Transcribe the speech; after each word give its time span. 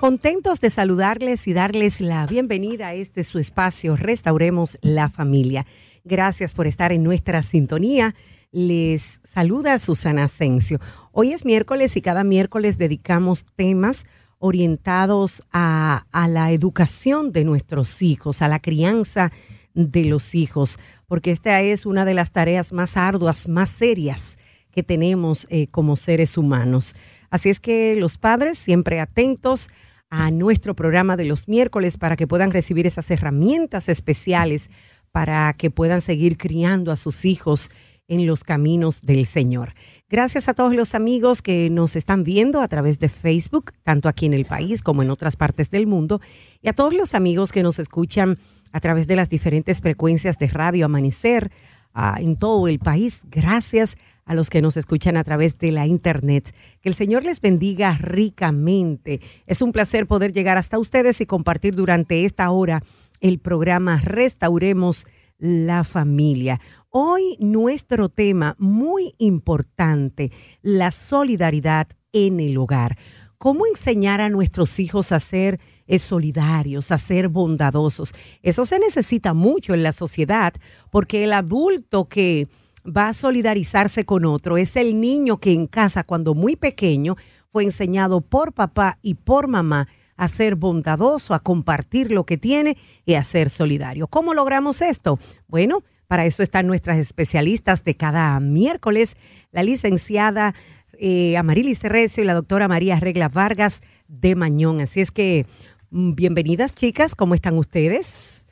Contentos 0.00 0.60
de 0.60 0.68
saludarles 0.68 1.48
y 1.48 1.54
darles 1.54 2.02
la 2.02 2.26
bienvenida 2.26 2.88
a 2.88 2.94
este 2.94 3.24
su 3.24 3.38
espacio 3.38 3.96
Restauremos 3.96 4.78
la 4.82 5.08
Familia. 5.08 5.64
Gracias 6.04 6.52
por 6.52 6.66
estar 6.66 6.92
en 6.92 7.02
nuestra 7.02 7.40
sintonía. 7.40 8.14
Les 8.52 9.20
saluda 9.24 9.78
Susana 9.78 10.24
Asensio. 10.24 10.80
Hoy 11.12 11.32
es 11.32 11.46
miércoles 11.46 11.96
y 11.96 12.02
cada 12.02 12.24
miércoles 12.24 12.76
dedicamos 12.76 13.46
temas 13.56 14.04
orientados 14.38 15.42
a, 15.50 16.04
la 16.12 16.52
educación 16.52 17.32
de 17.32 17.44
nuestros 17.44 18.02
hijos, 18.02 18.42
a 18.42 18.48
la 18.48 18.60
crianza 18.60 19.32
de 19.72 20.04
los 20.04 20.34
hijos, 20.34 20.78
porque 21.06 21.30
esta 21.30 21.62
es 21.62 21.86
una 21.86 22.04
de 22.04 22.12
las 22.12 22.32
tareas 22.32 22.74
más 22.74 22.98
arduas, 22.98 23.48
más 23.48 23.70
serias 23.70 24.36
que 24.70 24.82
tenemos 24.82 25.46
eh, 25.48 25.68
como 25.68 25.96
seres 25.96 26.36
humanos. 26.36 26.94
Así 27.30 27.50
es 27.50 27.60
que 27.60 27.96
los 27.96 28.18
padres 28.18 28.58
siempre 28.58 29.00
atentos 29.00 29.68
a 30.10 30.30
nuestro 30.30 30.74
programa 30.74 31.16
de 31.16 31.24
los 31.24 31.48
miércoles 31.48 31.98
para 31.98 32.16
que 32.16 32.26
puedan 32.26 32.50
recibir 32.50 32.86
esas 32.86 33.10
herramientas 33.10 33.88
especiales 33.88 34.70
para 35.12 35.52
que 35.54 35.70
puedan 35.70 36.00
seguir 36.00 36.36
criando 36.36 36.92
a 36.92 36.96
sus 36.96 37.24
hijos 37.24 37.70
en 38.08 38.26
los 38.26 38.44
caminos 38.44 39.00
del 39.02 39.26
Señor. 39.26 39.74
Gracias 40.08 40.48
a 40.48 40.54
todos 40.54 40.74
los 40.74 40.94
amigos 40.94 41.42
que 41.42 41.70
nos 41.70 41.96
están 41.96 42.22
viendo 42.22 42.60
a 42.60 42.68
través 42.68 43.00
de 43.00 43.08
Facebook, 43.08 43.72
tanto 43.82 44.08
aquí 44.08 44.26
en 44.26 44.34
el 44.34 44.44
país 44.44 44.82
como 44.82 45.02
en 45.02 45.10
otras 45.10 45.36
partes 45.36 45.70
del 45.70 45.86
mundo, 45.86 46.20
y 46.62 46.68
a 46.68 46.72
todos 46.72 46.94
los 46.94 47.14
amigos 47.14 47.50
que 47.50 47.64
nos 47.64 47.78
escuchan 47.78 48.38
a 48.72 48.80
través 48.80 49.06
de 49.08 49.16
las 49.16 49.30
diferentes 49.30 49.80
frecuencias 49.80 50.38
de 50.38 50.46
Radio 50.46 50.86
Amanecer 50.86 51.50
uh, 51.94 52.20
en 52.20 52.36
todo 52.36 52.68
el 52.68 52.78
país. 52.78 53.22
Gracias 53.28 53.96
a 54.26 54.34
los 54.34 54.50
que 54.50 54.60
nos 54.60 54.76
escuchan 54.76 55.16
a 55.16 55.24
través 55.24 55.58
de 55.58 55.72
la 55.72 55.86
internet. 55.86 56.54
Que 56.82 56.88
el 56.88 56.94
Señor 56.94 57.24
les 57.24 57.40
bendiga 57.40 57.96
ricamente. 57.98 59.20
Es 59.46 59.62
un 59.62 59.72
placer 59.72 60.06
poder 60.06 60.32
llegar 60.32 60.58
hasta 60.58 60.78
ustedes 60.78 61.20
y 61.20 61.26
compartir 61.26 61.74
durante 61.74 62.24
esta 62.24 62.50
hora 62.50 62.82
el 63.20 63.38
programa 63.38 64.00
Restauremos 64.02 65.06
la 65.38 65.84
familia. 65.84 66.60
Hoy 66.90 67.36
nuestro 67.38 68.08
tema 68.08 68.56
muy 68.58 69.14
importante, 69.18 70.32
la 70.60 70.90
solidaridad 70.90 71.88
en 72.12 72.40
el 72.40 72.56
hogar. 72.58 72.98
¿Cómo 73.38 73.66
enseñar 73.66 74.20
a 74.22 74.30
nuestros 74.30 74.78
hijos 74.80 75.12
a 75.12 75.20
ser 75.20 75.60
eh, 75.86 75.98
solidarios, 75.98 76.90
a 76.90 76.98
ser 76.98 77.28
bondadosos? 77.28 78.12
Eso 78.42 78.64
se 78.64 78.78
necesita 78.78 79.34
mucho 79.34 79.74
en 79.74 79.82
la 79.82 79.92
sociedad 79.92 80.54
porque 80.90 81.24
el 81.24 81.34
adulto 81.34 82.08
que 82.08 82.48
va 82.86 83.08
a 83.08 83.14
solidarizarse 83.14 84.04
con 84.04 84.24
otro 84.24 84.56
es 84.56 84.76
el 84.76 85.00
niño 85.00 85.38
que 85.38 85.52
en 85.52 85.66
casa, 85.66 86.04
cuando 86.04 86.34
muy 86.34 86.56
pequeño, 86.56 87.16
fue 87.50 87.64
enseñado 87.64 88.20
por 88.20 88.52
papá 88.52 88.98
y 89.02 89.14
por 89.14 89.48
mamá 89.48 89.88
a 90.16 90.28
ser 90.28 90.56
bondadoso, 90.56 91.34
a 91.34 91.40
compartir 91.40 92.10
lo 92.10 92.24
que 92.24 92.38
tiene 92.38 92.76
y 93.04 93.14
a 93.14 93.24
ser 93.24 93.50
solidario. 93.50 94.06
¿Cómo 94.08 94.34
logramos 94.34 94.80
esto? 94.80 95.18
Bueno, 95.46 95.82
para 96.06 96.24
eso 96.24 96.42
están 96.42 96.66
nuestras 96.66 96.98
especialistas 96.98 97.84
de 97.84 97.96
cada 97.96 98.38
miércoles, 98.40 99.16
la 99.52 99.62
licenciada 99.62 100.54
eh, 100.98 101.36
Amarilis 101.36 101.80
Cerrecio 101.80 102.22
y 102.22 102.26
la 102.26 102.34
doctora 102.34 102.68
María 102.68 102.98
Regla 102.98 103.28
Vargas 103.28 103.82
de 104.08 104.34
Mañón. 104.34 104.80
Así 104.80 105.00
es 105.00 105.10
que, 105.10 105.46
mm, 105.90 106.14
bienvenidas 106.14 106.74
chicas, 106.74 107.14
¿cómo 107.14 107.34
están 107.34 107.58
ustedes? 107.58 108.46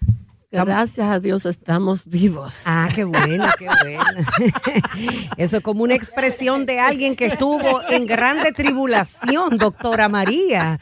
Gracias 0.63 1.11
a 1.11 1.19
Dios 1.19 1.47
estamos 1.47 2.05
vivos. 2.07 2.63
Ah, 2.65 2.89
qué 2.95 3.03
bueno, 3.03 3.47
qué 3.59 3.67
bueno. 3.83 4.03
Eso 5.37 5.57
es 5.57 5.63
como 5.63 5.83
una 5.83 5.95
expresión 5.95 6.65
de 6.65 6.79
alguien 6.79 7.17
que 7.17 7.27
estuvo 7.27 7.83
en 7.91 8.07
grande 8.07 8.53
tribulación, 8.53 9.59
doctora 9.59 10.09
María. 10.09 10.79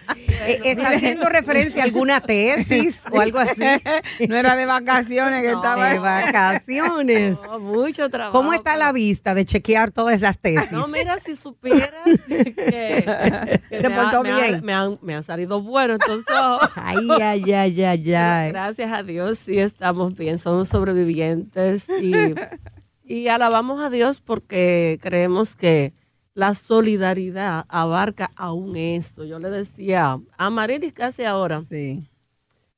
Eh, 0.46 0.60
¿Está 0.64 0.90
haciendo 0.90 1.28
referencia 1.28 1.82
a 1.82 1.86
alguna 1.86 2.20
tesis 2.20 3.04
o 3.10 3.20
algo 3.20 3.38
así? 3.38 3.62
No 4.28 4.36
era 4.36 4.56
de 4.56 4.66
vacaciones 4.66 5.42
que 5.42 5.52
no, 5.52 5.56
estaba. 5.56 5.90
De 5.90 5.98
vacaciones. 5.98 7.38
No, 7.42 7.58
mucho 7.58 8.08
trabajo. 8.10 8.36
¿Cómo 8.36 8.52
está 8.52 8.76
la 8.76 8.92
vista 8.92 9.34
de 9.34 9.44
chequear 9.44 9.90
todas 9.90 10.16
esas 10.16 10.38
tesis? 10.38 10.70
No, 10.72 10.86
mira, 10.88 11.18
si 11.18 11.34
supieras 11.34 11.90
que, 12.26 12.52
que 12.54 13.60
¿Te 13.70 13.88
me, 13.88 13.94
portó 13.94 14.18
ha, 14.18 14.22
me, 14.22 14.34
bien? 14.34 14.54
ha, 14.56 14.60
me, 14.60 14.74
han, 14.74 14.98
me 15.02 15.14
han 15.14 15.22
salido 15.22 15.62
bueno, 15.62 15.94
entonces. 15.94 16.34
Ay, 16.74 17.08
ay, 17.20 17.52
ay, 17.52 17.84
ay, 17.84 18.14
ay. 18.14 18.48
Gracias 18.50 18.92
a 18.92 19.02
Dios, 19.02 19.38
sí 19.44 19.61
estamos 19.62 20.14
bien, 20.14 20.38
somos 20.38 20.68
sobrevivientes 20.68 21.88
y, 21.88 22.34
y 23.04 23.28
alabamos 23.28 23.80
a 23.80 23.90
Dios 23.90 24.20
porque 24.20 24.98
creemos 25.02 25.56
que 25.56 25.94
la 26.34 26.54
solidaridad 26.54 27.66
abarca 27.68 28.30
aún 28.36 28.76
esto. 28.76 29.24
Yo 29.24 29.38
le 29.38 29.50
decía 29.50 30.18
a 30.38 30.50
Marilis 30.50 30.92
casi 30.92 31.24
ahora, 31.24 31.62
Sí. 31.68 32.08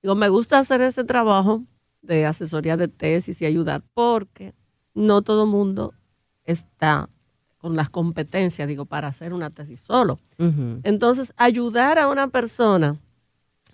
digo, 0.02 0.14
me 0.14 0.28
gusta 0.28 0.58
hacer 0.58 0.80
ese 0.80 1.04
trabajo 1.04 1.62
de 2.02 2.26
asesoría 2.26 2.76
de 2.76 2.88
tesis 2.88 3.40
y 3.40 3.46
ayudar 3.46 3.82
porque 3.94 4.54
no 4.94 5.22
todo 5.22 5.46
mundo 5.46 5.94
está 6.44 7.08
con 7.58 7.76
las 7.76 7.88
competencias, 7.88 8.68
digo, 8.68 8.84
para 8.84 9.08
hacer 9.08 9.32
una 9.32 9.48
tesis 9.50 9.80
solo. 9.80 10.18
Entonces, 10.82 11.32
ayudar 11.36 11.98
a 11.98 12.08
una 12.08 12.28
persona 12.28 13.00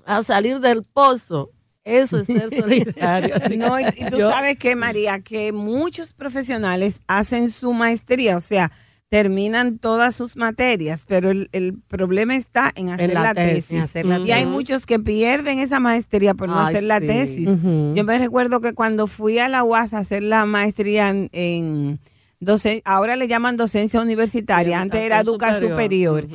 a 0.06 0.22
salir 0.22 0.60
del 0.60 0.84
pozo, 0.84 1.50
eso 1.84 2.18
es 2.20 2.26
ser 2.26 2.50
solidario. 2.58 3.34
No, 3.56 3.78
y, 3.80 3.84
tú 4.10 4.18
yo- 4.18 4.30
sabes 4.30 4.56
que, 4.56 4.76
María, 4.76 5.20
que 5.20 5.52
muchos 5.52 6.12
profesionales 6.12 7.00
hacen 7.06 7.50
su 7.50 7.72
maestría, 7.72 8.36
o 8.36 8.40
sea, 8.40 8.70
terminan 9.08 9.78
todas 9.78 10.14
sus 10.14 10.36
materias, 10.36 11.04
pero 11.08 11.30
el, 11.30 11.48
el 11.50 11.74
problema 11.88 12.36
está 12.36 12.70
en 12.76 12.90
hacer 12.90 13.12
la 13.12 13.22
la, 13.22 13.34
tesis, 13.34 13.66
tesis. 13.66 13.70
en 13.72 13.80
hacer 13.82 14.06
la 14.06 14.18
y 14.20 14.30
hay 14.30 14.46
muchos 14.46 14.86
que 14.86 15.00
pierden 15.00 15.58
esa 15.58 15.80
maestría 15.80 16.34
por 16.34 16.48
no 16.48 16.60
Ay, 16.60 16.68
hacer 16.68 16.84
la 16.84 17.00
sí. 17.00 17.06
tesis. 17.08 17.48
Yo 17.48 18.04
me 18.04 18.18
recuerdo 18.18 18.60
que 18.60 18.72
cuando 18.72 19.08
fui 19.08 19.40
a 19.40 19.48
la 19.48 19.64
UAS 19.64 19.94
a 19.94 19.98
hacer 19.98 20.22
la 20.22 20.46
maestría 20.46 21.08
en, 21.10 21.98
ahora 22.84 23.16
le 23.16 23.26
llaman 23.26 23.56
docencia 23.56 24.00
universitaria, 24.00 24.80
antes 24.80 25.00
era 25.00 25.20
educa 25.20 25.58
superior. 25.58 26.28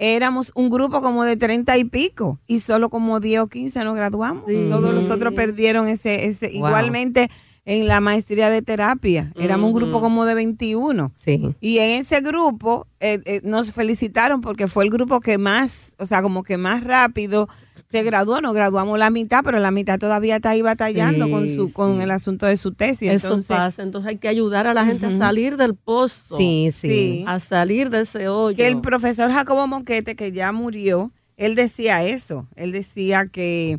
Éramos 0.00 0.50
un 0.54 0.70
grupo 0.70 1.02
como 1.02 1.24
de 1.24 1.36
treinta 1.36 1.76
y 1.76 1.84
pico 1.84 2.40
y 2.46 2.60
solo 2.60 2.88
como 2.88 3.20
10 3.20 3.40
o 3.42 3.46
15 3.48 3.84
nos 3.84 3.94
graduamos. 3.94 4.44
Sí. 4.48 4.66
Todos 4.70 4.94
los 4.94 5.10
otros 5.10 5.34
perdieron 5.34 5.88
ese, 5.88 6.26
ese 6.26 6.46
Wow. 6.48 6.56
igualmente 6.56 7.30
en 7.66 7.86
la 7.86 8.00
maestría 8.00 8.48
de 8.48 8.62
terapia. 8.62 9.32
Éramos 9.36 9.68
un 9.68 9.74
grupo 9.74 9.96
Ujú. 9.98 10.00
como 10.06 10.24
de 10.24 10.34
21. 10.34 11.12
Sí. 11.18 11.54
Y 11.60 11.78
en 11.78 12.00
ese 12.00 12.20
grupo 12.22 12.86
eh, 13.00 13.20
eh, 13.26 13.40
nos 13.44 13.72
felicitaron 13.72 14.40
porque 14.40 14.66
fue 14.66 14.84
el 14.84 14.90
grupo 14.90 15.20
que 15.20 15.36
más, 15.36 15.94
o 15.98 16.06
sea, 16.06 16.22
como 16.22 16.42
que 16.42 16.56
más 16.56 16.82
rápido 16.82 17.48
se 17.90 18.02
graduó. 18.02 18.40
Nos 18.40 18.54
graduamos 18.54 18.98
la 18.98 19.10
mitad, 19.10 19.40
pero 19.44 19.58
la 19.58 19.70
mitad 19.70 19.98
todavía 19.98 20.36
está 20.36 20.50
ahí 20.50 20.62
batallando 20.62 21.24
Sí, 21.26 21.30
con 21.30 21.46
su 21.48 21.72
con 21.72 22.00
el 22.00 22.10
asunto 22.10 22.46
de 22.46 22.56
su 22.56 22.72
tesis. 22.72 23.10
Eso 23.10 23.26
Entonces, 23.28 23.56
pasa, 23.56 23.82
entonces 23.82 24.08
hay 24.10 24.18
que 24.18 24.28
ayudar 24.28 24.66
a 24.66 24.74
la 24.74 24.84
gente 24.84 25.06
a 25.06 25.16
salir 25.16 25.56
del 25.56 25.74
pozo, 25.74 26.36
Sí, 26.36 26.70
sí. 26.72 26.88
Sí. 26.88 27.24
a 27.26 27.40
salir 27.40 27.90
de 27.90 28.02
ese 28.02 28.28
hoyo. 28.28 28.56
que 28.56 28.68
el 28.68 28.80
profesor 28.80 29.30
Jacobo 29.32 29.66
Monquete, 29.66 30.14
que 30.14 30.30
ya 30.32 30.52
murió, 30.52 31.10
él 31.36 31.54
decía 31.54 32.04
eso. 32.04 32.46
Él 32.54 32.70
decía 32.72 33.26
que, 33.26 33.78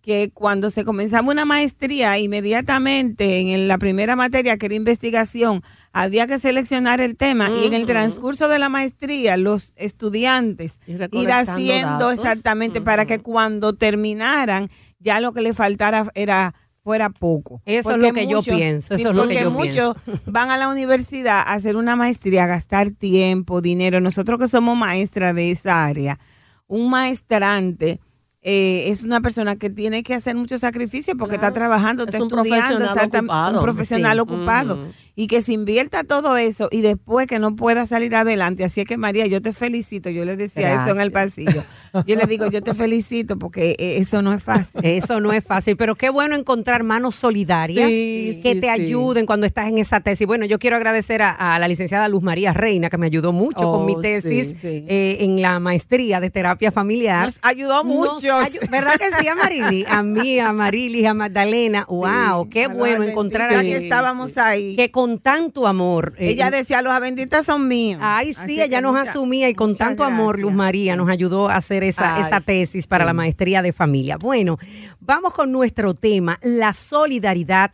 que 0.00 0.30
cuando 0.32 0.70
se 0.70 0.84
comenzaba 0.84 1.28
una 1.30 1.44
maestría, 1.44 2.16
inmediatamente 2.18 3.40
en 3.52 3.68
la 3.68 3.78
primera 3.78 4.16
materia, 4.16 4.56
que 4.56 4.66
era 4.66 4.74
investigación, 4.74 5.62
había 5.92 6.26
que 6.26 6.38
seleccionar 6.38 7.00
el 7.00 7.16
tema 7.16 7.50
y 7.50 7.66
en 7.66 7.74
el 7.74 7.84
transcurso 7.86 8.46
de 8.48 8.58
la 8.58 8.68
maestría, 8.68 9.36
los 9.36 9.72
estudiantes 9.76 10.78
ir 10.86 11.32
haciendo 11.32 12.06
datos. 12.06 12.14
exactamente 12.14 12.80
para 12.80 13.06
que 13.06 13.18
cuando 13.18 13.72
terminaran, 13.72 14.68
ya 14.98 15.20
lo 15.20 15.32
que 15.32 15.40
le 15.40 15.52
faltara 15.54 16.06
era 16.14 16.54
fuera 16.82 17.10
poco. 17.10 17.60
Eso 17.66 17.90
es 17.92 17.98
lo 17.98 18.12
que 18.12 18.26
yo 18.26 18.42
pienso, 18.42 18.94
eso 18.94 19.10
es 19.10 19.14
lo 19.16 19.28
que 19.28 19.44
porque 19.44 19.72
yo 19.72 19.94
muchos 19.94 19.96
van 20.26 20.50
a 20.50 20.56
la 20.56 20.68
universidad 20.68 21.40
a 21.40 21.52
hacer 21.54 21.76
una 21.76 21.94
maestría, 21.96 22.44
a 22.44 22.46
gastar 22.46 22.90
tiempo, 22.90 23.60
dinero. 23.60 24.00
Nosotros 24.00 24.38
que 24.38 24.48
somos 24.48 24.78
maestras 24.78 25.34
de 25.34 25.50
esa 25.50 25.84
área, 25.84 26.18
un 26.66 26.88
maestrante 26.88 28.00
eh, 28.42 28.84
es 28.90 29.02
una 29.02 29.20
persona 29.20 29.56
que 29.56 29.68
tiene 29.68 30.02
que 30.02 30.14
hacer 30.14 30.34
mucho 30.34 30.56
sacrificio 30.58 31.14
porque 31.18 31.34
Claro. 31.36 31.48
está 31.48 31.60
trabajando, 31.60 32.04
Es 32.04 32.14
está 32.14 32.24
un 32.24 32.30
estudiando, 32.32 32.78
profesional 32.78 32.96
exactam- 33.10 33.18
ocupado. 33.24 33.58
un 33.58 33.62
profesional 33.64 34.16
Sí. 34.16 34.20
ocupado. 34.20 34.80
Y 35.20 35.26
que 35.26 35.42
se 35.42 35.52
invierta 35.52 36.02
todo 36.04 36.38
eso 36.38 36.68
y 36.72 36.80
después 36.80 37.26
que 37.26 37.38
no 37.38 37.54
pueda 37.54 37.84
salir 37.84 38.14
adelante. 38.16 38.64
Así 38.64 38.80
es 38.80 38.86
que 38.88 38.96
María, 38.96 39.26
yo 39.26 39.42
te 39.42 39.52
felicito. 39.52 40.08
Yo 40.08 40.24
le 40.24 40.34
decía 40.36 40.82
eso 40.82 40.94
en 40.94 41.00
el 41.00 41.12
pasillo. 41.12 41.62
Yo 42.06 42.16
le 42.16 42.24
digo, 42.26 42.46
yo 42.48 42.62
te 42.62 42.72
felicito 42.72 43.38
porque 43.38 43.76
eh, 43.78 43.98
eso 43.98 44.22
no 44.22 44.32
es 44.32 44.42
fácil. 44.42 44.80
Eso 44.84 45.20
no 45.20 45.32
es 45.32 45.44
fácil, 45.44 45.76
pero 45.76 45.94
qué 45.94 46.08
bueno 46.08 46.36
encontrar 46.36 46.84
manos 46.84 47.16
solidarias 47.16 47.88
Sí, 47.88 48.40
que 48.42 48.54
sí, 48.54 48.60
te 48.60 48.66
sí. 48.66 48.68
ayuden 48.82 49.26
cuando 49.26 49.44
estás 49.46 49.68
en 49.68 49.78
esa 49.78 50.00
tesis. 50.00 50.26
Bueno, 50.26 50.44
yo 50.46 50.58
quiero 50.58 50.76
agradecer 50.76 51.20
a, 51.22 51.54
a 51.54 51.58
la 51.58 51.68
licenciada 51.68 52.08
Luz 52.08 52.22
María 52.22 52.52
Reina, 52.52 52.88
que 52.88 52.96
me 52.96 53.06
ayudó 53.06 53.32
mucho 53.32 53.58
con 53.70 53.82
Oh, 53.82 53.84
mi 53.86 53.94
sí, 53.96 54.00
tesis 54.00 54.54
eh, 54.62 55.18
en 55.20 55.42
la 55.42 55.58
maestría 55.60 56.20
de 56.20 56.30
terapia 56.30 56.70
familiar. 56.72 57.26
Nos 57.26 57.38
ayudó 57.42 57.84
mucho. 57.84 58.38
¿Verdad 58.70 58.94
que 58.98 59.10
sí, 59.20 59.26
Amarili? 59.28 59.84
A 59.88 60.02
mí, 60.02 60.38
a 60.38 60.52
Marilis, 60.52 61.06
a 61.06 61.14
Magdalena. 61.14 61.84
¡Wow! 61.88 62.48
qué 62.48 62.68
bueno 62.68 63.02
encontrar 63.04 63.52
a 63.54 63.60
que 63.62 63.76
estábamos 63.76 64.38
ahí. 64.38 64.76
Que 64.76 64.90
con 64.90 65.09
tanto 65.18 65.66
amor. 65.66 66.14
Eh, 66.18 66.30
ella 66.30 66.50
decía, 66.50 66.82
los 66.82 66.98
benditas 67.00 67.46
son 67.46 67.68
míos. 67.68 68.00
Ay, 68.02 68.34
sí, 68.34 68.60
ella 68.60 68.80
nos 68.80 68.96
asumía 68.96 69.48
y 69.48 69.54
con 69.54 69.76
tanto 69.76 70.04
amor, 70.04 70.38
Luz 70.38 70.52
María 70.52 70.96
nos 70.96 71.08
ayudó 71.08 71.48
a 71.48 71.56
hacer 71.56 71.84
esa, 71.84 72.20
esa 72.20 72.40
tesis 72.40 72.86
para 72.86 73.04
la 73.04 73.12
maestría 73.12 73.62
de 73.62 73.72
familia. 73.72 74.16
Bueno, 74.16 74.58
vamos 75.00 75.34
con 75.34 75.52
nuestro 75.52 75.94
tema, 75.94 76.38
la 76.42 76.72
solidaridad 76.72 77.72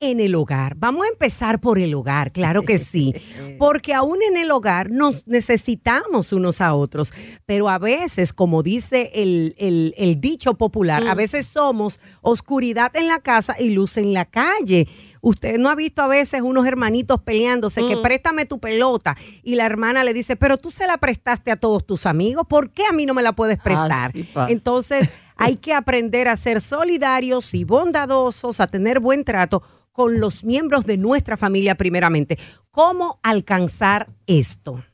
en 0.00 0.20
el 0.20 0.34
hogar. 0.34 0.74
Vamos 0.76 1.06
a 1.06 1.08
empezar 1.08 1.60
por 1.60 1.78
el 1.78 1.94
hogar, 1.94 2.32
claro 2.32 2.62
que 2.62 2.78
sí, 2.78 3.14
porque 3.58 3.94
aún 3.94 4.18
en 4.22 4.36
el 4.36 4.50
hogar 4.50 4.90
nos 4.90 5.26
necesitamos 5.26 6.32
unos 6.32 6.60
a 6.60 6.74
otros, 6.74 7.12
pero 7.46 7.68
a 7.68 7.78
veces, 7.78 8.32
como 8.32 8.62
dice 8.62 9.10
el, 9.14 10.16
dicho 10.20 10.54
popular, 10.54 11.06
a 11.06 11.14
mm. 11.14 11.18
veces 11.18 11.46
somos 11.46 12.00
oscuridad 12.20 12.94
en 12.94 13.08
la 13.08 13.18
casa 13.18 13.56
y 13.58 13.70
luz 13.70 13.96
en 13.96 14.12
la 14.12 14.24
calle. 14.24 14.88
Usted 15.20 15.58
no 15.58 15.68
ha 15.68 15.74
visto 15.74 16.00
a 16.02 16.06
veces 16.06 16.42
unos 16.42 16.66
hermanitos 16.66 17.20
peleándose 17.22 17.84
que 17.84 17.96
mm. 17.96 18.02
préstame 18.02 18.46
tu 18.46 18.60
pelota 18.60 19.16
y 19.42 19.56
la 19.56 19.66
hermana 19.66 20.04
le 20.04 20.14
dice, 20.14 20.36
pero 20.36 20.58
tú 20.58 20.70
se 20.70 20.86
la 20.86 20.98
prestaste 20.98 21.50
a 21.50 21.56
todos 21.56 21.84
tus 21.84 22.06
amigos, 22.06 22.46
¿por 22.48 22.70
qué 22.70 22.84
a 22.86 22.92
mí 22.92 23.04
no 23.04 23.14
me 23.14 23.22
la 23.22 23.32
puedes 23.32 23.58
prestar? 23.58 24.12
Entonces 24.48 25.10
hay 25.36 25.56
que 25.56 25.72
aprender 25.72 26.28
a 26.28 26.36
ser 26.36 26.60
solidarios 26.60 27.54
y 27.54 27.64
bondadosos, 27.64 28.60
a 28.60 28.66
tener 28.66 29.00
buen 29.00 29.24
trato 29.24 29.62
con 29.98 30.20
los 30.20 30.44
miembros 30.44 30.86
de 30.86 30.96
nuestra 30.96 31.36
familia 31.36 31.74
primeramente. 31.74 32.38
¿Cómo 32.70 33.18
alcanzar 33.24 34.08
esto? 34.28 34.84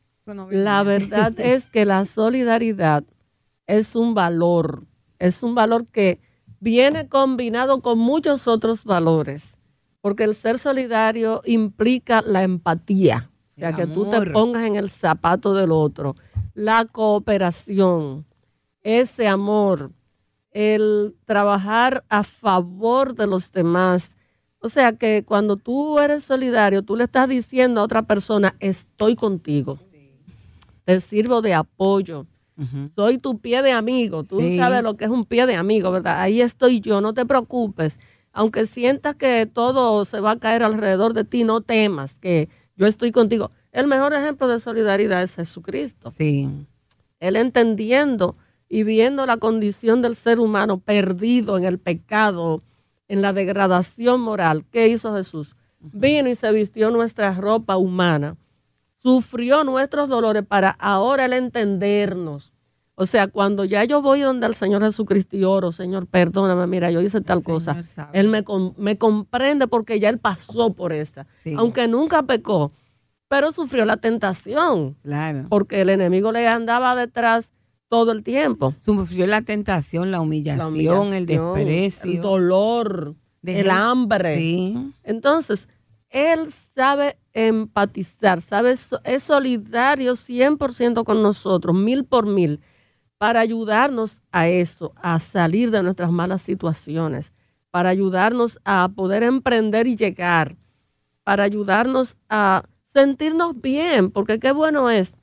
La 0.51 0.83
verdad 0.83 1.35
es 1.39 1.69
que 1.69 1.85
la 1.85 2.07
solidaridad 2.07 3.05
es 3.67 3.97
un 3.97 4.15
valor, 4.15 4.87
es 5.19 5.43
un 5.43 5.55
valor 5.55 5.85
que 5.89 6.21
viene 6.59 7.07
combinado 7.07 7.83
con 7.83 7.99
muchos 7.99 8.49
otros 8.49 8.83
valores, 8.85 9.59
porque 10.01 10.25
el 10.25 10.35
ser 10.35 10.59
solidario 10.59 11.43
implica 11.45 12.23
la 12.23 12.43
empatía, 12.43 13.31
o 13.59 13.61
sea, 13.61 13.77
que 13.77 13.87
tú 13.87 14.09
te 14.09 14.23
pongas 14.31 14.65
en 14.65 14.77
el 14.77 14.89
zapato 14.89 15.53
del 15.53 15.73
otro, 15.73 16.17
la 16.55 16.87
cooperación, 16.87 18.25
ese 18.81 19.29
amor, 19.29 19.93
el 20.51 21.15
trabajar 21.27 22.07
a 22.09 22.23
favor 22.23 23.15
de 23.15 23.27
los 23.27 23.53
demás, 23.53 24.14
o 24.65 24.71
sea 24.71 24.95
que 24.95 25.25
cuando 25.27 25.59
tú 25.59 25.99
eres 25.99 26.25
solidario, 26.25 26.83
tú 26.83 26.97
le 26.97 27.05
estás 27.05 27.29
diciendo 27.29 27.83
a 27.83 27.85
otra 27.85 28.01
persona, 28.01 28.57
estoy 28.61 29.15
contigo, 29.15 29.79
te 30.85 31.03
sirvo 31.03 31.43
de 31.43 31.53
apoyo, 31.53 32.25
soy 32.97 33.19
tu 33.19 33.41
pie 33.41 33.61
de 33.61 33.73
amigo, 33.73 34.25
tú 34.25 34.41
sabes 34.57 34.83
lo 34.83 34.97
que 34.97 35.05
es 35.05 35.11
un 35.11 35.27
pie 35.27 35.45
de 35.45 35.57
amigo, 35.57 35.91
¿verdad? 35.91 36.19
Ahí 36.19 36.41
estoy 36.41 36.81
yo, 36.81 37.03
no 37.03 37.13
te 37.13 37.27
preocupes. 37.27 38.01
Aunque 38.33 38.67
sientas 38.67 39.17
que 39.17 39.45
todo 39.45 40.07
se 40.07 40.21
va 40.21 40.31
a 40.31 40.39
caer 40.39 40.63
alrededor 40.63 41.13
de 41.13 41.25
ti, 41.25 41.45
no 41.45 41.61
temas 41.61 42.15
que 42.15 42.49
yo 42.75 42.87
estoy 42.87 43.13
contigo. 43.13 43.51
El 43.71 43.87
mejor 43.87 44.15
ejemplo 44.15 44.49
de 44.49 44.61
solidaridad 44.61 45.23
es 45.23 45.35
Jesucristo. 45.35 46.11
Sí. 46.17 46.49
Él 47.21 47.37
entendiendo 47.37 48.35
y 48.71 48.83
viendo 48.83 49.27
la 49.27 49.37
condición 49.37 50.01
del 50.01 50.17
ser 50.17 50.41
humano 50.41 50.79
perdido 50.79 51.59
en 51.59 51.65
el 51.65 51.79
pecado, 51.79 52.63
en 53.09 53.23
la 53.23 53.33
degradación 53.33 54.21
moral, 54.21 54.65
¿qué 54.71 54.89
hizo 54.89 55.15
Jesús? 55.15 55.57
Vino 55.81 56.29
y 56.29 56.35
se 56.35 56.51
vistió 56.53 56.91
nuestra 56.91 57.33
ropa 57.35 57.77
humana, 57.77 58.37
sufrió 58.97 59.65
nuestros 59.65 60.09
dolores 60.09 60.45
para 60.47 60.71
ahora 60.71 61.27
él 61.27 61.35
entendernos. 61.35 62.53
O 62.97 63.07
sea, 63.07 63.27
cuando 63.27 63.65
ya 63.65 63.83
yo 63.85 64.01
voy 64.01 64.21
donde 64.21 64.47
el 64.47 64.55
Señor 64.55 64.83
Jesucristo 64.83 65.37
y 65.37 65.45
oro, 65.45 65.73
Señor, 65.73 66.07
perdóname, 66.07 66.67
mira, 66.69 66.91
yo 66.93 67.01
hice 67.01 67.21
tal 67.21 67.43
cosa. 67.43 67.77
Él 68.13 68.29
me, 68.29 68.45
me, 68.77 68.97
comprende 68.99 69.67
porque 69.67 69.99
ya 69.99 70.09
él 70.09 70.19
pasó 70.19 70.73
por 70.75 70.93
esa. 70.93 71.27
Aunque 71.57 71.89
nunca 71.89 72.23
pecó, 72.23 72.71
pero 73.27 73.51
sufrió 73.51 73.85
la 73.85 73.97
tentación. 73.97 74.97
Claro. 75.03 75.47
Porque 75.49 75.81
el 75.81 75.91
enemigo 75.91 76.31
le 76.31 76.47
andaba 76.47 76.95
detrás 76.95 77.53
todo 77.95 78.11
el 78.11 78.25
tiempo. 78.25 78.75
Sufrió 78.81 79.25
la 79.29 79.43
tentación, 79.43 80.11
la 80.11 80.21
humillación, 80.21 81.15
el 81.15 81.27
desprecio. 81.27 82.11
El 82.11 82.21
dolor, 82.21 83.15
el 83.45 83.71
hambre. 83.71 84.75
Entonces, 85.05 85.69
él 86.11 86.51
sabe 86.51 87.17
empatizar, 87.33 88.41
sabe, 88.41 88.73
es 88.73 89.23
solidario 89.23 90.15
100% 90.15 91.05
con 91.05 91.23
nosotros, 91.23 91.77
mil 91.77 92.05
por 92.05 92.27
mil, 92.27 92.59
para 93.17 93.39
ayudarnos 93.39 94.19
a 94.33 94.49
eso, 94.49 94.93
a 94.97 95.21
salir 95.21 95.71
de 95.71 95.85
nuestras 95.85 96.11
malas 96.11 96.43
situaciones, 96.43 97.33
para 97.71 97.91
ayudarnos 97.91 98.59
a 98.65 98.89
poder 98.89 99.23
emprender 99.23 99.87
y 99.87 99.95
llegar, 99.95 100.57
para 101.23 101.45
ayudarnos 101.45 102.17
a 102.29 102.65
sentirnos 102.93 103.61
bien, 103.61 104.11
porque 104.11 104.41
qué 104.41 104.51
bueno 104.51 104.91
es 104.91 105.15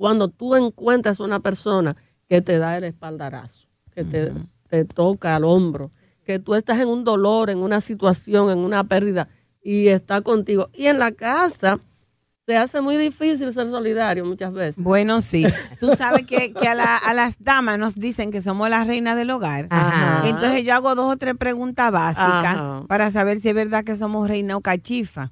cuando 0.00 0.28
tú 0.28 0.56
encuentras 0.56 1.20
una 1.20 1.40
persona 1.40 1.94
que 2.26 2.40
te 2.40 2.58
da 2.58 2.78
el 2.78 2.84
espaldarazo, 2.84 3.68
que 3.94 4.02
te, 4.02 4.84
toca 4.86 5.36
al 5.36 5.44
hombro, 5.44 5.90
que 6.24 6.38
tú 6.38 6.54
estás 6.54 6.80
en 6.80 6.88
un 6.88 7.04
dolor, 7.04 7.50
en 7.50 7.58
una 7.58 7.82
situación, 7.82 8.50
en 8.50 8.60
una 8.60 8.82
pérdida 8.84 9.28
y 9.62 9.88
está 9.88 10.22
contigo. 10.22 10.70
Y 10.72 10.86
en 10.86 10.98
la 10.98 11.12
casa 11.12 11.78
se 12.46 12.56
hace 12.56 12.80
muy 12.80 12.96
difícil 12.96 13.52
ser 13.52 13.68
solidario 13.68 14.24
muchas 14.24 14.54
veces. 14.54 14.82
Bueno, 14.82 15.20
sí. 15.20 15.44
Tú 15.80 15.90
sabes 15.90 16.26
que, 16.26 16.54
a, 16.66 17.12
las 17.12 17.36
damas 17.38 17.78
nos 17.78 17.94
dicen 17.94 18.30
que 18.30 18.40
somos 18.40 18.70
las 18.70 18.86
reinas 18.86 19.18
del 19.18 19.30
hogar. 19.30 19.68
Entonces 20.24 20.64
yo 20.64 20.72
hago 20.72 20.94
dos 20.94 21.12
o 21.12 21.18
tres 21.18 21.36
preguntas 21.36 21.92
básicas 21.92 22.86
para 22.88 23.10
saber 23.10 23.38
si 23.38 23.50
es 23.50 23.54
verdad 23.54 23.84
que 23.84 23.96
somos 23.96 24.26
reina 24.28 24.56
o 24.56 24.62
cachifa. 24.62 25.30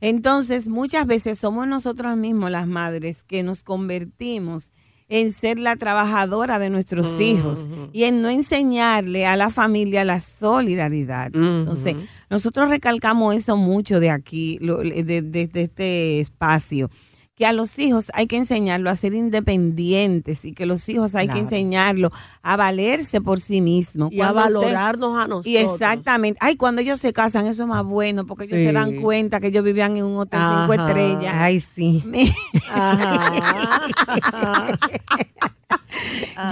Entonces, 0.00 0.68
muchas 0.68 1.06
veces 1.06 1.38
somos 1.38 1.66
nosotros 1.66 2.16
mismos 2.16 2.50
las 2.50 2.66
madres 2.66 3.22
que 3.22 3.42
nos 3.42 3.62
convertimos 3.62 4.70
en 5.08 5.32
ser 5.32 5.58
la 5.58 5.74
trabajadora 5.76 6.58
de 6.58 6.70
nuestros 6.70 7.20
hijos 7.20 7.68
y 7.92 8.04
en 8.04 8.22
no 8.22 8.30
enseñarle 8.30 9.26
a 9.26 9.36
la 9.36 9.50
familia 9.50 10.04
la 10.04 10.20
solidaridad. 10.20 11.32
Entonces, 11.34 11.96
nosotros 12.30 12.70
recalcamos 12.70 13.34
eso 13.34 13.56
mucho 13.56 13.98
de 13.98 14.10
aquí, 14.10 14.58
de 14.60 15.50
este 15.54 16.20
espacio 16.20 16.90
que 17.40 17.46
a 17.46 17.54
los 17.54 17.78
hijos 17.78 18.12
hay 18.12 18.26
que 18.26 18.36
enseñarlo 18.36 18.90
a 18.90 18.96
ser 18.96 19.14
independientes 19.14 20.44
y 20.44 20.52
que 20.52 20.66
los 20.66 20.86
hijos 20.90 21.14
hay 21.14 21.26
que 21.26 21.38
enseñarlo 21.38 22.10
a 22.42 22.56
valerse 22.58 23.22
por 23.22 23.40
sí 23.40 23.62
mismos. 23.62 24.12
Y 24.12 24.20
a 24.20 24.30
valorarnos 24.30 25.18
a 25.18 25.26
nosotros. 25.26 25.46
Y 25.46 25.56
exactamente. 25.56 26.36
Ay, 26.42 26.56
cuando 26.56 26.82
ellos 26.82 27.00
se 27.00 27.14
casan, 27.14 27.46
eso 27.46 27.62
es 27.62 27.68
más 27.70 27.82
bueno, 27.82 28.26
porque 28.26 28.44
ellos 28.44 28.58
se 28.58 28.74
dan 28.74 29.00
cuenta 29.00 29.40
que 29.40 29.46
ellos 29.46 29.64
vivían 29.64 29.96
en 29.96 30.04
un 30.04 30.18
hotel 30.18 30.38
cinco 30.38 30.74
estrellas. 30.74 31.34
Ay, 31.34 31.60
sí. 31.60 32.04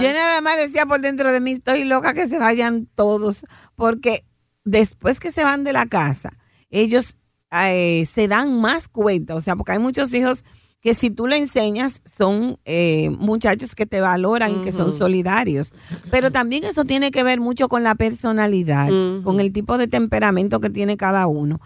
Yo 0.01 0.11
nada 0.11 0.41
más 0.41 0.57
decía 0.57 0.87
por 0.87 1.01
dentro 1.01 1.31
de 1.31 1.39
mí, 1.39 1.51
estoy 1.51 1.83
loca 1.83 2.15
que 2.15 2.27
se 2.27 2.39
vayan 2.39 2.89
todos, 2.95 3.45
porque 3.75 4.25
después 4.63 5.19
que 5.19 5.31
se 5.31 5.43
van 5.43 5.63
de 5.63 5.71
la 5.71 5.85
casa, 5.85 6.31
ellos 6.71 7.15
eh, 7.51 8.07
se 8.11 8.27
dan 8.27 8.59
más 8.59 8.87
cuenta, 8.87 9.35
o 9.35 9.41
sea, 9.41 9.55
porque 9.55 9.73
hay 9.73 9.79
muchos 9.79 10.11
hijos 10.15 10.43
que 10.81 10.93
si 10.93 11.09
tú 11.09 11.27
le 11.27 11.37
enseñas 11.37 12.01
son 12.05 12.57
eh, 12.65 13.09
muchachos 13.09 13.75
que 13.75 13.85
te 13.85 13.99
valoran 13.99 14.55
y 14.55 14.61
que 14.61 14.71
son 14.71 14.91
solidarios. 14.91 15.73
Pero 16.09 16.31
también 16.31 16.63
eso 16.63 16.85
tiene 16.85 17.11
que 17.11 17.23
ver 17.23 17.39
mucho 17.41 17.67
con 17.67 17.83
la 17.83 17.95
personalidad, 17.95 18.87
con 19.23 19.39
el 19.39 19.51
tipo 19.51 19.77
de 19.77 19.87
temperamento 19.87 20.59
que 20.59 20.69
tiene 20.69 20.95
cada 20.95 21.27
uno. 21.27 21.59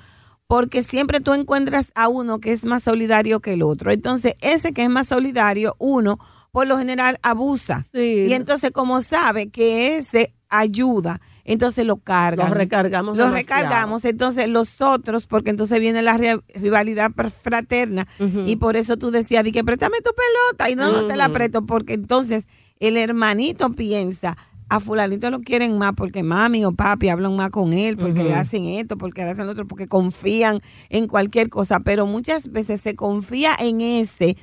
Porque 0.47 0.83
siempre 0.83 1.21
tú 1.21 1.33
encuentras 1.33 1.91
a 1.95 2.07
uno 2.07 2.39
que 2.39 2.51
es 2.51 2.65
más 2.65 2.83
solidario 2.83 3.39
que 3.39 3.53
el 3.53 3.63
otro. 3.63 3.91
Entonces, 3.91 4.35
ese 4.41 4.73
que 4.73 4.83
es 4.83 4.89
más 4.89 5.07
solidario, 5.07 5.75
uno 5.79 6.17
por 6.51 6.67
lo 6.67 6.77
general 6.77 7.19
abusa. 7.23 7.85
Y 7.93 8.33
entonces, 8.33 8.71
como 8.71 9.01
sabe 9.01 9.49
que 9.49 9.97
ese 9.97 10.33
ayuda, 10.49 11.21
entonces 11.45 11.85
lo 11.85 11.97
cargan. 11.97 12.49
Lo 12.49 12.55
recargamos. 12.55 13.17
Lo 13.17 13.29
recargamos, 13.29 14.05
entonces 14.05 14.47
los 14.47 14.81
otros, 14.81 15.27
porque 15.27 15.49
entonces 15.49 15.79
viene 15.79 16.01
la 16.01 16.17
rivalidad 16.55 17.11
fraterna. 17.41 18.07
Y 18.45 18.55
por 18.55 18.77
eso 18.77 18.97
tú 18.97 19.11
decías, 19.11 19.43
di 19.43 19.51
que 19.51 19.63
préstame 19.63 19.97
tu 19.97 20.11
pelota 20.11 20.69
y 20.69 20.75
no, 20.75 20.91
no 20.91 21.07
te 21.07 21.15
la 21.15 21.29
presto, 21.29 21.65
porque 21.65 21.93
entonces 21.93 22.47
el 22.79 22.97
hermanito 22.97 23.71
piensa, 23.71 24.37
a 24.69 24.79
fulanito 24.79 25.29
lo 25.29 25.41
quieren 25.41 25.77
más 25.77 25.93
porque 25.95 26.23
mami 26.23 26.65
o 26.65 26.71
papi 26.71 27.09
hablan 27.09 27.35
más 27.35 27.51
con 27.51 27.73
él, 27.73 27.97
porque 27.97 28.23
le 28.23 28.33
hacen 28.33 28.65
esto, 28.65 28.97
porque 28.97 29.23
le 29.23 29.31
hacen 29.31 29.45
lo 29.45 29.51
otro, 29.51 29.67
porque 29.67 29.87
confían 29.87 30.61
en 30.89 31.07
cualquier 31.07 31.49
cosa, 31.49 31.79
pero 31.79 32.07
muchas 32.07 32.51
veces 32.51 32.81
se 32.81 32.95
confía 32.95 33.55
en 33.59 33.81
ese 33.81 34.37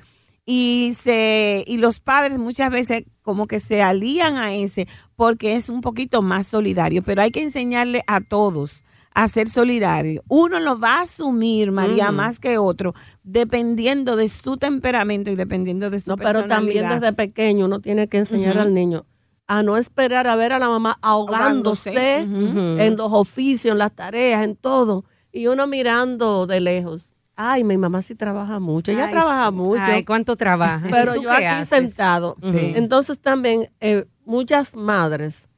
y 0.46 0.96
se 1.00 1.64
y 1.66 1.76
los 1.76 2.00
padres 2.00 2.38
muchas 2.38 2.70
veces 2.70 3.04
como 3.22 3.46
que 3.46 3.60
se 3.60 3.82
alían 3.82 4.36
a 4.36 4.54
ese 4.54 4.88
porque 5.16 5.56
es 5.56 5.68
un 5.68 5.80
poquito 5.80 6.22
más 6.22 6.46
solidario, 6.46 7.02
pero 7.02 7.22
hay 7.22 7.30
que 7.30 7.42
enseñarle 7.42 8.02
a 8.06 8.20
todos 8.20 8.84
a 9.12 9.28
ser 9.28 9.48
solidario. 9.48 10.22
Uno 10.28 10.60
lo 10.60 10.78
va 10.78 10.98
a 10.98 11.02
asumir, 11.02 11.72
María, 11.72 12.12
más 12.12 12.38
que 12.38 12.58
otro, 12.58 12.94
dependiendo 13.22 14.16
de 14.16 14.28
su 14.28 14.56
temperamento 14.56 15.30
y 15.30 15.36
dependiendo 15.36 15.90
de 15.90 16.00
su 16.00 16.10
no, 16.10 16.16
Pero 16.16 16.46
también 16.46 16.88
desde 16.88 17.12
pequeño 17.12 17.66
uno 17.66 17.80
tiene 17.80 18.08
que 18.08 18.18
enseñar 18.18 18.58
al 18.58 18.72
niño 18.72 19.04
a 19.50 19.64
no 19.64 19.76
esperar 19.76 20.28
a 20.28 20.36
ver 20.36 20.52
a 20.52 20.60
la 20.60 20.68
mamá 20.68 20.96
ahogándose, 21.02 22.18
en 22.18 22.96
los 22.96 23.12
oficios, 23.12 23.72
en 23.72 23.78
las 23.78 23.92
tareas, 23.92 24.44
en 24.44 24.54
todo. 24.54 25.04
Y 25.32 25.48
uno 25.48 25.66
mirando 25.66 26.46
de 26.46 26.60
lejos. 26.60 27.09
Ay, 27.42 27.64
mi 27.64 27.78
mamá 27.78 28.02
sí 28.02 28.14
trabaja 28.14 28.60
mucho. 28.60 28.92
Ella 28.92 29.08
trabaja 29.08 29.50
mucho. 29.50 29.82
Ay, 29.82 30.04
¿cuánto 30.04 30.36
trabaja? 30.36 30.86
Pero 30.90 31.14
yo 31.22 31.32
aquí 31.32 31.64
sentado. 31.64 32.36
Entonces 32.42 33.18
también 33.18 33.70
eh, 33.80 34.04
muchas 34.26 34.76
madres 34.76 35.48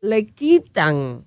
le 0.00 0.26
quitan 0.26 1.24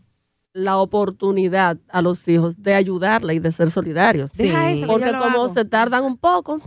la 0.54 0.78
oportunidad 0.78 1.78
a 1.90 2.02
los 2.02 2.26
hijos 2.30 2.56
de 2.64 2.74
ayudarle 2.74 3.34
y 3.34 3.40
de 3.40 3.52
ser 3.52 3.70
solidarios. 3.70 4.32
Deja 4.32 4.72
eso, 4.72 4.88
Porque 4.88 5.12
como 5.12 5.54
se 5.54 5.66
tardan 5.66 6.06
un 6.06 6.16
poco, 6.18 6.62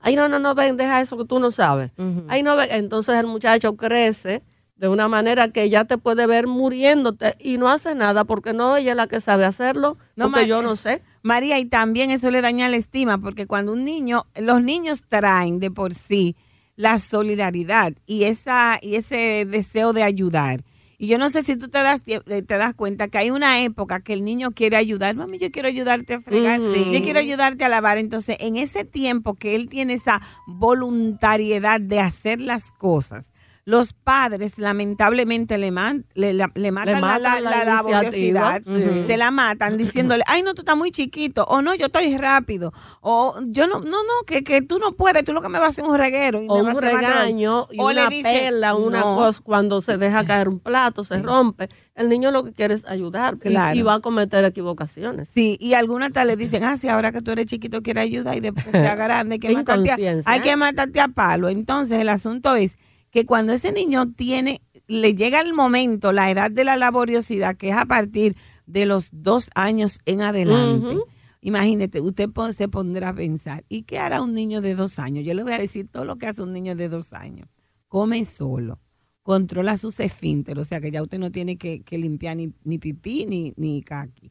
ay 0.00 0.14
no, 0.14 0.28
no, 0.28 0.38
no, 0.38 0.54
ven, 0.54 0.76
deja 0.76 1.00
eso 1.00 1.16
que 1.16 1.24
tú 1.24 1.40
no 1.40 1.50
sabes. 1.50 1.90
Ay 2.28 2.44
no, 2.44 2.54
ven. 2.54 2.68
Entonces 2.70 3.16
el 3.16 3.26
muchacho 3.26 3.76
crece 3.76 4.44
de 4.76 4.88
una 4.88 5.08
manera 5.08 5.48
que 5.48 5.68
ya 5.68 5.84
te 5.84 5.98
puede 5.98 6.26
ver 6.26 6.46
muriéndote 6.46 7.34
y 7.40 7.56
no 7.58 7.68
hace 7.68 7.94
nada 7.94 8.24
porque 8.24 8.52
no 8.52 8.76
ella 8.76 8.92
es 8.92 8.96
la 8.96 9.06
que 9.06 9.20
sabe 9.20 9.44
hacerlo, 9.44 9.96
no, 10.16 10.26
porque 10.30 10.46
yo 10.46 10.62
no 10.62 10.76
sé. 10.76 11.02
María, 11.26 11.58
y 11.58 11.64
también 11.64 12.12
eso 12.12 12.30
le 12.30 12.40
daña 12.40 12.68
la 12.68 12.76
estima 12.76 13.18
porque 13.18 13.48
cuando 13.48 13.72
un 13.72 13.84
niño, 13.84 14.26
los 14.36 14.62
niños 14.62 15.02
traen 15.08 15.58
de 15.58 15.72
por 15.72 15.92
sí 15.92 16.36
la 16.76 17.00
solidaridad 17.00 17.94
y 18.06 18.24
esa 18.24 18.78
y 18.80 18.94
ese 18.94 19.44
deseo 19.44 19.92
de 19.92 20.04
ayudar. 20.04 20.62
Y 20.98 21.08
yo 21.08 21.18
no 21.18 21.28
sé 21.28 21.42
si 21.42 21.56
tú 21.56 21.68
te 21.68 21.82
das, 21.82 22.02
eh, 22.06 22.20
te 22.20 22.56
das 22.56 22.74
cuenta 22.74 23.08
que 23.08 23.18
hay 23.18 23.30
una 23.32 23.60
época 23.60 24.00
que 24.00 24.12
el 24.12 24.24
niño 24.24 24.52
quiere 24.52 24.76
ayudar. 24.76 25.16
Mami, 25.16 25.38
yo 25.38 25.50
quiero 25.50 25.66
ayudarte 25.66 26.14
a 26.14 26.20
fregar, 26.20 26.60
yo 26.60 27.02
quiero 27.02 27.18
ayudarte 27.18 27.64
a 27.64 27.68
lavar. 27.68 27.98
Entonces, 27.98 28.36
en 28.38 28.56
ese 28.56 28.84
tiempo 28.84 29.34
que 29.34 29.56
él 29.56 29.68
tiene 29.68 29.94
esa 29.94 30.22
voluntariedad 30.46 31.80
de 31.80 31.98
hacer 31.98 32.40
las 32.40 32.70
cosas, 32.70 33.32
los 33.66 33.94
padres 33.94 34.58
lamentablemente 34.58 35.58
le, 35.58 35.72
le, 36.14 36.32
le, 36.54 36.70
matan 36.70 37.00
la, 37.00 37.40
la, 37.40 37.64
laboriosidad, 37.64 38.62
se 38.62 39.16
la 39.16 39.32
matan 39.32 39.76
diciéndole, 39.76 40.22
ay 40.28 40.42
no, 40.44 40.54
tú 40.54 40.62
estás 40.62 40.76
muy 40.76 40.92
chiquito, 40.92 41.44
o 41.48 41.62
no, 41.62 41.74
yo 41.74 41.86
estoy 41.86 42.16
rápido, 42.16 42.72
o 43.00 43.34
yo 43.48 43.66
no, 43.66 43.80
no, 43.80 43.90
no, 43.90 44.24
que, 44.24 44.44
que 44.44 44.62
tú 44.62 44.78
no 44.78 44.92
puedes, 44.92 45.24
tú 45.24 45.32
lo 45.32 45.42
que 45.42 45.48
me 45.48 45.58
vas 45.58 45.66
a 45.66 45.70
hacer 45.70 45.84
un 45.84 45.98
reguero. 45.98 46.40
Y 46.40 46.46
o 46.48 46.54
un 46.54 46.80
regaño, 46.80 47.66
y 47.72 47.80
o 47.80 47.88
una 47.88 48.08
le 48.08 48.22
perla, 48.22 48.76
una 48.76 49.02
cosa, 49.02 49.40
cuando 49.42 49.80
se 49.82 49.98
deja 49.98 50.24
caer 50.24 50.48
un 50.48 50.60
plato, 50.60 51.02
se 51.02 51.20
rompe. 51.20 51.68
El 51.96 52.08
niño 52.08 52.30
lo 52.30 52.44
que 52.44 52.52
quiere 52.52 52.74
es 52.74 52.84
ayudar 52.84 53.36
y, 53.42 53.82
va 53.82 53.94
a 53.94 54.00
cometer 54.00 54.44
equivocaciones. 54.44 55.28
Sí, 55.28 55.56
y 55.60 55.74
algunas 55.74 56.12
tal 56.12 56.28
le 56.28 56.36
dicen, 56.36 56.62
ah, 56.62 56.76
sí, 56.76 56.88
ahora 56.88 57.10
que 57.10 57.20
tú 57.20 57.32
eres 57.32 57.46
chiquito 57.46 57.82
quiere 57.82 58.02
ayudar 58.02 58.36
y 58.36 58.40
después 58.40 58.66
que 58.66 58.70
sea 58.70 58.94
grande 58.94 59.34
hay 59.34 59.38
que, 59.40 59.50
matarte 59.50 60.22
hay 60.24 60.40
que 60.40 60.56
matarte 60.56 61.00
a 61.00 61.08
palo. 61.08 61.48
Entonces 61.48 61.98
el 62.00 62.10
asunto 62.10 62.54
es 62.54 62.78
que 63.16 63.24
cuando 63.24 63.54
ese 63.54 63.72
niño 63.72 64.12
tiene, 64.12 64.60
le 64.88 65.14
llega 65.14 65.40
el 65.40 65.54
momento, 65.54 66.12
la 66.12 66.30
edad 66.30 66.50
de 66.50 66.64
la 66.64 66.76
laboriosidad, 66.76 67.56
que 67.56 67.70
es 67.70 67.74
a 67.74 67.86
partir 67.86 68.36
de 68.66 68.84
los 68.84 69.08
dos 69.10 69.48
años 69.54 70.00
en 70.04 70.20
adelante, 70.20 70.98
imagínate, 71.40 72.02
usted 72.02 72.28
se 72.52 72.68
pondrá 72.68 73.08
a 73.08 73.14
pensar, 73.14 73.64
¿y 73.70 73.84
qué 73.84 73.98
hará 73.98 74.20
un 74.20 74.34
niño 74.34 74.60
de 74.60 74.74
dos 74.74 74.98
años? 74.98 75.24
Yo 75.24 75.32
le 75.32 75.44
voy 75.44 75.54
a 75.54 75.58
decir 75.58 75.88
todo 75.90 76.04
lo 76.04 76.16
que 76.16 76.26
hace 76.26 76.42
un 76.42 76.52
niño 76.52 76.76
de 76.76 76.90
dos 76.90 77.14
años. 77.14 77.48
Come 77.88 78.22
solo, 78.26 78.80
controla 79.22 79.78
sus 79.78 79.98
esfínteres, 79.98 80.60
o 80.60 80.68
sea 80.68 80.82
que 80.82 80.90
ya 80.90 81.00
usted 81.00 81.18
no 81.18 81.32
tiene 81.32 81.56
que, 81.56 81.82
limpiar 81.92 82.36
ni, 82.36 82.52
ni, 82.64 82.76
pipí 82.76 83.24
ni, 83.24 83.54
ni 83.56 83.80
caqui. 83.80 84.30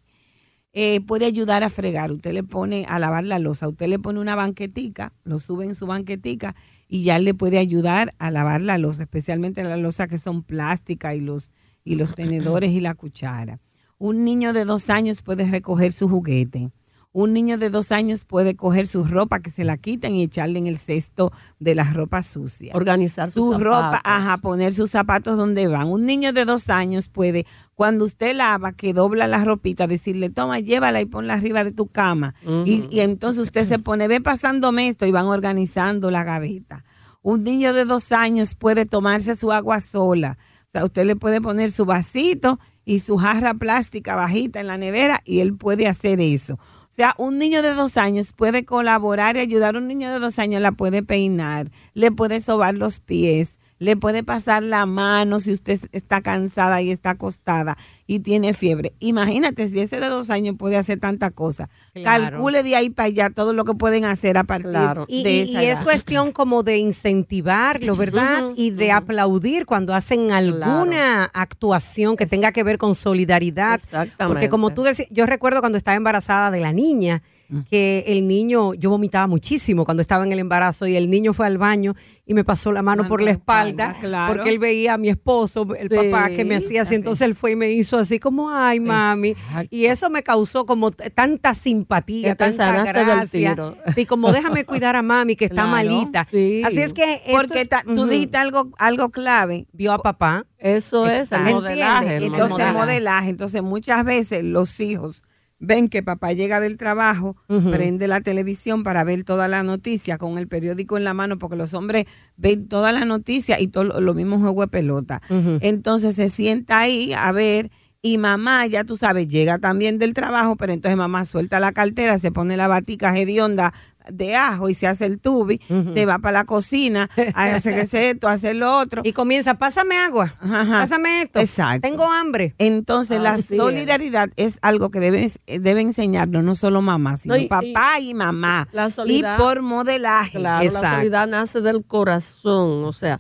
Eh, 0.74 1.02
puede 1.02 1.26
ayudar 1.26 1.64
a 1.64 1.70
fregar, 1.70 2.12
usted 2.12 2.34
le 2.34 2.44
pone 2.44 2.86
a 2.88 3.00
lavar 3.00 3.24
la 3.24 3.40
losa, 3.40 3.68
usted 3.68 3.88
le 3.88 3.98
pone 3.98 4.20
una 4.20 4.36
banquetica, 4.36 5.12
lo 5.24 5.40
sube 5.40 5.66
en 5.66 5.74
su 5.74 5.88
banquetica 5.88 6.56
y 6.88 7.04
ya 7.04 7.20
le 7.20 7.34
puede 7.34 7.58
ayudar 7.58 8.14
a 8.20 8.32
lavar 8.32 8.62
la 8.62 8.78
losa, 8.78 9.04
especialmente 9.04 9.64
la 9.64 9.78
losa 9.78 10.08
que 10.08 10.18
son 10.18 10.44
plástica 10.44 11.16
y 11.16 11.22
los, 11.22 11.52
y 11.84 11.96
los 11.96 12.14
tenedores 12.16 12.72
y 12.72 12.80
la 12.80 12.94
cuchara. 12.94 13.60
Un 13.98 14.24
niño 14.24 14.54
de 14.54 14.66
dos 14.66 14.90
años 14.90 15.24
puede 15.24 15.50
recoger 15.50 15.92
su 15.92 16.10
juguete. 16.10 16.72
Un 17.18 17.32
niño 17.32 17.58
de 17.58 17.70
dos 17.70 17.94
años 17.94 18.26
puede 18.26 18.58
coger 18.58 18.86
su 18.88 19.06
ropa 19.06 19.40
que 19.40 19.50
se 19.50 19.64
la 19.64 19.78
quitan 19.78 20.16
y 20.16 20.24
echarle 20.24 20.60
en 20.60 20.68
el 20.68 20.78
cesto 20.78 21.32
de 21.60 21.74
las 21.74 21.94
ropas 21.94 22.26
sucias. 22.28 22.76
Organizar 22.76 23.32
su 23.32 23.54
ropa, 23.54 24.02
ajá, 24.04 24.36
poner 24.40 24.74
sus 24.74 24.92
zapatos 24.92 25.38
donde 25.38 25.70
van. 25.70 25.88
Un 25.88 26.06
niño 26.06 26.34
de 26.34 26.44
dos 26.44 26.70
años 26.70 27.08
puede, 27.08 27.46
cuando 27.74 28.04
usted 28.04 28.36
lava, 28.36 28.74
que 28.74 28.92
dobla 28.92 29.28
la 29.28 29.46
ropita, 29.46 29.88
decirle, 29.88 30.30
toma, 30.30 30.60
llévala 30.60 31.00
y 31.00 31.06
ponla 31.06 31.36
arriba 31.36 31.64
de 31.64 31.72
tu 31.72 31.88
cama. 31.88 32.36
y, 32.66 32.86
y, 32.92 33.00
entonces 33.00 33.44
usted 33.44 33.66
se 33.66 33.80
pone, 33.80 34.10
ve 34.10 34.20
pasándome 34.20 34.90
esto 34.90 35.06
y 35.06 35.12
van 35.12 35.28
organizando 35.28 36.12
la 36.12 36.26
gaveta. 36.26 36.84
Un 37.22 37.46
niño 37.46 37.72
de 37.72 37.86
dos 37.86 38.12
años 38.12 38.56
puede 38.56 38.86
tomarse 38.86 39.36
su 39.36 39.54
agua 39.54 39.80
sola. 39.80 40.38
O 40.68 40.72
sea, 40.74 40.84
usted 40.84 41.06
le 41.06 41.16
puede 41.16 41.40
poner 41.40 41.72
su 41.72 41.86
vasito 41.86 42.60
y 42.84 43.00
su 43.00 43.16
jarra 43.16 43.54
plástica 43.54 44.16
bajita 44.16 44.60
en 44.60 44.68
la 44.68 44.78
nevera 44.78 45.22
y 45.24 45.40
él 45.40 45.56
puede 45.56 45.88
hacer 45.88 46.20
eso. 46.20 46.60
O 46.96 46.98
sea, 46.98 47.14
un 47.18 47.38
niño 47.38 47.62
de 47.62 47.74
dos 47.74 47.98
años 47.98 48.32
puede 48.32 48.64
colaborar 48.64 49.36
y 49.36 49.42
ayudar 49.42 49.76
un 49.76 49.86
niño 49.86 50.14
de 50.14 50.20
dos 50.20 50.40
años, 50.40 50.62
la 50.62 50.72
puede 50.72 51.04
peinar, 51.04 51.70
le 51.94 52.10
puede 52.10 52.40
sobar 52.40 52.78
los 52.78 53.02
pies, 53.02 53.60
le 53.78 53.98
puede 53.98 54.24
pasar 54.24 54.64
la 54.64 54.86
mano 54.86 55.40
si 55.40 55.52
usted 55.52 55.80
está 55.92 56.22
cansada 56.22 56.82
y 56.82 56.92
está 56.92 57.12
acostada 57.12 57.78
y 58.08 58.20
tiene 58.20 58.54
fiebre. 58.54 58.94
Imagínate 59.00 59.68
si 59.68 59.80
ese 59.80 60.00
de 60.00 60.08
dos 60.08 60.30
años 60.30 60.56
puede 60.58 60.78
hacer 60.78 61.00
tanta 61.00 61.32
cosa. 61.32 61.70
Calcule 61.94 62.64
de 62.64 62.76
ahí 62.76 62.90
para 62.90 63.08
allá 63.08 63.30
todo 63.30 63.54
lo 63.54 63.66
que 63.66 63.74
pueden 63.74 64.06
hacer 64.06 64.38
a 64.38 64.44
partir 64.44 64.72
de 64.72 65.06
y, 65.08 65.28
y, 65.28 65.66
es 65.66 65.82
cuestión 65.82 66.32
como 66.32 66.64
de 66.64 66.78
incentivarlo, 66.78 67.96
¿verdad? 67.96 68.44
y 68.56 68.72
de 68.72 68.92
aplaudir 68.92 69.66
cuando 69.66 69.94
hacen 69.94 70.32
alguna 70.32 71.26
actuación 71.34 72.16
que 72.16 72.26
tenga 72.26 72.52
que 72.52 72.64
ver 72.64 72.78
con 72.78 72.96
solidaridad. 72.96 73.82
Porque 74.18 74.50
como 74.50 74.74
tú 74.74 74.84
decías, 74.84 75.10
yo 75.12 75.26
recuerdo 75.26 75.60
cuando 75.60 75.78
estaba 75.78 75.96
embarazada 75.96 76.52
de 76.52 76.60
la 76.60 76.72
niña, 76.72 77.24
que 77.70 78.04
el 78.08 78.28
niño, 78.28 78.74
yo 78.74 78.90
vomitaba 78.90 79.28
muchísimo 79.28 79.86
cuando 79.86 80.02
estaba 80.02 80.24
en 80.24 80.32
el 80.32 80.40
embarazo 80.40 80.88
y 80.88 80.96
el 80.96 81.10
niño 81.10 81.34
fue 81.34 81.46
al 81.46 81.58
baño 81.58 81.96
y 82.26 82.34
me 82.34 82.44
pasó 82.44 82.72
la 82.72 82.82
mano 82.82 83.08
por 83.08 83.22
la 83.22 83.32
espalda 83.32 83.96
porque 84.28 84.50
él 84.50 84.60
veía 84.60 84.94
a 84.94 84.98
mi 84.98 85.10
esposo, 85.10 85.68
el 85.78 85.90
papá 85.90 86.30
que 86.30 86.44
me 86.46 86.56
hacía 86.56 86.84
así, 86.84 86.96
entonces 86.96 87.28
él 87.28 87.36
fue 87.36 87.52
y 87.52 87.56
me 87.56 87.72
hizo 87.72 87.98
así 87.98 88.20
como, 88.20 88.50
ay 88.50 88.80
mami, 88.80 89.36
y 89.70 89.86
eso 89.86 90.10
me 90.10 90.24
causó 90.24 90.66
como 90.66 90.92
tanta 90.92 91.54
simpatía, 91.54 92.36
tanta 92.36 92.84
gracia, 92.84 93.56
y 93.96 94.06
como 94.06 94.32
déjame 94.32 94.66
cuidar 94.66 94.96
a 94.96 95.02
mami 95.02 95.36
que 95.36 95.46
está 95.46 95.66
malita. 95.66 96.22
Así 96.22 96.80
es 96.80 96.94
que 96.94 97.22
porque 97.32 97.68
tú 97.94 98.06
dijiste 98.08 98.38
algo 98.38 98.72
algo 98.78 99.10
clave, 99.10 99.68
vio 99.72 99.94
a 99.94 100.00
papá. 100.00 100.46
Eso 100.58 101.08
es 101.08 101.32
el 101.32 101.42
modelaje. 101.42 102.18
Entonces 102.18 102.74
modelaje, 102.74 103.30
entonces 103.30 103.62
muchas 103.62 104.04
veces 104.04 104.44
los 104.44 104.80
hijos 104.80 105.24
ven 105.60 105.88
que 105.88 106.04
papá 106.04 106.34
llega 106.34 106.60
del 106.60 106.78
trabajo, 106.78 107.38
prende 107.72 108.08
la 108.08 108.22
televisión 108.22 108.84
para 108.84 109.04
ver 109.04 109.24
toda 109.24 109.48
la 109.48 109.64
noticia 109.64 110.18
con 110.18 110.38
el 110.38 110.48
periódico 110.48 110.98
en 110.98 111.04
la 111.04 111.14
mano, 111.14 111.38
porque 111.38 111.56
los 111.56 111.74
hombres 111.74 112.06
ven 112.38 112.68
toda 112.68 112.92
la 112.92 113.06
noticia 113.06 113.60
y 113.60 113.68
todo 113.68 114.00
lo 114.00 114.14
mismo 114.14 114.40
juego 114.40 114.62
de 114.62 114.68
pelota. 114.68 115.22
Entonces 115.62 116.16
se 116.16 116.30
sienta 116.30 116.80
ahí 116.80 117.14
a 117.14 117.32
ver 117.32 117.72
y 118.02 118.20
mamá, 118.20 118.68
ya 118.68 118.84
tú 118.84 118.98
sabes, 118.98 119.28
llega 119.28 119.58
también 119.58 119.98
del 119.98 120.14
trabajo, 120.14 120.56
pero 120.58 120.74
entonces 120.74 120.96
mamá 120.96 121.26
suelta 121.26 121.60
la 121.60 121.72
cartera, 121.72 122.20
se 122.20 122.32
pone 122.32 122.56
la 122.56 122.68
batica 122.68 123.18
hedionda 123.18 123.74
de 124.12 124.36
ajo 124.36 124.70
y 124.70 124.76
se 124.76 124.88
hace 124.88 125.06
el 125.06 125.20
tubi, 125.20 125.60
se 125.94 126.06
va 126.06 126.20
para 126.20 126.40
la 126.40 126.46
cocina, 126.46 127.10
hace 127.34 127.82
esto, 128.10 128.28
hace 128.28 128.54
lo 128.54 128.78
otro. 128.78 129.02
Y 129.04 129.14
comienza, 129.14 129.56
pásame 129.56 129.98
agua, 129.98 130.36
pásame 130.40 131.24
esto. 131.24 131.40
Exacto. 131.40 131.88
Tengo 131.88 132.12
hambre. 132.12 132.56
Entonces, 132.58 133.20
la 133.20 133.38
solidaridad 133.38 134.30
es. 134.36 134.60
algo 134.62 134.90
que 134.90 135.00
debe, 135.00 135.32
debe 135.46 135.82
enseñarnos 135.82 136.44
no 136.44 136.56
solo 136.56 136.82
mamá, 136.82 137.18
sino 137.18 137.36
papá 137.48 138.00
y, 138.00 138.14
mamá. 138.14 138.68
y 139.06 139.24
por 139.38 139.62
modelaje. 139.62 140.40
Claro, 140.40 140.64
la 140.64 140.72
solidaridad 140.72 141.28
nace 141.28 141.62
del 141.62 141.86
corazón, 141.86 142.84
o 142.86 142.94
sea, 142.94 143.20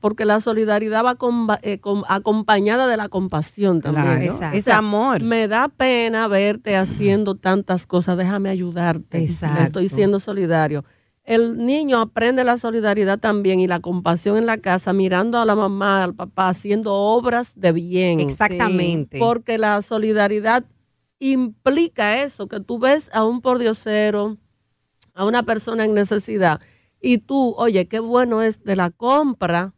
porque 0.00 0.24
la 0.24 0.40
solidaridad 0.40 1.04
va 1.04 1.16
eh, 1.62 1.80
acompañada 2.08 2.88
de 2.88 2.96
la 2.96 3.08
compasión 3.08 3.80
también. 3.80 4.30
es 4.52 4.68
amor. 4.68 5.22
Me 5.22 5.48
da 5.48 5.68
pena 5.68 6.26
verte 6.28 6.76
haciendo 6.76 7.36
tantas 7.36 7.86
cosas, 7.86 8.16
déjame 8.16 8.48
ayudarte. 8.48 9.24
Estoy 9.24 9.88
siendo 9.88 10.18
solidario. 10.18 10.84
El 11.22 11.64
niño 11.64 12.00
aprende 12.00 12.42
la 12.42 12.56
solidaridad 12.56 13.18
también 13.18 13.60
y 13.60 13.68
la 13.68 13.78
compasión 13.78 14.36
en 14.36 14.46
la 14.46 14.58
casa, 14.58 14.92
mirando 14.92 15.38
a 15.38 15.44
la 15.44 15.54
mamá, 15.54 16.02
al 16.02 16.14
papá, 16.14 16.48
haciendo 16.48 16.94
obras 16.94 17.52
de 17.54 17.70
bien. 17.72 18.18
Exactamente. 18.18 19.18
Porque 19.18 19.56
la 19.58 19.80
solidaridad 19.82 20.64
implica 21.20 22.22
eso, 22.22 22.48
que 22.48 22.58
tú 22.58 22.78
ves 22.80 23.10
a 23.12 23.24
un 23.24 23.42
pordiosero, 23.42 24.38
a 25.14 25.24
una 25.24 25.44
persona 25.44 25.84
en 25.84 25.94
necesidad 25.94 26.60
y 27.00 27.18
tú, 27.18 27.54
oye, 27.56 27.86
qué 27.86 28.00
bueno 28.00 28.42
es 28.42 28.62
de 28.64 28.76
la 28.76 28.90
compra 28.90 29.72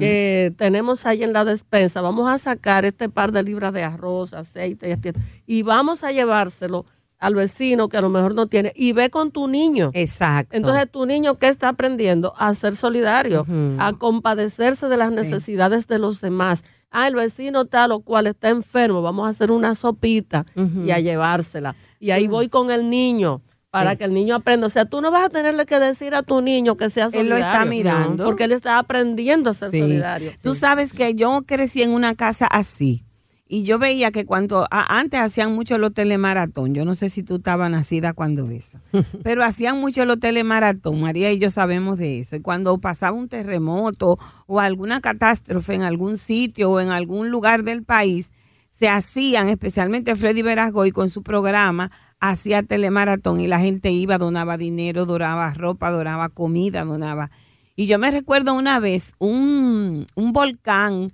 que 0.00 0.52
tenemos 0.56 1.06
ahí 1.06 1.22
en 1.22 1.32
la 1.32 1.44
despensa, 1.44 2.00
vamos 2.00 2.28
a 2.28 2.38
sacar 2.38 2.84
este 2.84 3.08
par 3.08 3.30
de 3.30 3.44
libras 3.44 3.72
de 3.72 3.84
arroz, 3.84 4.34
aceite 4.34 4.98
y, 5.46 5.62
vamos 5.62 6.02
a 6.02 6.10
llevárselo 6.10 6.86
al 7.20 7.36
vecino 7.36 7.88
que 7.88 7.96
a 7.96 8.00
lo 8.00 8.08
mejor 8.08 8.34
no 8.34 8.48
tiene 8.48 8.72
y 8.74 8.94
ve 8.94 9.10
con 9.10 9.30
tu 9.30 9.46
niño. 9.46 9.92
Exacto. 9.94 10.56
Entonces, 10.56 10.90
tu 10.90 11.06
niño, 11.06 11.38
¿qué 11.38 11.46
está 11.46 11.68
aprendiendo? 11.68 12.32
A 12.36 12.52
ser 12.54 12.74
solidario, 12.74 13.46
a 13.78 13.92
compadecerse 13.92 14.88
de 14.88 14.96
las 14.96 15.12
necesidades 15.12 15.86
de 15.86 16.00
los 16.00 16.20
demás. 16.20 16.64
Ah, 16.90 17.06
el 17.06 17.14
vecino 17.14 17.66
tal 17.66 17.92
o 17.92 18.00
cual 18.00 18.26
está 18.26 18.48
enfermo, 18.48 19.02
vamos 19.02 19.26
a 19.26 19.30
hacer 19.30 19.52
una 19.52 19.76
sopita 19.76 20.46
y 20.84 20.90
a 20.90 20.98
llevársela. 20.98 21.76
Y 22.00 22.10
ahí 22.10 22.26
voy 22.26 22.48
con 22.48 22.72
el 22.72 22.90
niño 22.90 23.40
para 23.70 23.92
Sí. 23.92 23.98
que 23.98 24.04
el 24.04 24.14
niño 24.14 24.34
aprenda. 24.36 24.66
O 24.66 24.70
sea, 24.70 24.84
tú 24.84 25.00
no 25.00 25.10
vas 25.10 25.24
a 25.26 25.28
tenerle 25.30 25.64
que 25.66 25.78
decir 25.78 26.14
a 26.14 26.22
tu 26.22 26.40
niño 26.40 26.76
que 26.76 26.90
sea 26.90 27.04
Él 27.06 27.12
solidario. 27.12 27.38
lo 27.44 27.50
está 27.52 27.64
mirando. 27.64 28.24
Porque 28.24 28.44
él 28.44 28.52
está 28.52 28.78
aprendiendo 28.78 29.50
a 29.50 29.54
ser 29.54 29.70
Sí. 29.70 29.80
solidario. 29.80 30.32
Tú 30.42 30.54
sabes 30.54 30.92
que 30.92 31.14
yo 31.14 31.42
crecí 31.46 31.82
en 31.82 31.92
una 31.92 32.14
casa 32.14 32.46
así. 32.46 33.04
Y 33.52 33.64
yo 33.64 33.80
veía 33.80 34.12
que 34.12 34.24
cuando 34.26 34.68
a- 34.70 34.98
antes 35.00 35.18
hacían 35.18 35.52
mucho 35.52 35.76
los 35.76 35.92
telemaratón, 35.92 36.72
yo 36.72 36.84
no 36.84 36.94
sé 36.94 37.08
si 37.08 37.24
tú 37.24 37.36
estabas 37.36 37.68
nacida 37.68 38.12
cuando 38.12 38.48
eso, 38.48 38.78
pero 39.24 39.42
hacían 39.42 39.80
mucho 39.80 40.04
los 40.04 40.20
telemaratón, 40.20 41.00
María 41.00 41.32
y 41.32 41.38
yo 41.40 41.50
sabemos 41.50 41.98
de 41.98 42.20
eso. 42.20 42.36
Y 42.36 42.40
cuando 42.42 42.78
pasaba 42.78 43.16
un 43.16 43.28
terremoto 43.28 44.20
o 44.46 44.60
alguna 44.60 45.00
catástrofe 45.00 45.74
en 45.74 45.82
algún 45.82 46.16
sitio 46.16 46.70
o 46.70 46.80
en 46.80 46.90
algún 46.90 47.30
lugar 47.30 47.64
del 47.64 47.82
país, 47.82 48.30
se 48.80 48.88
hacían, 48.88 49.50
especialmente 49.50 50.16
Freddy 50.16 50.40
Verasgoy 50.40 50.90
con 50.90 51.10
su 51.10 51.22
programa, 51.22 51.90
hacía 52.18 52.62
telemaratón 52.62 53.38
y 53.38 53.46
la 53.46 53.60
gente 53.60 53.90
iba, 53.90 54.16
donaba 54.16 54.56
dinero, 54.56 55.04
donaba 55.04 55.52
ropa, 55.52 55.90
donaba 55.90 56.30
comida, 56.30 56.82
donaba. 56.86 57.30
Y 57.76 57.84
yo 57.84 57.98
me 57.98 58.10
recuerdo 58.10 58.54
una 58.54 58.80
vez 58.80 59.12
un, 59.18 60.06
un 60.14 60.32
volcán 60.32 61.08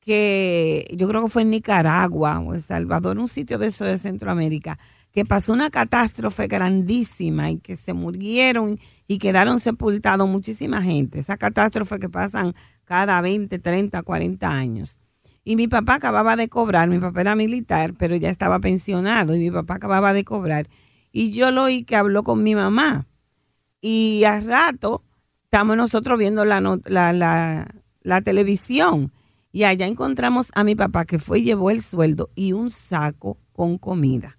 que 0.00 0.88
yo 0.96 1.08
creo 1.08 1.24
que 1.24 1.28
fue 1.28 1.42
en 1.42 1.50
Nicaragua 1.50 2.40
o 2.40 2.54
El 2.54 2.62
Salvador, 2.62 3.18
un 3.18 3.28
sitio 3.28 3.58
de 3.58 3.66
eso 3.66 3.84
de 3.84 3.98
Centroamérica, 3.98 4.78
que 5.12 5.26
pasó 5.26 5.52
una 5.52 5.68
catástrofe 5.68 6.46
grandísima 6.46 7.50
y 7.50 7.58
que 7.58 7.76
se 7.76 7.92
murieron 7.92 8.78
y 9.06 9.18
quedaron 9.18 9.60
sepultados 9.60 10.26
muchísima 10.26 10.80
gente. 10.80 11.18
Esa 11.18 11.36
catástrofe 11.36 11.98
que 11.98 12.08
pasan 12.08 12.54
cada 12.86 13.20
20, 13.20 13.58
30, 13.58 14.02
40 14.02 14.48
años. 14.48 14.98
Y 15.44 15.56
mi 15.56 15.68
papá 15.68 15.94
acababa 15.94 16.36
de 16.36 16.48
cobrar, 16.48 16.88
mi 16.88 16.98
papá 16.98 17.22
era 17.22 17.34
militar, 17.34 17.94
pero 17.98 18.14
ya 18.16 18.28
estaba 18.30 18.58
pensionado 18.60 19.34
y 19.34 19.38
mi 19.38 19.50
papá 19.50 19.74
acababa 19.74 20.12
de 20.12 20.24
cobrar. 20.24 20.68
Y 21.12 21.32
yo 21.32 21.50
lo 21.50 21.64
oí 21.64 21.84
que 21.84 21.96
habló 21.96 22.22
con 22.22 22.42
mi 22.42 22.54
mamá. 22.54 23.06
Y 23.80 24.24
al 24.24 24.44
rato 24.44 25.02
estamos 25.44 25.76
nosotros 25.76 26.18
viendo 26.18 26.44
la, 26.44 26.60
la, 26.84 27.12
la, 27.12 27.74
la 28.02 28.20
televisión. 28.20 29.12
Y 29.52 29.64
allá 29.64 29.86
encontramos 29.86 30.50
a 30.54 30.62
mi 30.62 30.76
papá 30.76 31.06
que 31.06 31.18
fue 31.18 31.40
y 31.40 31.44
llevó 31.44 31.70
el 31.70 31.82
sueldo 31.82 32.28
y 32.34 32.52
un 32.52 32.70
saco 32.70 33.38
con 33.52 33.78
comida. 33.78 34.38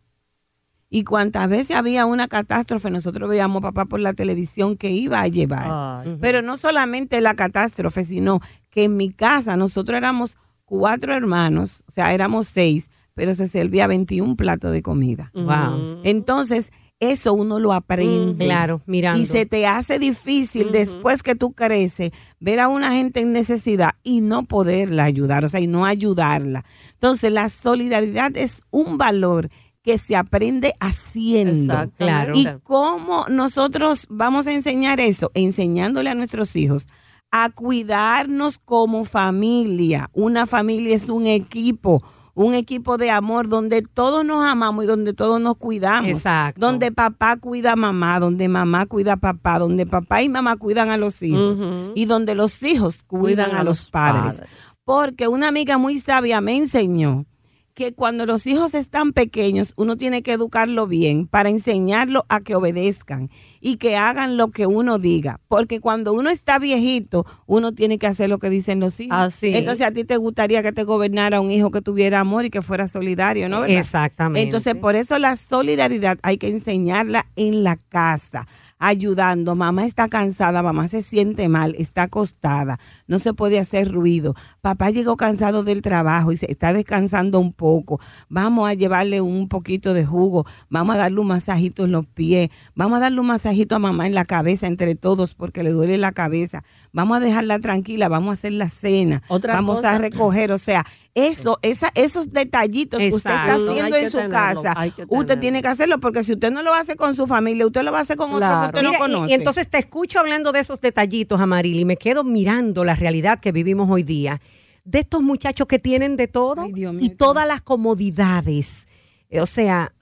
Y 0.93 1.05
cuantas 1.05 1.50
veces 1.50 1.75
había 1.75 2.05
una 2.05 2.27
catástrofe, 2.27 2.91
nosotros 2.91 3.29
veíamos 3.29 3.60
a 3.60 3.62
papá 3.62 3.86
por 3.86 4.01
la 4.01 4.12
televisión 4.12 4.75
que 4.75 4.91
iba 4.91 5.22
a 5.22 5.27
llevar. 5.29 6.17
Pero 6.20 6.41
no 6.41 6.58
solamente 6.58 7.22
la 7.22 7.34
catástrofe, 7.34 8.03
sino 8.03 8.41
que 8.70 8.84
en 8.84 8.98
mi 8.98 9.12
casa 9.12 9.55
nosotros 9.55 9.98
éramos 9.98 10.38
cuatro 10.72 11.13
hermanos, 11.13 11.84
o 11.86 11.92
sea, 11.92 12.13
éramos 12.13 12.48
seis, 12.48 12.90
pero 13.13 13.36
se 13.36 13.50
servía 13.50 13.88
21 13.88 14.38
platos 14.38 14.72
de 14.72 14.82
comida. 14.82 15.30
Wow. 15.34 16.00
Entonces, 16.06 16.72
eso 17.01 17.34
uno 17.34 17.60
lo 17.60 17.74
aprende. 17.74 18.46
Claro, 18.46 18.82
mirando. 18.86 19.20
Y 19.20 19.25
se 19.25 19.46
te 19.46 19.68
hace 19.68 20.00
difícil 20.00 20.72
después 20.72 21.24
que 21.24 21.36
tú 21.36 21.51
creces 21.51 22.13
ver 22.40 22.62
a 22.62 22.70
una 22.70 22.94
gente 22.94 23.20
en 23.20 23.34
necesidad 23.34 23.92
y 24.01 24.22
no 24.22 24.44
poderla 24.44 25.04
ayudar, 25.04 25.44
o 25.44 25.50
sea, 25.50 25.60
y 25.60 25.68
no 25.68 25.86
ayudarla. 25.86 26.63
Entonces, 26.94 27.34
la 27.34 27.50
solidaridad 27.50 28.32
es 28.38 28.62
un 28.70 28.98
valor 28.98 29.50
que 29.84 29.98
se 29.98 30.16
aprende 30.16 30.74
haciendo. 30.80 31.74
Exactamente. 31.74 31.98
Claro. 31.98 32.34
¿Y 32.34 32.48
cómo 32.63 33.25
nosotros 33.28 34.06
vamos 34.10 34.48
a 34.48 34.54
enseñar 34.54 35.01
eso? 35.01 35.32
Enseñándole 35.34 36.10
a 36.10 36.16
nuestros 36.16 36.56
hijos 36.56 36.88
a 37.32 37.50
cuidarnos 37.50 38.58
como 38.58 39.06
familia. 39.06 40.10
Una 40.14 40.46
familia 40.46 40.96
es 40.96 41.10
un 41.10 41.26
equipo, 41.26 42.04
un 42.34 42.54
equipo 42.54 42.98
de 42.98 43.10
amor 43.10 43.48
donde 43.48 43.82
todos 43.82 44.26
nos 44.26 44.46
amamos 44.46 44.84
y 44.84 44.88
donde 44.88 45.14
todos 45.14 45.40
nos 45.40 45.56
cuidamos. 45.58 46.10
Exacto. 46.10 46.60
Donde 46.60 46.92
papá 46.92 47.38
cuida 47.38 47.74
a 47.74 47.76
mamá, 47.76 48.20
donde 48.20 48.50
mamá 48.50 48.86
cuida 48.86 49.14
a 49.14 49.18
papá, 49.18 49.60
donde 49.60 49.86
papá 49.86 50.22
y 50.22 50.30
mamá 50.30 50.58
cuidan 50.58 50.90
a 50.90 50.98
los 50.98 51.22
hijos 51.22 51.60
y 51.96 52.06
donde 52.06 52.36
los 52.36 52.62
hijos 52.64 53.04
cuidan, 53.04 53.56
a, 53.56 53.64
los 53.64 53.90
padres. 53.90 54.42
Porque 54.84 55.28
una 55.28 55.48
amiga 55.48 55.78
muy 55.78 56.00
sabia 56.00 56.42
me 56.42 56.58
enseñó 56.58 57.26
que 57.74 57.94
cuando 57.94 58.25
los 58.25 58.46
hijos 58.48 58.74
están 58.74 59.13
pequeños, 59.13 59.74
uno 59.78 59.98
tiene 59.98 60.22
que 60.24 60.34
educarlo 60.34 60.88
bien 60.88 61.28
para 61.28 61.50
enseñarlo 61.50 62.26
a 62.30 62.41
que 62.41 62.56
obedezcan 62.56 63.30
y 63.60 63.78
que 63.78 63.95
hagan 63.95 64.38
lo 64.38 64.50
que 64.50 64.65
uno 64.65 64.98
diga. 64.98 65.39
Porque 65.48 65.80
cuando 65.80 66.13
uno 66.13 66.30
está 66.30 66.60
viejito, 66.60 67.26
uno 67.45 67.72
tiene 67.72 67.98
que 67.98 68.08
hacer 68.08 68.30
lo 68.30 68.39
que 68.39 68.50
dicen 68.50 68.80
los 68.80 69.00
hijos. 69.00 69.17
Así. 69.17 69.56
Entonces 69.56 69.86
a 69.86 69.91
ti 69.91 70.04
te 70.04 70.17
gustaría 70.17 70.63
que 70.63 70.72
te 70.72 70.84
gobernara 70.84 71.39
un 71.41 71.52
hijo 71.52 71.72
que 71.72 71.82
tuviera 71.82 72.19
amor 72.19 72.45
y 72.45 72.50
que 72.50 72.62
fuera 72.62 72.88
solidario, 72.88 73.50
¿no? 73.50 73.62
¿Verdad? 73.62 73.78
Exactamente. 73.78 74.41
Entonces, 74.41 74.76
por 74.76 74.95
eso 74.95 75.17
la 75.19 75.36
solidaridad 75.36 76.17
hay 76.24 76.38
que 76.38 76.50
enseñarla 76.50 77.28
en 77.36 77.63
la 77.63 77.78
casa, 77.78 78.48
ayudando. 78.82 79.56
Mamá 79.56 79.86
está 79.86 80.10
cansada, 80.10 80.62
mamá 80.63 80.88
se 80.88 81.02
siente 81.04 81.48
mal, 81.48 81.76
está 81.78 82.04
acostada, 82.04 82.80
no 83.08 83.20
se 83.20 83.34
puede 83.34 83.60
hacer 83.60 83.89
ruido. 83.91 84.36
Papá 84.60 84.89
llegó 84.89 85.15
cansado 85.15 85.63
del 85.63 85.82
trabajo 85.84 86.32
y 86.32 86.38
se 86.38 86.52
está 86.52 86.74
descansando 86.74 87.39
un 87.39 87.54
poco. 87.54 88.00
Vamos 88.28 88.67
a 88.67 88.74
llevarle 88.74 89.22
un 89.22 89.48
poquito 89.48 89.94
de 89.94 90.04
jugo, 90.06 90.46
vamos 90.70 90.96
a 90.96 91.00
darle 91.00 91.20
un 91.22 91.28
masajito 91.28 91.86
en 91.86 91.91
los 91.91 92.08
pies, 92.08 92.50
vamos 92.76 92.98
a 92.98 93.02
darle 93.02 93.20
un 93.22 93.28
masajito 93.28 93.76
a 93.76 93.80
mamá 93.80 94.08
en 94.08 94.15
la 94.15 94.26
cabeza 94.26 94.65
entre 94.67 94.96
todos 94.96 95.36
porque 95.36 95.62
le 95.63 95.70
duele 95.70 95.98
la 96.00 96.12
cabeza. 96.12 96.63
Vamos 96.91 97.17
a 97.17 97.20
dejarla 97.20 97.60
tranquila, 97.60 98.10
vamos 98.10 98.32
a 98.32 98.34
hacer 98.34 98.54
la 98.54 98.70
cena, 98.70 99.22
Otra 99.28 99.54
vamos 99.54 99.78
cosa- 99.78 99.91
a 99.96 99.98
recoger, 100.00 100.52
o 100.52 100.58
sea, 100.58 100.86
eso, 101.13 101.60
esa, 101.62 101.91
esos 101.95 102.32
detallitos 102.32 103.00
que 103.00 103.10
usted 103.10 103.30
está 103.30 103.54
haciendo 103.56 103.97
en 103.97 104.10
su 104.10 104.17
tenerlo, 104.17 104.30
casa, 104.63 104.74
usted 105.10 105.39
tiene 105.39 105.62
que 105.62 105.67
hacerlo 105.67 106.00
porque 106.00 106.24
si 106.24 106.34
usted 106.34 106.52
no 106.52 106.62
lo 106.63 106.74
hace 106.74 106.95
con 106.95 107.15
su 107.15 107.28
familia, 107.28 107.65
usted 107.65 107.82
lo 107.84 107.91
va 107.91 108.00
a 108.00 108.02
hacer 108.02 108.15
con 108.15 108.28
otro 108.32 108.39
Claro. 108.39 108.71
que 108.71 108.78
usted 108.80 108.89
Mira, 108.89 108.91
no 108.91 108.95
y- 109.08 109.13
conoce. 109.15 109.32
y, 109.32 109.34
entonces 109.36 109.69
te 109.69 109.78
escucho 109.78 110.19
hablando 110.19 110.52
de 110.54 110.60
esos 110.60 110.80
detallitos, 110.80 111.39
Amaril, 111.41 111.80
y 111.80 111.86
me 111.86 111.97
quedo 111.97 112.24
mirando 112.24 112.84
la 112.86 112.95
realidad 112.95 113.39
que 113.39 113.52
vivimos 113.52 113.89
hoy 113.89 114.04
día. 114.04 114.41
De 114.86 115.00
estos 115.00 115.21
muchachos 115.21 115.67
que 115.67 115.80
tienen 115.80 116.15
de 116.15 116.28
todo 116.28 116.62
Ay, 116.63 116.71
Dios 116.74 116.93
mío, 116.93 117.04
y 117.04 117.10
todas 117.10 117.45
las 117.47 117.62
comodidades. 117.62 118.88
Eh, 119.30 119.41
O 119.41 119.45
sea, 119.45 119.93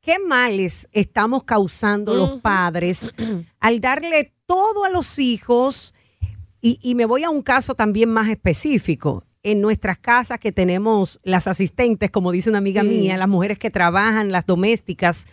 ¿qué 0.00 0.18
males 0.18 0.88
estamos 0.92 1.44
causando 1.44 2.14
los 2.14 2.40
padres 2.40 3.12
al 3.60 3.80
darle 3.80 4.34
todo 4.46 4.84
a 4.84 4.88
los 4.90 5.18
hijos? 5.18 5.94
Y, 6.60 6.78
y 6.82 6.94
me 6.94 7.04
voy 7.04 7.24
a 7.24 7.30
un 7.30 7.42
caso 7.42 7.74
también 7.74 8.08
más 8.08 8.28
específico. 8.28 9.24
En 9.50 9.60
nuestras 9.60 9.98
casas 9.98 10.38
que 10.38 10.52
tenemos 10.52 11.20
las 11.22 11.46
asistentes, 11.46 12.10
como 12.10 12.32
dice 12.32 12.50
una 12.50 12.58
amiga 12.58 12.82
Sí. 12.82 12.88
mía, 12.88 13.16
las 13.16 13.28
mujeres 13.28 13.58
que 13.58 13.70
trabajan, 13.70 14.30
las 14.32 14.44
domésticas, 14.46 15.26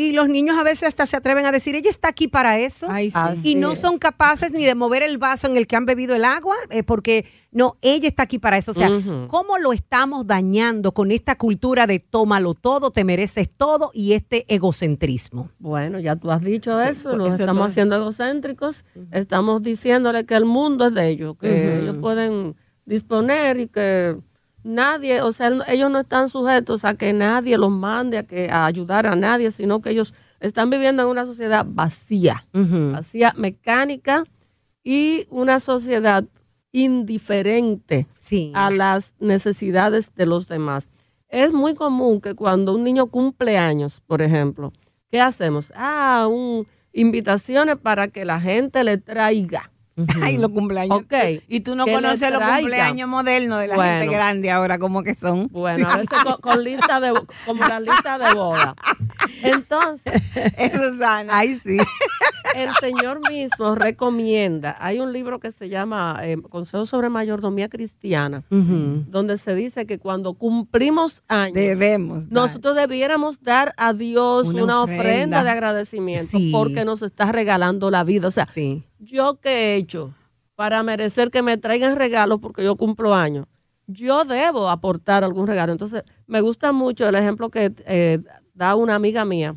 y 0.00 0.12
los 0.12 0.28
niños 0.28 0.56
a 0.56 0.62
veces 0.62 0.84
hasta 0.86 1.06
se 1.06 1.16
atreven 1.16 1.44
a 1.44 1.50
decir, 1.50 1.74
ella 1.74 1.90
está 1.90 2.06
aquí 2.10 2.28
para 2.28 2.56
eso. 2.60 2.86
Ay, 2.88 3.10
sí. 3.10 3.16
Así 3.20 3.40
y 3.50 3.54
no 3.56 3.74
son 3.74 3.98
capaces 3.98 4.52
ni 4.52 4.64
de 4.64 4.76
mover 4.76 5.02
el 5.02 5.18
vaso 5.18 5.48
en 5.48 5.56
el 5.56 5.66
que 5.66 5.74
han 5.74 5.86
bebido 5.86 6.14
el 6.14 6.24
agua, 6.24 6.54
eh, 6.70 6.84
porque 6.84 7.24
no, 7.50 7.76
ella 7.82 8.06
está 8.06 8.22
aquí 8.22 8.38
para 8.38 8.58
eso. 8.58 8.70
O 8.70 8.74
sea. 8.74 8.90
¿cómo 9.28 9.58
lo 9.58 9.72
estamos 9.72 10.24
dañando 10.28 10.92
con 10.92 11.10
esta 11.10 11.36
cultura 11.36 11.88
de 11.88 11.98
tómalo 11.98 12.54
todo, 12.54 12.92
te 12.92 13.02
mereces 13.02 13.50
todo 13.50 13.90
y 13.92 14.12
este 14.12 14.44
egocentrismo? 14.54 15.50
Bueno, 15.58 15.98
ya 15.98 16.14
tú 16.14 16.30
has 16.30 16.42
dicho 16.44 16.80
Sí, 16.80 16.90
eso, 16.90 17.16
nos 17.16 17.40
estamos 17.40 17.68
haciendo 17.68 17.96
egocéntricos, 17.96 18.84
estamos 19.10 19.64
diciéndole 19.64 20.24
que 20.26 20.36
el 20.36 20.44
mundo 20.44 20.86
es 20.86 20.94
de 20.94 21.08
ellos, 21.08 21.36
que 21.40 21.50
Ujú. 21.50 21.82
ellos 21.82 21.96
pueden 22.00 22.54
disponer 22.88 23.60
y 23.60 23.66
que 23.68 24.16
nadie, 24.64 25.22
o 25.22 25.32
sea, 25.32 25.52
ellos 25.68 25.90
no 25.90 26.00
están 26.00 26.28
sujetos 26.28 26.84
a 26.84 26.94
que 26.94 27.12
nadie 27.12 27.56
los 27.58 27.70
mande 27.70 28.18
a, 28.18 28.22
que, 28.22 28.50
a 28.50 28.66
ayudar 28.66 29.06
a 29.06 29.14
nadie, 29.14 29.50
sino 29.52 29.80
que 29.80 29.90
ellos 29.90 30.14
están 30.40 30.70
viviendo 30.70 31.02
en 31.02 31.08
una 31.08 31.24
sociedad 31.24 31.66
vacía, 31.68 32.46
vacía 32.52 33.34
mecánica 33.36 34.24
y 34.82 35.26
una 35.30 35.60
sociedad 35.60 36.24
indiferente 36.72 38.06
Sí. 38.18 38.52
a 38.54 38.70
las 38.70 39.14
necesidades 39.20 40.14
de 40.14 40.26
los 40.26 40.46
demás. 40.48 40.88
Es 41.28 41.52
muy 41.52 41.74
común 41.74 42.20
que 42.20 42.34
cuando 42.34 42.74
un 42.74 42.84
niño 42.84 43.06
cumple 43.08 43.58
años, 43.58 44.00
por 44.06 44.22
ejemplo, 44.22 44.72
¿qué 45.10 45.20
hacemos? 45.20 45.72
Ah, 45.74 46.26
un, 46.30 46.66
invitaciones 46.92 47.76
para 47.76 48.08
que 48.08 48.24
la 48.24 48.40
gente 48.40 48.82
le 48.84 48.96
traiga. 48.98 49.70
Ay, 50.22 50.38
los 50.38 50.50
cumpleaños. 50.50 50.98
Ok, 50.98 51.14
Y 51.48 51.60
tú 51.60 51.74
no 51.76 51.84
conoces 51.86 52.30
los 52.32 52.42
cumpleaños 52.42 53.08
modernos 53.08 53.60
de 53.60 53.68
la 53.68 53.74
Bueno. 53.76 53.98
gente 54.00 54.14
grande 54.14 54.50
ahora, 54.50 54.78
como 54.78 55.02
que 55.02 55.14
son. 55.14 55.48
Bueno, 55.48 55.88
a 55.88 55.96
veces 55.98 56.18
con, 56.22 56.36
con 56.40 56.62
lista 56.64 57.00
de, 57.00 57.12
como 57.46 57.64
la 57.66 57.80
lista 57.80 58.18
de 58.18 58.34
boda. 58.34 58.74
Entonces, 59.42 60.12
Eso 60.56 60.84
es 60.88 60.98
sana. 60.98 61.36
Ay, 61.38 61.58
sí. 61.64 61.78
el 62.54 62.70
Señor 62.80 63.20
mismo 63.30 63.74
recomienda, 63.74 64.76
hay 64.80 65.00
un 65.00 65.12
libro 65.12 65.38
que 65.38 65.52
se 65.52 65.68
llama 65.68 66.18
eh, 66.22 66.36
Consejo 66.48 66.86
sobre 66.86 67.08
Mayordomía 67.08 67.68
Cristiana, 67.68 68.44
donde 68.50 69.38
se 69.38 69.54
dice 69.54 69.86
que 69.86 69.98
cuando 69.98 70.34
cumplimos 70.34 71.22
años, 71.28 71.54
Debemos. 71.54 72.28
dar. 72.28 72.32
nosotros 72.42 72.74
debiéramos 72.76 73.42
dar 73.42 73.74
a 73.76 73.92
Dios 73.92 74.46
Una 74.48 74.64
una, 74.64 74.82
ofrenda. 74.82 75.02
ofrenda. 75.02 75.44
de 75.44 75.50
agradecimiento 75.50 76.38
Sí. 76.38 76.50
porque 76.52 76.84
nos 76.84 77.02
está 77.02 77.30
regalando 77.32 77.90
la 77.90 78.04
vida. 78.04 78.28
O 78.28 78.30
sea, 78.32 78.46
Sí. 78.52 78.84
yo 78.98 79.38
qué 79.40 79.50
he 79.50 79.76
hecho 79.76 80.14
para 80.54 80.82
merecer 80.82 81.30
que 81.30 81.42
me 81.42 81.56
traigan 81.56 81.96
regalos 81.96 82.40
porque 82.40 82.64
yo 82.64 82.76
cumplo 82.76 83.14
años. 83.14 83.46
Yo 83.86 84.24
debo 84.24 84.68
aportar 84.68 85.22
algún 85.24 85.46
regalo. 85.46 85.72
Entonces, 85.72 86.02
me 86.26 86.40
gusta 86.40 86.72
mucho 86.72 87.08
el 87.08 87.14
ejemplo 87.14 87.48
que 87.50 87.72
eh, 87.86 88.18
da 88.58 88.74
una 88.74 88.96
amiga 88.96 89.24
mía. 89.24 89.56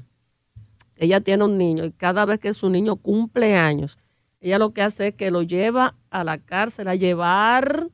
Ella 0.95 1.19
tiene 1.19 1.43
un 1.43 1.57
niño 1.57 1.83
y 1.83 1.91
cada 1.91 2.25
vez 2.25 2.39
que 2.39 2.53
su 2.53 2.69
niño 2.69 2.95
cumple 2.95 3.57
años, 3.57 3.97
ella 4.39 4.59
lo 4.59 4.71
que 4.71 4.83
hace 4.83 5.07
es 5.07 5.15
que 5.15 5.31
lo 5.31 5.41
lleva 5.41 5.95
a 6.11 6.23
la 6.23 6.37
cárcel 6.37 6.87
a 6.87 6.95
llevar 6.95 7.89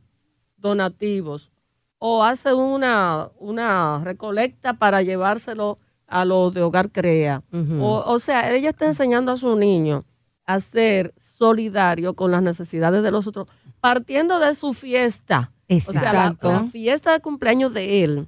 donativos 0.57 1.51
o 1.97 2.23
hace 2.23 2.53
una, 2.53 3.29
una 3.39 4.01
recolecta 4.03 4.73
para 4.73 5.01
llevárselo 5.01 5.77
a 6.05 6.25
los 6.25 6.53
de 6.53 6.61
Hogar 6.61 6.91
Crea. 6.91 7.43
O, 7.79 8.03
o 8.05 8.19
sea, 8.19 8.53
ella 8.53 8.69
está 8.69 8.85
enseñando 8.85 9.31
a 9.31 9.37
su 9.37 9.55
niño 9.55 10.05
a 10.45 10.59
ser 10.59 11.13
solidario 11.17 12.13
con 12.15 12.31
las 12.31 12.41
necesidades 12.41 13.01
de 13.03 13.11
los 13.11 13.27
otros, 13.27 13.47
partiendo 13.79 14.39
de 14.39 14.55
su 14.55 14.73
fiesta. 14.73 15.51
O 15.69 15.79
sea, 15.79 16.01
la, 16.01 16.09
Exacto. 16.09 16.51
la 16.51 16.63
fiesta 16.65 17.11
de 17.13 17.19
cumpleaños 17.19 17.73
de 17.73 18.03
él 18.03 18.27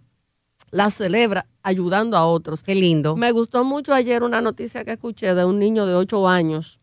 la 0.71 0.89
celebra 0.89 1.45
ayudando 1.63 2.17
a 2.17 2.25
otros. 2.25 2.63
Qué 2.63 2.75
lindo. 2.75 3.15
Me 3.15 3.31
gustó 3.31 3.63
mucho 3.63 3.93
ayer 3.93 4.23
una 4.23 4.41
noticia 4.41 4.83
que 4.85 4.93
escuché 4.93 5.33
de 5.35 5.45
un 5.45 5.59
niño 5.59 5.85
de 5.85 5.95
8 5.95 6.27
años 6.27 6.79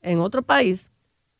en 0.00 0.20
otro 0.20 0.42
país 0.42 0.90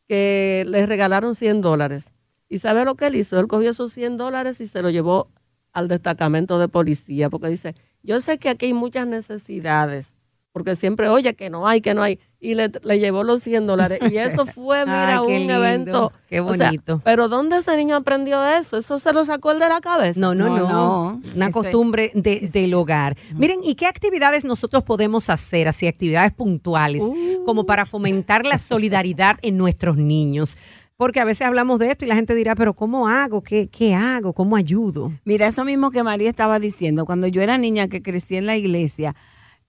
que 0.08 0.64
le 0.66 0.86
regalaron 0.86 1.34
100 1.34 1.60
dólares. 1.60 2.12
¿Y 2.48 2.58
sabe 2.58 2.84
lo 2.84 2.94
que 2.94 3.06
él 3.06 3.16
hizo? 3.16 3.38
Él 3.38 3.46
cogió 3.46 3.70
esos 3.70 3.92
100 3.92 4.16
dólares 4.16 4.60
y 4.60 4.66
se 4.66 4.82
lo 4.82 4.90
llevó 4.90 5.30
al 5.72 5.88
destacamento 5.88 6.58
de 6.58 6.68
policía, 6.68 7.28
porque 7.30 7.48
dice, 7.48 7.74
yo 8.02 8.20
sé 8.20 8.38
que 8.38 8.48
aquí 8.48 8.66
hay 8.66 8.74
muchas 8.74 9.06
necesidades, 9.08 10.13
porque 10.54 10.76
siempre, 10.76 11.08
oye, 11.08 11.34
que 11.34 11.50
no 11.50 11.66
hay, 11.66 11.80
que 11.80 11.94
no 11.94 12.02
hay, 12.04 12.20
y 12.38 12.54
le, 12.54 12.70
le 12.84 13.00
llevó 13.00 13.24
los 13.24 13.42
100 13.42 13.66
dólares. 13.66 13.98
Y 14.08 14.18
eso 14.18 14.46
fue, 14.46 14.84
mira, 14.86 15.18
Ay, 15.18 15.26
qué 15.26 15.32
un 15.32 15.38
lindo, 15.40 15.54
evento. 15.56 16.12
qué 16.28 16.38
o 16.40 16.54
sea, 16.54 16.66
bonito. 16.68 17.00
pero 17.04 17.28
¿dónde 17.28 17.56
ese 17.56 17.76
niño 17.76 17.96
aprendió 17.96 18.42
eso? 18.46 18.76
¿Eso 18.76 19.00
se 19.00 19.12
lo 19.12 19.24
sacó 19.24 19.50
él 19.50 19.58
de 19.58 19.68
la 19.68 19.80
cabeza? 19.80 20.20
No, 20.20 20.32
no, 20.32 20.46
No, 20.50 20.56
no. 20.56 20.68
no. 20.68 21.22
Una 21.34 21.46
Ese- 21.46 21.52
costumbre 21.52 22.12
de- 22.14 22.48
del 22.52 22.72
hogar. 22.74 23.16
Miren, 23.34 23.58
¿y 23.64 23.74
qué 23.74 23.86
actividades 23.86 24.44
nosotros 24.44 24.84
podemos 24.84 25.28
hacer, 25.28 25.66
así 25.66 25.88
actividades 25.88 26.30
puntuales, 26.32 27.02
Uh. 27.02 27.42
como 27.44 27.66
para 27.66 27.84
fomentar 27.84 28.46
la 28.46 28.60
solidaridad 28.60 29.38
en 29.42 29.56
nuestros 29.58 29.96
niños? 29.96 30.56
Porque 30.96 31.18
a 31.18 31.24
veces 31.24 31.44
hablamos 31.48 31.80
de 31.80 31.90
esto 31.90 32.04
y 32.04 32.08
la 32.08 32.14
gente 32.14 32.36
dirá, 32.36 32.54
pero 32.54 32.74
¿cómo 32.74 33.08
hago? 33.08 33.42
¿Qué, 33.42 33.66
qué 33.66 33.96
hago? 33.96 34.32
¿Cómo 34.32 34.54
ayudo? 34.54 35.10
Mira, 35.24 35.48
eso 35.48 35.64
mismo 35.64 35.90
que 35.90 36.04
María 36.04 36.30
estaba 36.30 36.60
diciendo, 36.60 37.04
cuando 37.04 37.26
yo 37.26 37.42
era 37.42 37.58
niña 37.58 37.88
que 37.88 38.00
crecí 38.00 38.36
en 38.36 38.46
la 38.46 38.56
iglesia, 38.56 39.16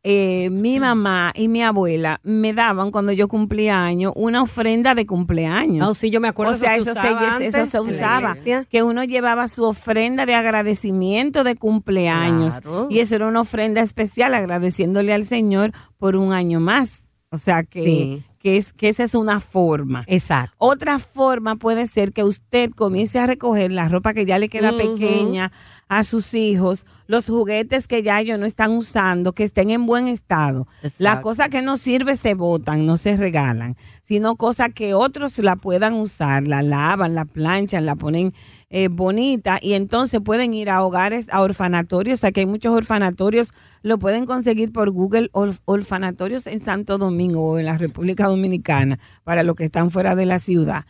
eh, 0.08 0.52
mi 0.52 0.80
mamá 0.80 1.34
y 1.36 1.48
mi 1.48 1.64
abuela 1.64 2.20
me 2.22 2.54
daban 2.54 2.92
cuando 2.92 3.12
yo 3.12 3.28
cumplía 3.28 3.84
años 3.84 4.14
una 4.16 4.44
ofrenda 4.44 4.94
de 4.94 5.08
cumpleaños. 5.08 5.88
No, 5.88 5.96
sí, 5.96 6.12
yo 6.12 6.22
me 6.22 6.28
acuerdo. 6.28 6.54
o 6.54 6.56
sea, 6.56 6.76
eso 6.76 6.92
eso, 6.92 7.02
se 7.02 7.08
se, 7.08 7.14
usaba 7.14 7.26
eso 7.26 7.34
antes 7.34 7.70
se 7.70 7.78
en 7.78 7.84
la 7.84 7.92
usaba, 8.32 8.66
que 8.70 8.84
uno 8.84 9.04
llevaba 9.04 9.48
su 9.48 9.64
ofrenda 9.64 10.28
de 10.28 10.36
agradecimiento 10.36 11.44
de 11.44 11.56
cumpleaños. 11.56 12.62
Claro. 12.62 12.88
Y 12.92 13.00
eso 13.00 13.16
era 13.16 13.28
una 13.28 13.42
ofrenda 13.42 13.82
especial, 13.82 14.36
agradeciéndole 14.36 15.12
al 15.12 15.26
Señor 15.26 15.72
por 15.98 16.16
un 16.18 16.34
año 16.34 16.60
más. 16.60 17.02
O 17.32 17.40
sea, 17.40 17.64
que, 17.64 17.84
Sí. 17.84 18.24
Que, 18.46 18.58
es, 18.58 18.74
que 18.74 18.90
esa 18.90 19.04
es 19.04 19.16
una 19.16 19.40
forma. 19.40 20.04
Exacto. 20.06 20.56
Otra 20.60 21.00
forma 21.00 21.56
puede 21.56 21.88
ser 21.88 22.14
que 22.14 22.24
usted 22.24 22.70
comience 22.70 23.18
a 23.18 23.26
recoger 23.26 23.72
la 23.72 23.90
ropa 23.90 24.14
que 24.14 24.28
ya 24.28 24.38
le 24.38 24.50
queda 24.50 24.78
pequeña 24.78 25.52
a 25.90 26.04
sus 26.04 26.32
hijos, 26.36 26.86
los 27.08 27.26
juguetes 27.26 27.88
que 27.88 28.04
ya 28.04 28.22
ellos 28.22 28.38
no 28.38 28.46
están 28.46 28.74
usando, 28.74 29.34
que 29.34 29.44
estén 29.44 29.72
en 29.72 29.88
buen 29.88 30.08
estado. 30.08 30.68
Las 30.84 30.94
Exacto. 30.94 31.22
cosas 31.22 31.50
que 31.50 31.64
no 31.64 31.78
sirven 31.78 32.18
se 32.18 32.36
botan, 32.36 32.86
no 32.86 32.98
se 32.98 33.18
regalan, 33.18 33.78
sino 34.04 34.36
cosas 34.36 34.70
que 34.76 34.94
otros 34.94 35.40
la 35.40 35.56
puedan 35.56 35.96
usar, 35.96 36.48
la 36.48 36.62
lavan, 36.62 37.16
la 37.16 37.26
planchan, 37.26 37.88
la 37.88 37.96
ponen 37.96 38.32
eh, 38.70 38.88
bonita 38.90 39.60
y 39.62 39.74
entonces 39.74 40.22
pueden 40.22 40.54
ir 40.54 40.70
a 40.70 40.84
hogares, 40.84 41.28
a 41.32 41.42
orfanatorios, 41.42 42.24
aquí 42.24 42.42
hay 42.42 42.46
muchos 42.46 42.74
orfanatorios, 42.74 43.50
lo 43.84 44.00
pueden 44.00 44.26
conseguir 44.26 44.72
por 44.72 44.90
Google, 44.92 45.30
orf- 45.34 45.60
orfanatorios 45.66 46.48
en 46.48 46.60
Santo 46.60 46.98
Domingo 46.98 47.52
o 47.52 47.60
en 47.60 47.66
la 47.66 47.78
República 47.78 48.28
Dominicana, 48.28 49.00
para 49.24 49.44
los 49.44 49.56
que 49.56 49.66
están 49.66 49.92
fuera 49.92 50.16
de 50.16 50.26
la 50.26 50.40
ciudad. 50.40 50.86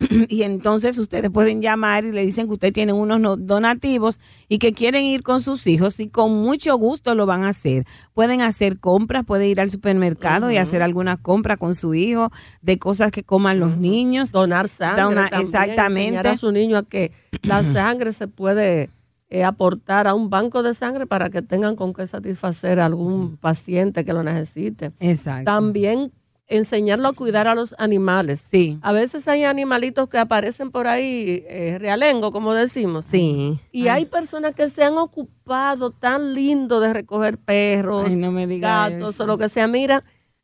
y 0.28 0.42
entonces 0.42 0.98
ustedes 0.98 1.30
pueden 1.30 1.60
llamar 1.60 2.04
y 2.04 2.12
le 2.12 2.24
dicen 2.24 2.46
que 2.46 2.54
usted 2.54 2.72
tiene 2.72 2.92
unos 2.92 3.20
no- 3.20 3.36
donativos 3.36 4.18
y 4.48 4.58
que 4.58 4.72
quieren 4.72 5.04
ir 5.04 5.22
con 5.22 5.40
sus 5.42 5.66
hijos 5.66 6.00
y 6.00 6.08
con 6.08 6.32
mucho 6.32 6.76
gusto 6.76 7.14
lo 7.14 7.26
van 7.26 7.44
a 7.44 7.48
hacer. 7.50 7.84
Pueden 8.14 8.40
hacer 8.40 8.78
compras, 8.78 9.24
puede 9.24 9.48
ir 9.48 9.60
al 9.60 9.70
supermercado 9.70 10.50
y 10.50 10.56
hacer 10.56 10.82
alguna 10.82 11.16
compra 11.18 11.56
con 11.56 11.74
su 11.74 11.94
hijo 11.94 12.30
de 12.62 12.78
cosas 12.78 13.10
que 13.10 13.22
coman 13.24 13.60
los 13.60 13.76
niños. 13.76 14.32
donar 14.32 14.68
sangre. 14.68 15.02
También, 15.02 15.26
exactamente. 15.46 16.02
enseñar 16.08 16.26
a 16.26 16.36
su 16.36 16.50
niño 16.50 16.78
a 16.78 16.82
que 16.82 17.12
la 17.42 17.62
sangre 17.72 18.12
se 18.12 18.26
puede 18.26 18.88
eh, 19.28 19.44
aportar 19.44 20.08
a 20.08 20.14
un 20.14 20.28
banco 20.30 20.62
de 20.62 20.74
sangre 20.74 21.06
para 21.06 21.30
que 21.30 21.42
tengan 21.42 21.76
con 21.76 21.92
qué 21.92 22.06
satisfacer 22.06 22.80
a 22.80 22.86
algún 22.86 23.36
paciente 23.36 24.04
que 24.04 24.12
lo 24.12 24.22
necesite. 24.24 24.92
Exacto. 24.98 25.44
También 25.44 26.10
enseñarlo 26.50 27.08
a 27.08 27.12
cuidar 27.14 27.48
a 27.48 27.54
los 27.54 27.74
animales. 27.78 28.42
Sí. 28.44 28.78
A 28.82 28.92
veces 28.92 29.26
hay 29.28 29.44
animalitos 29.44 30.08
que 30.08 30.18
aparecen 30.18 30.70
por 30.70 30.86
ahí, 30.86 31.44
eh, 31.48 31.78
realengo, 31.80 32.32
como 32.32 32.52
decimos. 32.52 33.06
Sí. 33.06 33.58
Y 33.72 33.88
hay 33.88 34.04
personas 34.04 34.54
que 34.54 34.68
se 34.68 34.84
han 34.84 34.98
ocupado 34.98 35.92
tan 35.92 36.34
lindo 36.34 36.80
de 36.80 36.92
recoger 36.92 37.38
perros, 37.38 38.06
Ay, 38.08 38.16
no 38.16 38.32
me 38.32 38.46
gatos 38.58 39.14
eso. 39.14 39.24
o 39.24 39.26
lo 39.26 39.38
que 39.38 39.48
sea. 39.48 39.66
Mira, 39.68 40.02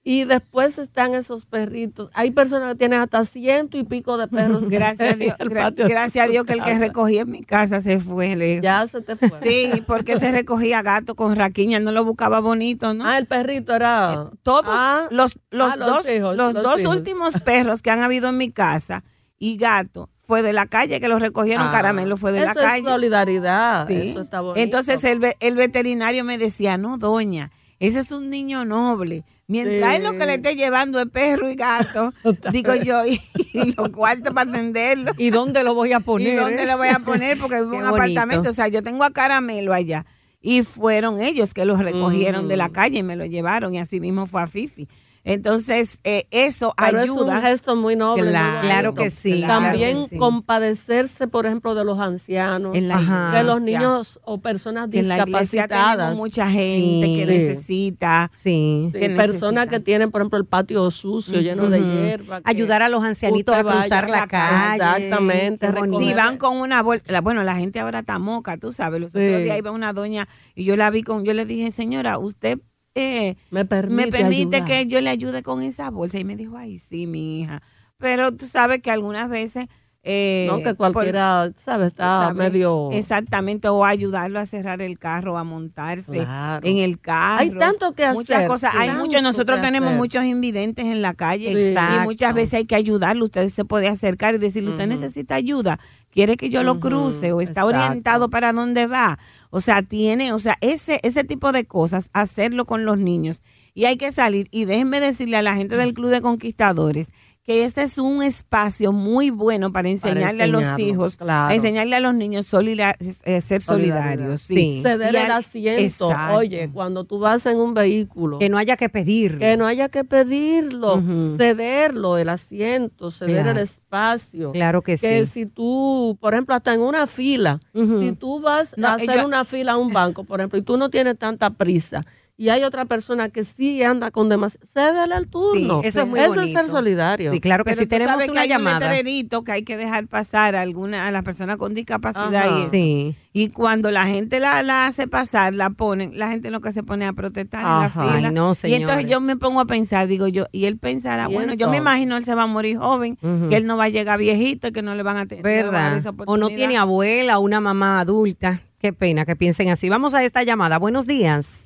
y 0.09 0.23
después 0.25 0.79
están 0.79 1.17
esos 1.17 1.47
perritos. 1.47 2.11
Hay 2.15 2.31
personas 2.31 2.71
que 2.75 2.79
tienen 2.79 3.01
hasta 3.01 3.25
ciento 3.25 3.77
y 3.77 3.83
pico 3.83 4.17
de 4.19 4.29
perros. 4.29 4.69
Gracias 4.69 5.15
a 5.15 5.17
Dios, 5.17 5.37
gra- 5.41 5.75
gracias 5.75 6.25
a 6.25 6.29
Dios 6.31 6.47
que 6.47 6.53
el 6.53 6.61
que 6.61 6.71
casa. 6.71 6.79
recogía 6.79 7.23
en 7.23 7.31
mi 7.33 7.43
casa 7.43 7.81
se 7.81 7.99
fue. 7.99 8.37
lejos. 8.37 8.63
Ya 8.63 8.87
se 8.87 9.01
te 9.03 9.17
fue. 9.17 9.41
Sí, 9.43 9.83
porque 9.85 10.21
se 10.21 10.31
recogía 10.31 10.81
gato 10.83 11.17
con 11.17 11.35
raquiña, 11.35 11.81
no 11.81 11.91
lo 11.91 12.05
buscaba 12.05 12.39
bonito, 12.39 12.95
¿no? 12.95 13.05
Ah, 13.05 13.19
el 13.19 13.27
perrito 13.27 13.75
era. 13.75 14.31
Todos 14.45 14.65
Ah, 14.69 15.09
los, 15.11 15.41
los 15.51 15.73
ah, 15.73 15.77
los 15.77 15.89
dos, 15.89 16.09
hijos, 16.09 16.37
los 16.37 16.55
los 16.55 16.63
dos 16.63 16.81
hijos. 16.81 16.97
últimos 16.97 17.41
perros 17.41 17.83
que 17.83 17.91
han 17.91 18.01
habido 18.03 18.29
en 18.29 18.37
mi 18.37 18.53
casa 18.53 19.03
y 19.41 19.57
gato 19.57 20.09
fue 20.17 20.43
de 20.43 20.53
la 20.53 20.67
calle 20.67 21.01
que 21.01 21.09
los 21.09 21.21
recogieron 21.21 21.67
ah, 21.67 21.71
caramelo 21.73 22.17
fue 22.17 22.31
de 22.31 22.43
la 22.43 22.53
eso 22.53 22.61
es 22.61 22.65
calle. 22.65 22.85
solidaridad. 22.85 23.89
Sí. 23.89 24.11
Eso 24.11 24.21
está 24.23 24.41
bonito. 24.41 24.61
Entonces 24.63 25.03
el, 25.05 25.21
el 25.41 25.55
veterinario 25.57 26.23
me 26.23 26.39
decía, 26.39 26.79
no, 26.79 26.97
doña, 26.97 27.51
ese 27.81 27.99
es 27.99 28.13
un 28.13 28.31
niño 28.31 28.65
noble. 28.65 29.25
Mientras 29.49 29.97
Sí. 29.97 30.03
lo 30.03 30.13
que 30.15 30.27
le 30.27 30.35
esté 30.35 30.57
llevando 30.57 30.99
es 31.01 31.07
perro 31.07 31.49
y 31.49 31.55
gato, 31.55 32.13
digo 32.53 32.75
yo, 32.75 33.07
y, 33.07 33.21
y 33.53 33.73
los 33.75 33.91
cuartos 33.91 34.35
para 34.35 34.51
atenderlo. 34.51 35.13
¿Y 35.19 35.31
dónde 35.31 35.63
lo 35.63 35.75
voy 35.75 35.93
a 35.93 36.01
poner? 36.01 36.35
¿Y 36.35 36.37
dónde 36.37 36.65
eh? 36.65 36.67
lo 36.67 36.77
voy 36.77 36.89
a 36.89 36.99
poner? 36.99 37.39
Porque 37.41 37.57
vivo 37.61 37.75
en 37.75 37.85
un 37.85 37.91
bonito. 37.91 37.95
apartamento. 37.97 38.51
O 38.51 38.53
sea, 38.53 38.69
yo 38.69 38.83
tengo 38.83 39.05
a 39.05 39.11
Caramelo 39.11 39.73
allá. 39.73 40.05
Y 40.43 40.63
fueron 40.63 41.21
ellos 41.21 41.55
que 41.55 41.65
los 41.65 41.79
recogieron 41.81 42.47
de 42.49 42.57
la 42.57 42.69
calle 42.69 42.99
y 42.99 43.03
me 43.03 43.17
lo 43.17 43.25
llevaron. 43.25 43.75
Y 43.75 43.79
así 43.79 44.01
mismo 44.01 44.27
fue 44.27 44.43
a 44.43 44.47
Fifi. 44.47 44.89
Entonces, 45.29 45.99
eh, 46.05 46.29
eso 46.31 46.73
Pero 46.79 47.01
ayuda. 47.01 47.33
es 47.33 47.35
un 47.35 47.43
gesto 47.43 47.75
muy 47.77 47.97
noble. 47.97 48.31
Claro, 48.31 48.95
que 48.95 49.11
sí. 49.11 49.43
claro 49.43 49.65
También 49.65 49.97
que 50.05 50.09
sí. 50.11 50.17
compadecerse, 50.17 51.27
por 51.27 51.47
ejemplo, 51.47 51.75
de 51.75 51.85
los 51.85 51.99
ancianos, 51.99 52.77
en 52.77 52.87
la 52.87 52.95
Ajá. 52.99 53.33
de 53.37 53.43
los 53.43 53.61
niños 53.61 54.21
o 54.25 54.39
personas 54.41 54.85
en 54.85 54.91
discapacitadas. 54.93 55.97
tenemos 55.97 56.17
mucha 56.17 56.49
gente 56.49 57.07
Sí. 57.07 57.17
que 57.17 57.27
necesita. 57.27 58.31
Sí. 58.37 58.89
Que 58.93 59.11
personas 59.11 59.67
que 59.69 59.81
tienen, 59.81 60.13
por 60.13 60.21
ejemplo, 60.21 60.39
el 60.39 60.45
patio 60.47 60.89
sucio, 60.93 61.41
lleno 61.41 61.69
de 61.71 61.81
hierba. 61.83 62.41
Ayudar 62.45 62.83
a 62.83 62.89
los 62.89 63.03
ancianitos 63.03 63.55
a 63.55 63.65
cruzar 63.65 64.09
la 64.09 64.21
la 64.21 64.27
calle. 64.29 64.75
Exactamente. 64.77 65.69
Si 66.01 66.15
van 66.15 66.39
con 66.39 66.57
una 66.59 66.83
bolsa, 66.83 67.21
bueno, 67.21 67.43
la 67.43 67.57
gente 67.57 67.81
ahora 67.81 67.99
está 67.99 68.21
moca, 68.21 68.59
tú 68.59 68.73
sabes. 68.73 69.01
Los 69.01 69.11
Sí. 69.13 69.19
otros 69.19 69.43
días 69.43 69.59
iba 69.59 69.73
una 69.73 69.93
doña 69.93 70.29
y 70.55 70.63
yo 70.65 70.77
la 70.77 70.89
vi 70.91 71.03
con, 71.03 71.25
yo 71.25 71.35
le 71.35 71.45
dije, 71.45 71.73
señora, 71.73 72.17
usted 72.19 72.59
eh, 72.97 73.37
Me 73.51 73.65
permite, 73.65 74.07
me 74.07 74.11
permite 74.11 74.65
que 74.65 74.87
yo 74.87 75.01
le 75.01 75.11
ayude 75.11 75.43
con 75.43 75.63
esa 75.63 75.91
bolsa. 75.91 76.19
Y 76.19 76.25
me 76.25 76.37
dijo, 76.37 76.57
ay, 76.57 76.79
sí, 76.79 77.07
mi 77.07 77.41
hija. 77.43 77.63
Pero 77.99 78.33
tú 78.35 78.47
sabes 78.47 78.81
que 78.83 78.91
algunas 78.91 79.29
veces 79.29 79.67
Eh, 80.09 80.47
no, 80.49 80.63
que 80.63 80.75
cualquiera, 80.75 81.51
¿sabes? 81.65 81.89
Está 81.89 82.33
medio... 82.33 82.91
Exactamente, 82.93 83.67
o 83.69 83.85
ayudarlo 83.85 84.39
a 84.39 84.47
cerrar 84.47 84.81
el 84.81 85.01
carro, 85.01 85.37
a 85.37 85.43
montarse 85.43 86.13
Claro. 86.25 86.65
en 86.65 86.79
el 86.79 87.01
carro. 87.01 87.41
Hay 87.41 87.51
tanto 87.51 87.93
que 87.93 88.09
Muchas 88.13 88.37
hacer, 88.37 88.49
cosas, 88.49 88.75
hay 88.77 88.93
muchos, 88.93 89.21
nosotros 89.21 89.61
tenemos 89.61 89.89
hacer. 89.89 89.99
muchos 89.99 90.25
invidentes 90.25 90.85
en 90.87 91.03
la 91.03 91.15
calle 91.15 91.53
Sí. 91.61 91.75
y 91.97 92.01
muchas 92.05 92.35
veces 92.35 92.55
hay 92.55 92.67
que 92.67 92.77
ayudarlo. 92.77 93.25
Usted 93.25 93.49
se 93.49 93.65
puede 93.65 93.89
acercar 93.89 94.37
y 94.37 94.39
decirle, 94.39 94.71
usted 94.71 94.87
necesita 94.87 95.35
ayuda, 95.35 95.81
quiere 96.13 96.37
que 96.37 96.51
yo 96.51 96.63
lo 96.63 96.79
cruce 96.79 97.33
o 97.33 97.41
está 97.41 97.63
exacto. 97.63 97.67
orientado 97.87 98.31
para 98.31 98.53
dónde 98.53 98.87
va. 98.87 99.19
O 99.51 99.61
sea, 99.61 99.83
tiene, 99.83 100.33
o 100.33 100.39
sea, 100.39 100.57
ese, 100.61 101.01
ese 101.03 101.25
tipo 101.25 101.51
de 101.51 101.65
cosas, 101.65 102.11
hacerlo 102.13 102.65
con 102.65 102.85
los 102.85 102.97
niños. 102.97 103.43
Y 103.75 103.85
hay 103.85 103.97
que 103.99 104.11
salir. 104.13 104.49
Y 104.51 104.65
déjenme 104.65 105.01
decirle 105.01 105.37
a 105.37 105.43
la 105.43 105.55
gente 105.55 105.77
del 105.77 105.93
Club 105.93 106.11
de 106.11 106.23
Conquistadores 106.23 107.09
que 107.47 107.65
ese 107.65 107.83
es 107.85 107.97
un 107.99 108.25
espacio 108.25 108.91
muy 108.91 109.31
bueno 109.31 109.71
para 109.71 109.89
enseñarle 109.89 110.43
a 110.43 110.47
los 110.49 110.67
hijos, 110.81 111.17
claro. 111.17 111.53
a 111.53 111.55
enseñarle 111.55 111.95
a 111.95 112.01
los 112.01 112.13
niños 112.13 112.45
solidar- 112.47 112.97
eh, 113.25 113.41
ser 113.41 113.63
solidarios. 113.63 114.41
Sí. 114.43 114.55
Sí. 114.55 114.81
Ceder 114.83 115.15
Y 115.15 115.17
el 115.17 115.31
asiento. 115.31 116.09
Exacto. 116.11 116.37
Oye, 116.39 116.69
cuando 116.73 117.05
tú 117.05 117.21
vas 117.21 117.47
en 117.47 117.59
un 117.59 117.73
vehículo, 117.73 118.41
Que 118.41 118.49
no 118.49 118.59
haya 118.59 118.77
que 118.77 118.89
pedir. 118.89 119.39
que 119.39 119.57
no 119.57 119.65
haya 119.67 119.89
que 119.89 120.03
pedirlo, 120.03 121.01
cederlo, 121.37 122.19
el 122.19 122.29
asiento, 122.31 123.11
ceder 123.11 123.43
Claro. 123.43 123.51
el 123.53 123.59
espacio. 123.59 124.53
Claro 124.53 124.83
que 124.83 124.97
Que 124.97 125.25
sí. 125.27 125.33
si 125.33 125.47
tú, 125.47 126.17
por 126.21 126.35
ejemplo, 126.35 126.55
hasta 126.55 126.75
en 126.75 126.81
una 126.81 127.07
fila, 127.07 127.61
si 127.73 128.13
tú 128.19 128.41
vas 128.41 128.75
No, 128.77 128.89
a 128.89 128.95
hacer 128.95 129.21
yo- 129.21 129.27
una 129.27 129.45
fila 129.45 129.73
a 129.73 129.77
un 129.77 129.93
banco, 129.93 130.25
por 130.25 130.41
ejemplo, 130.41 130.59
y 130.59 130.63
tú 130.63 130.77
no 130.77 130.91
tienes 130.91 131.17
tanta 131.17 131.51
prisa, 131.51 132.05
y 132.39 132.51
hay 132.51 132.65
otra 132.65 132.85
persona 132.85 133.31
que 133.31 133.45
sí 133.45 133.83
anda 133.83 134.11
con 134.11 134.29
demasiado, 134.29 134.67
cédele 134.71 135.15
el 135.17 135.29
turno. 135.29 135.81
eso 135.83 136.03
es 136.03 136.07
muy 136.07 136.21
Eso 136.21 136.31
es 136.33 136.37
bonito. 136.37 136.59
ser 136.61 136.69
solidario. 136.69 137.33
Sí, 137.33 137.41
claro 137.41 137.65
que 137.65 137.71
Pero 137.71 137.79
sí. 137.83 137.87
tú 137.87 137.89
Tenemos 137.91 138.13
sabes 138.13 138.27
que 138.27 138.33
una 138.33 138.41
hay 138.43 138.49
llamada. 138.49 138.77
un 138.77 138.83
letrerito 138.93 139.43
que 139.43 139.53
hay 139.53 139.63
que 139.63 139.77
dejar 139.79 140.07
pasar 140.07 140.55
a 140.55 140.61
alguna 140.61 141.07
a 141.07 141.11
las 141.11 141.23
personas 141.23 141.57
con 141.57 141.73
discapacidad 141.75 142.35
Ajá. 142.47 142.59
y 142.59 142.61
eso. 142.63 142.71
Sí. 142.71 143.17
Y 143.33 143.49
cuando 143.51 143.91
la 143.91 144.07
gente 144.07 144.39
la, 144.41 144.63
la 144.63 144.87
hace 144.87 145.09
pasar, 145.09 145.55
la 145.55 145.71
ponen, 145.71 146.19
la 146.19 146.29
gente 146.29 146.51
lo 146.51 146.61
que 146.61 146.73
se 146.73 146.83
pone 146.83 147.07
a 147.07 147.13
protestar 147.13 147.61
en 147.61 147.81
la 147.83 147.89
fila. 147.91 148.29
Ay, 148.29 148.35
no, 148.35 148.53
y 148.65 148.75
entonces 148.75 149.07
yo 149.07 149.21
me 149.21 149.37
pongo 149.37 149.61
a 149.61 149.65
pensar, 149.67 150.07
digo 150.07 150.27
yo, 150.29 150.47
y 150.53 150.67
él 150.67 150.79
pensará, 150.79 151.29
¿Y 151.31 151.35
bueno, 151.35 151.55
yo 151.55 151.69
me 151.69 151.79
imagino 151.79 152.17
él 152.17 152.25
se 152.25 152.35
va 152.35 152.43
a 152.45 152.47
morir 152.47 152.79
joven, 152.79 153.17
que 153.17 153.57
él 153.57 153.67
no 153.67 153.77
va 153.77 153.85
a 153.85 153.89
llegar 153.89 154.19
viejito 154.19 154.69
y 154.69 154.73
que 154.73 154.83
no 154.83 154.95
le 154.95 155.03
van 155.03 155.17
a 155.17 155.27
tener 155.27 155.43
no 155.45 155.49
le 155.51 155.63
van 155.65 155.75
a 155.75 155.81
dar 155.91 156.03
¿Verdad? 156.03 156.15
O 156.27 156.37
no 156.37 156.49
tiene 156.49 156.77
abuela 156.77 157.39
o 157.39 157.41
una 157.43 157.61
mamá 157.61 158.01
adulta. 158.01 158.63
Qué 158.79 158.93
pena 158.93 159.25
que 159.25 159.37
piensen 159.37 159.71
así. 159.71 159.89
Vamos 159.89 160.13
a 160.15 160.23
esta 160.23 160.43
llamada. 160.43 160.79
Buenos 160.79 161.07
días. 161.07 161.66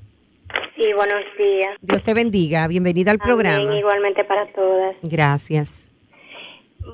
Sí, 0.81 0.95
buenos 0.95 1.23
días. 1.37 1.77
Dios 1.83 2.03
te 2.03 2.15
bendiga. 2.15 2.67
Bienvenida 2.67 3.11
al 3.11 3.19
programa. 3.19 3.77
Igualmente 3.77 4.25
para 4.25 4.47
todas. 4.47 4.97
Gracias. 5.03 5.93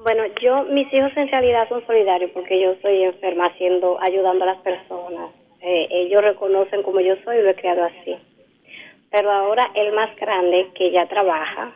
Bueno, 0.02 0.24
yo, 0.42 0.64
mis 0.64 0.92
hijos 0.92 1.12
en 1.14 1.28
realidad 1.28 1.68
son 1.68 1.86
solidarios 1.86 2.32
porque 2.32 2.60
yo 2.60 2.74
soy 2.82 3.04
enferma 3.04 3.46
haciendo, 3.46 3.96
ayudando 4.02 4.42
a 4.42 4.48
las 4.48 4.58
personas. 4.58 5.30
Eh, 5.60 5.86
ellos 5.88 6.20
reconocen 6.20 6.82
como 6.82 6.98
yo 7.00 7.14
soy 7.22 7.36
y 7.36 7.42
lo 7.42 7.50
he 7.50 7.54
creado 7.54 7.84
así. 7.84 8.16
Pero 9.12 9.30
ahora 9.30 9.70
el 9.76 9.92
más 9.92 10.16
grande 10.16 10.68
que 10.74 10.90
ya 10.90 11.06
trabaja 11.06 11.72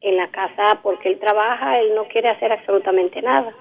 en 0.00 0.16
la 0.16 0.30
casa 0.30 0.80
porque 0.82 1.10
él 1.10 1.18
trabaja, 1.18 1.80
él 1.80 1.94
no 1.94 2.04
quiere 2.04 2.30
hacer 2.30 2.50
absolutamente 2.50 3.20
nada. 3.20 3.52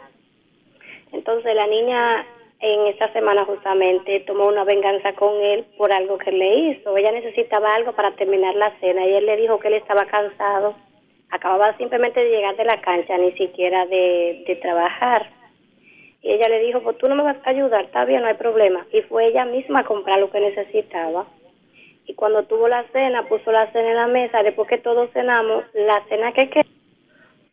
Entonces 1.11 1.53
la 1.53 1.67
niña 1.67 2.25
en 2.61 2.87
esta 2.87 3.11
semana 3.13 3.45
justamente 3.45 4.19
tomó 4.21 4.47
una 4.47 4.65
venganza 4.65 5.13
con 5.13 5.33
él 5.41 5.65
por 5.77 5.93
algo 5.93 6.17
que 6.17 6.31
le 6.31 6.55
hizo. 6.55 6.95
Ella 6.97 7.11
necesitaba 7.11 7.73
algo 7.73 7.93
para 7.93 8.11
terminar 8.15 8.55
la 8.55 8.77
cena 8.79 9.05
y 9.05 9.13
él 9.13 9.25
le 9.25 9.37
dijo 9.37 9.59
que 9.59 9.69
él 9.69 9.75
estaba 9.75 10.05
cansado. 10.05 10.75
Acababa 11.29 11.77
simplemente 11.77 12.19
de 12.19 12.29
llegar 12.29 12.57
de 12.57 12.65
la 12.65 12.81
cancha, 12.81 13.17
ni 13.17 13.31
siquiera 13.33 13.85
de, 13.85 14.43
de 14.45 14.55
trabajar. 14.57 15.29
Y 16.21 16.33
ella 16.33 16.49
le 16.49 16.59
dijo, 16.59 16.81
pues 16.81 16.97
tú 16.97 17.07
no 17.07 17.15
me 17.15 17.23
vas 17.23 17.37
a 17.45 17.49
ayudar, 17.49 17.85
está 17.85 18.03
bien, 18.03 18.21
no 18.21 18.27
hay 18.27 18.33
problema. 18.33 18.85
Y 18.91 19.01
fue 19.03 19.27
ella 19.27 19.45
misma 19.45 19.79
a 19.79 19.85
comprar 19.85 20.19
lo 20.19 20.29
que 20.29 20.41
necesitaba. 20.41 21.27
Y 22.07 22.15
cuando 22.15 22.43
tuvo 22.43 22.67
la 22.67 22.83
cena, 22.91 23.27
puso 23.29 23.51
la 23.51 23.71
cena 23.71 23.89
en 23.89 23.95
la 23.95 24.07
mesa, 24.07 24.43
después 24.43 24.67
que 24.67 24.79
todos 24.79 25.11
cenamos, 25.11 25.63
la 25.73 26.03
cena 26.09 26.33
que 26.33 26.49
quedó 26.49 26.69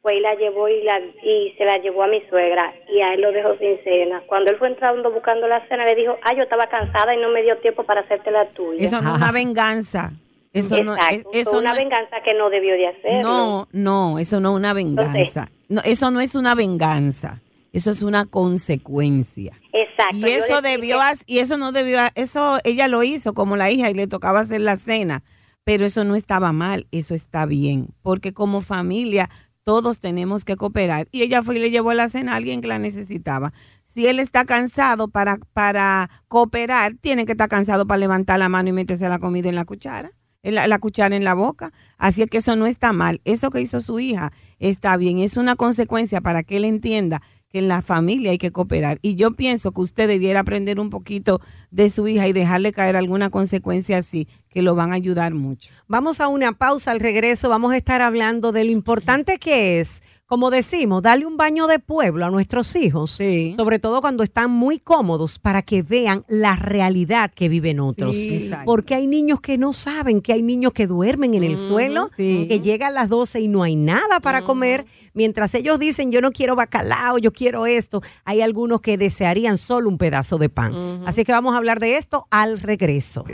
fue 0.06 0.18
y 0.18 0.20
la 0.20 0.36
llevó 0.36 0.68
y, 0.68 0.84
la, 0.84 1.00
y 1.00 1.52
se 1.58 1.64
la 1.64 1.78
llevó 1.78 2.04
a 2.04 2.06
mi 2.06 2.20
suegra 2.30 2.72
y 2.88 3.00
a 3.00 3.14
él 3.14 3.22
lo 3.22 3.32
dejó 3.32 3.56
sin 3.58 3.82
cena. 3.82 4.22
Cuando 4.28 4.52
él 4.52 4.56
fue 4.58 4.68
entrando 4.68 5.10
buscando 5.10 5.48
la 5.48 5.66
cena, 5.66 5.84
le 5.84 5.96
dijo, 5.96 6.16
ah, 6.22 6.32
yo 6.36 6.44
estaba 6.44 6.68
cansada 6.68 7.12
y 7.12 7.18
no 7.18 7.28
me 7.30 7.42
dio 7.42 7.56
tiempo 7.58 7.82
para 7.82 8.02
hacerte 8.02 8.30
la 8.30 8.48
tuya. 8.50 8.84
Eso 8.84 9.00
no 9.02 9.10
es 9.10 9.16
una 9.16 9.32
venganza. 9.42 10.12
Eso 10.52 10.80
no 10.84 10.94
es, 10.94 11.00
Exacto, 11.02 11.30
eso 11.32 11.50
una 11.58 11.62
no 11.62 11.72
es- 11.72 11.78
venganza 11.78 12.16
que 12.24 12.34
no 12.34 12.48
debió 12.50 12.74
de 12.74 12.86
hacerlo. 12.86 13.22
No, 13.22 13.68
no, 13.72 14.18
eso 14.20 14.38
no 14.38 14.50
es 14.50 14.56
una 14.56 14.72
venganza. 14.74 15.48
No, 15.68 15.80
eso 15.84 16.10
no 16.12 16.20
es 16.20 16.34
una 16.36 16.54
venganza. 16.54 17.42
Eso 17.72 17.90
es 17.90 18.02
una 18.02 18.24
consecuencia. 18.26 19.52
Exacto. 19.72 20.16
Y 20.16 20.30
eso 20.30 20.62
debió, 20.62 20.98
y 21.26 21.38
eso 21.40 21.56
no 21.58 21.72
debió, 21.72 21.98
eso 22.14 22.58
ella 22.64 22.88
lo 22.88 23.02
hizo 23.02 23.34
como 23.34 23.56
la 23.56 23.70
hija 23.70 23.90
y 23.90 23.94
le 23.94 24.06
tocaba 24.06 24.40
hacer 24.40 24.60
la 24.62 24.76
cena, 24.76 25.22
pero 25.64 25.84
eso 25.84 26.04
no 26.04 26.14
estaba 26.14 26.52
mal, 26.52 26.86
eso 26.90 27.14
está 27.14 27.44
bien, 27.44 27.88
porque 28.02 28.32
como 28.32 28.60
familia 28.62 29.28
todos 29.66 29.98
tenemos 29.98 30.44
que 30.44 30.54
cooperar. 30.54 31.08
Y 31.10 31.22
ella 31.22 31.42
fue 31.42 31.56
y 31.56 31.58
le 31.58 31.72
llevó 31.72 31.92
la 31.92 32.08
cena 32.08 32.32
a 32.32 32.36
alguien 32.36 32.60
que 32.60 32.68
la 32.68 32.78
necesitaba. 32.78 33.52
Si 33.82 34.06
él 34.06 34.20
está 34.20 34.44
cansado 34.44 35.08
para, 35.08 35.38
para 35.54 36.08
cooperar, 36.28 36.94
tiene 37.00 37.26
que 37.26 37.32
estar 37.32 37.48
cansado 37.48 37.84
para 37.84 37.98
levantar 37.98 38.38
la 38.38 38.48
mano 38.48 38.68
y 38.68 38.72
meterse 38.72 39.08
la 39.08 39.18
comida 39.18 39.48
en 39.48 39.56
la 39.56 39.64
cuchara, 39.64 40.12
en 40.44 40.54
la, 40.54 40.68
la 40.68 40.78
cuchara 40.78 41.16
en 41.16 41.24
la 41.24 41.34
boca. 41.34 41.72
Así 41.98 42.22
es 42.22 42.30
que 42.30 42.38
eso 42.38 42.54
no 42.54 42.66
está 42.66 42.92
mal. 42.92 43.20
Eso 43.24 43.50
que 43.50 43.60
hizo 43.60 43.80
su 43.80 43.98
hija 43.98 44.30
está 44.60 44.96
bien. 44.96 45.18
Es 45.18 45.36
una 45.36 45.56
consecuencia 45.56 46.20
para 46.20 46.44
que 46.44 46.58
él 46.58 46.64
entienda 46.64 47.20
en 47.58 47.68
la 47.68 47.82
familia 47.82 48.30
hay 48.30 48.38
que 48.38 48.52
cooperar. 48.52 48.98
Y 49.02 49.14
yo 49.14 49.32
pienso 49.32 49.72
que 49.72 49.80
usted 49.80 50.08
debiera 50.08 50.40
aprender 50.40 50.80
un 50.80 50.90
poquito 50.90 51.40
de 51.70 51.90
su 51.90 52.08
hija 52.08 52.26
y 52.28 52.32
dejarle 52.32 52.72
caer 52.72 52.96
alguna 52.96 53.30
consecuencia 53.30 53.98
así, 53.98 54.28
que 54.50 54.62
lo 54.62 54.74
van 54.74 54.92
a 54.92 54.96
ayudar 54.96 55.34
mucho. 55.34 55.70
Vamos 55.88 56.20
a 56.20 56.28
una 56.28 56.52
pausa 56.52 56.90
al 56.90 57.00
regreso. 57.00 57.48
Vamos 57.48 57.72
a 57.72 57.76
estar 57.76 58.02
hablando 58.02 58.52
de 58.52 58.64
lo 58.64 58.70
importante 58.70 59.38
que 59.38 59.80
es, 59.80 60.02
como 60.26 60.50
decimos, 60.50 61.02
darle 61.02 61.24
un 61.24 61.36
baño 61.36 61.68
de 61.68 61.78
pueblo 61.78 62.26
a 62.26 62.30
nuestros 62.30 62.74
hijos. 62.74 63.12
Sí. 63.12 63.54
Sobre 63.56 63.78
todo 63.78 64.00
cuando 64.00 64.24
están 64.24 64.50
muy 64.50 64.78
cómodos 64.80 65.38
para 65.38 65.62
que 65.62 65.82
vean 65.82 66.24
la 66.28 66.56
realidad 66.56 67.30
que 67.32 67.48
viven 67.48 67.78
otros. 67.78 68.16
Sí. 68.16 68.50
Porque 68.64 68.94
hay 68.94 69.06
niños 69.06 69.40
que 69.40 69.56
no 69.56 69.72
saben, 69.72 70.20
que 70.20 70.32
hay 70.32 70.42
niños 70.42 70.72
que 70.72 70.88
duermen 70.88 71.34
en 71.34 71.44
el 71.44 71.56
suelo, 71.56 72.10
sí. 72.16 72.46
que 72.48 72.60
llegan 72.60 72.90
a 72.90 72.94
las 72.94 73.08
12 73.08 73.40
y 73.40 73.48
no 73.48 73.62
hay 73.62 73.76
nada 73.76 74.18
para 74.20 74.42
comer. 74.42 74.84
Mientras 75.14 75.54
ellos 75.54 75.78
dicen, 75.78 76.10
yo 76.10 76.20
no 76.20 76.32
quiero 76.32 76.56
bacalao, 76.56 77.18
yo 77.18 77.32
quiero 77.32 77.66
esto, 77.66 78.02
hay 78.24 78.40
algunos 78.40 78.80
que 78.80 78.98
desearían 78.98 79.58
solo 79.58 79.88
un 79.88 79.96
pedazo 79.96 80.38
de 80.38 80.48
pan. 80.48 81.04
Así 81.06 81.24
que 81.24 81.32
vamos 81.32 81.54
a 81.54 81.58
hablar 81.58 81.78
de 81.78 81.96
esto 81.96 82.26
al 82.30 82.58
regreso. 82.58 83.24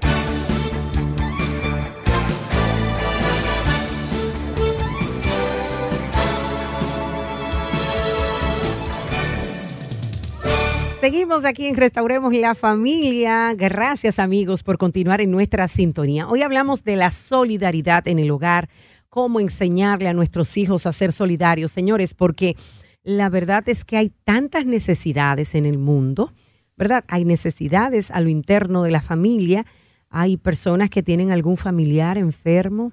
Seguimos 11.03 11.45
aquí 11.45 11.67
en 11.67 11.75
Restauremos 11.75 12.33
la 12.33 12.55
Familia. 12.55 13.53
Gracias 13.55 14.21
amigos 14.21 14.63
por 14.63 14.79
continuar 14.79 15.21
en 15.21 15.33
nuestra 15.33 15.67
sintonía. 15.67 16.29
Hoy 16.29 16.43
hablamos 16.43 16.85
de 16.85 16.95
la 16.95 17.11
solidaridad 17.11 18.07
en 18.07 18.21
el 18.21 18.31
hogar, 18.31 18.69
cómo 19.09 19.41
enseñarle 19.41 20.09
a 20.09 20.15
nuestros 20.15 20.57
hijos 20.57 20.87
a 20.87 20.93
ser 20.93 21.13
solidarios, 21.13 21.73
señores, 21.73 22.15
porque 22.15 22.55
la 23.03 23.29
verdad 23.31 23.69
es 23.69 23.85
que 23.85 23.97
hay 23.97 24.13
tantas 24.23 24.65
necesidades 24.65 25.57
en 25.57 25.67
el 25.67 25.77
mundo, 25.77 26.33
¿verdad? 26.77 27.05
Hay 27.09 27.25
necesidades 27.25 28.13
a 28.13 28.21
lo 28.21 28.29
interno 28.29 28.85
de 28.85 28.93
la 28.93 29.03
familia, 29.03 29.67
hay 30.09 30.37
personas 30.37 30.89
que 30.89 31.03
tienen 31.03 31.33
algún 31.33 31.57
familiar 31.57 32.17
enfermo, 32.17 32.93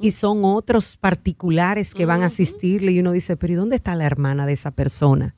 y 0.00 0.10
son 0.10 0.44
otros 0.44 0.96
particulares 0.96 1.94
que 1.94 2.04
van 2.04 2.22
a 2.22 2.26
asistirle 2.26 2.90
y 2.90 2.98
uno 2.98 3.12
dice, 3.12 3.36
pero 3.36 3.52
¿y 3.52 3.56
dónde 3.56 3.76
está 3.76 3.94
la 3.94 4.06
hermana 4.06 4.44
de 4.44 4.54
esa 4.54 4.72
persona? 4.72 5.36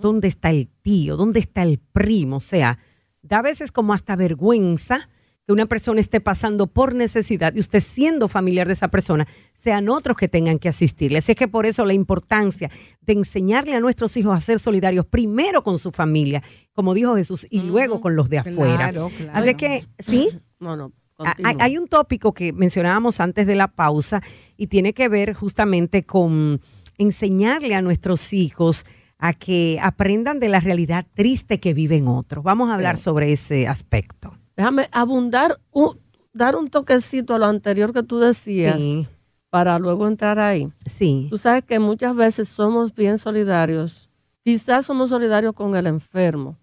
¿Dónde 0.00 0.28
está 0.28 0.50
el 0.50 0.68
tío? 0.82 1.16
¿Dónde 1.16 1.40
está 1.40 1.62
el 1.62 1.78
primo? 1.78 2.36
O 2.36 2.40
sea, 2.40 2.78
da 3.22 3.38
a 3.38 3.42
veces 3.42 3.72
como 3.72 3.92
hasta 3.92 4.16
vergüenza 4.16 5.08
que 5.48 5.52
una 5.52 5.66
persona 5.66 5.98
esté 6.00 6.20
pasando 6.20 6.66
por 6.66 6.94
necesidad 6.94 7.54
y 7.54 7.60
usted 7.60 7.80
siendo 7.80 8.28
familiar 8.28 8.66
de 8.66 8.74
esa 8.74 8.88
persona, 8.88 9.26
sean 9.54 9.88
otros 9.88 10.16
que 10.16 10.28
tengan 10.28 10.58
que 10.58 10.68
asistirle. 10.68 11.18
Así 11.18 11.32
es 11.32 11.38
que 11.38 11.48
por 11.48 11.64
eso 11.64 11.86
la 11.86 11.94
importancia 11.94 12.70
de 13.00 13.14
enseñarle 13.14 13.74
a 13.74 13.80
nuestros 13.80 14.14
hijos 14.18 14.36
a 14.36 14.42
ser 14.42 14.60
solidarios 14.60 15.06
primero 15.06 15.62
con 15.62 15.78
su 15.78 15.90
familia, 15.90 16.42
como 16.74 16.92
dijo 16.92 17.16
Jesús, 17.16 17.46
y 17.48 17.62
luego 17.62 18.02
con 18.02 18.14
los 18.14 18.28
de 18.28 18.40
afuera. 18.40 18.90
Claro, 18.90 19.10
claro. 19.16 19.32
Así 19.32 19.54
que, 19.54 19.86
sí, 19.98 20.38
No, 20.60 20.76
no. 20.76 20.92
Ah, 21.18 21.34
hay 21.58 21.78
un 21.78 21.88
tópico 21.88 22.32
que 22.32 22.52
mencionábamos 22.52 23.18
antes 23.18 23.46
de 23.46 23.56
la 23.56 23.68
pausa 23.68 24.22
y 24.56 24.68
tiene 24.68 24.92
que 24.92 25.08
ver 25.08 25.34
justamente 25.34 26.04
con 26.04 26.60
enseñarle 26.98 27.74
a 27.74 27.82
nuestros 27.82 28.32
hijos 28.32 28.84
a 29.18 29.32
que 29.34 29.78
aprendan 29.82 30.38
de 30.40 30.48
la 30.48 30.60
realidad 30.60 31.06
triste 31.14 31.58
que 31.60 31.74
viven 31.74 32.06
otros. 32.08 32.44
Vamos 32.44 32.70
a 32.70 32.74
hablar 32.74 32.96
Sí. 32.96 33.04
sobre 33.04 33.32
ese 33.32 33.66
aspecto. 33.68 34.32
Déjame 34.56 34.88
abundar, 34.92 35.58
un- 35.72 35.98
dar 36.32 36.54
un 36.56 36.70
toquecito 36.70 37.34
a 37.34 37.38
lo 37.38 37.46
anterior 37.46 37.92
que 37.92 38.02
tú 38.02 38.18
decías 38.18 38.76
Sí, 38.76 39.06
para 39.50 39.78
luego 39.78 40.06
entrar 40.06 40.38
ahí. 40.38 40.72
sí. 40.86 41.26
Tú 41.30 41.38
sabes 41.38 41.64
que 41.64 41.78
muchas 41.78 42.14
veces 42.14 42.48
somos 42.48 42.94
bien 42.94 43.18
solidarios 43.18 44.04
Quizás 44.44 44.86
somos 44.86 45.10
solidarios 45.10 45.52
con 45.52 45.76
el 45.76 45.86
enfermo, 45.86 46.56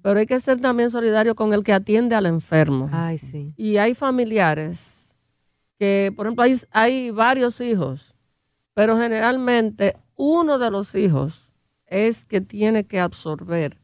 pero 0.00 0.18
hay 0.18 0.24
que 0.24 0.40
ser 0.40 0.60
también 0.62 0.90
solidario 0.90 1.34
con 1.34 1.52
el 1.52 1.62
que 1.62 1.74
atiende 1.74 2.14
al 2.14 2.24
enfermo. 2.24 2.88
Ay, 2.90 3.18
sí. 3.18 3.52
Y 3.54 3.76
hay 3.76 3.92
familiares 3.94 5.14
que, 5.78 6.10
por 6.16 6.24
ejemplo, 6.26 6.44
hay, 6.44 6.58
hay 6.70 7.10
varios 7.10 7.60
hijos, 7.60 8.14
pero 8.72 8.96
generalmente 8.96 9.96
uno 10.16 10.58
de 10.58 10.70
los 10.70 10.94
hijos 10.94 11.47
es 11.88 12.24
que 12.26 12.40
tiene 12.40 12.84
que 12.84 13.00
absorber 13.00 13.78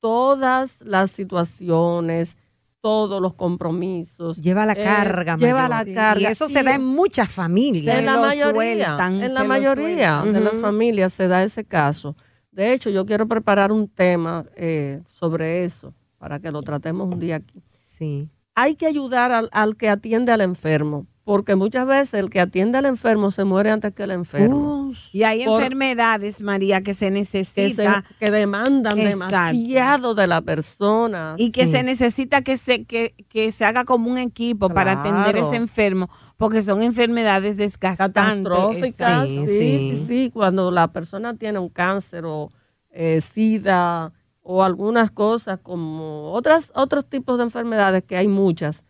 todas 0.00 0.80
las 0.82 1.10
situaciones, 1.10 2.36
todos 2.80 3.20
los 3.20 3.34
compromisos. 3.34 4.36
Lleva 4.40 4.64
la 4.66 4.74
Eh, 4.74 4.84
carga. 4.84 5.36
lleva 5.36 5.68
la 5.68 5.84
carga. 5.84 6.20
Y 6.20 6.26
eso 6.26 6.48
se 6.48 6.62
da 6.62 6.74
en 6.74 6.84
muchas 6.84 7.30
familias. 7.30 7.98
En 7.98 8.06
la 8.06 8.14
lo 8.14 8.20
mayoría, 8.22 8.86
sueltan, 8.86 9.22
en 9.22 9.34
la 9.34 9.44
mayoría 9.44 10.22
de 10.22 10.40
las 10.40 10.56
familias 10.56 11.12
se 11.12 11.26
da 11.28 11.42
ese 11.42 11.64
caso. 11.64 12.16
De 12.52 12.72
hecho, 12.72 12.88
yo 12.90 13.04
quiero 13.04 13.26
preparar 13.26 13.72
un 13.72 13.88
tema 13.88 14.44
eh, 14.54 15.02
sobre 15.08 15.64
eso 15.64 15.92
para 16.18 16.38
que 16.38 16.50
lo 16.50 16.62
tratemos 16.62 17.12
un 17.12 17.18
día 17.18 17.36
aquí. 17.36 17.62
Sí. 17.84 18.28
Hay 18.54 18.74
que 18.76 18.86
ayudar 18.86 19.32
al, 19.32 19.48
al 19.52 19.76
que 19.76 19.90
atiende 19.90 20.32
al 20.32 20.40
enfermo, 20.40 21.06
porque 21.26 21.56
muchas 21.56 21.88
veces 21.88 22.14
el 22.14 22.30
que 22.30 22.38
atiende 22.38 22.78
al 22.78 22.84
enfermo 22.86 23.32
se 23.32 23.42
muere 23.42 23.72
antes 23.72 23.92
que 23.92 24.04
el 24.04 24.12
enfermo. 24.12 24.90
Uf. 24.90 24.98
Y 25.12 25.24
hay 25.24 25.44
Por- 25.44 25.60
enfermedades, 25.60 26.40
María, 26.40 26.82
que 26.82 26.94
se 26.94 27.06
que, 27.06 27.24
se- 27.24 27.42
necesita 27.42 28.04
que 28.20 28.30
demandan 28.30 28.96
Exacto. 29.00 29.26
demasiado 29.34 30.14
de 30.14 30.26
la 30.28 30.40
persona. 30.42 31.34
y 31.36 31.50
que 31.50 31.64
Sí. 31.66 31.72
se 31.72 31.82
necesita 31.82 32.42
que 32.42 32.56
se 32.56 32.84
que, 32.84 33.16
que 33.28 33.50
se 33.50 33.64
haga 33.64 33.84
como 33.84 34.08
un 34.08 34.18
equipo 34.18 34.68
para 34.70 34.92
atender 35.02 35.36
ese 35.36 35.56
enfermo, 35.56 36.08
porque 36.36 36.62
son 36.62 36.80
enfermedades 36.82 37.56
desgastantes. 37.56 38.14
catastróficas. 38.22 39.26
Sí, 39.26 39.38
Sí, 39.38 39.48
sí. 39.48 39.58
sí, 39.96 40.04
sí, 40.06 40.30
Cuando 40.32 40.70
la 40.70 40.92
persona 40.92 41.34
tiene 41.36 41.58
un 41.58 41.70
cáncer 41.70 42.24
o 42.24 42.52
eh, 42.92 43.20
sida 43.20 44.12
o 44.42 44.62
algunas 44.62 45.10
cosas 45.10 45.58
como 45.60 46.30
otras 46.34 46.70
otros 46.76 47.04
tipos 47.08 47.36
de 47.36 47.42
enfermedades 47.42 48.04
que 48.04 48.16
hay 48.16 48.28
muchas, 48.28 48.84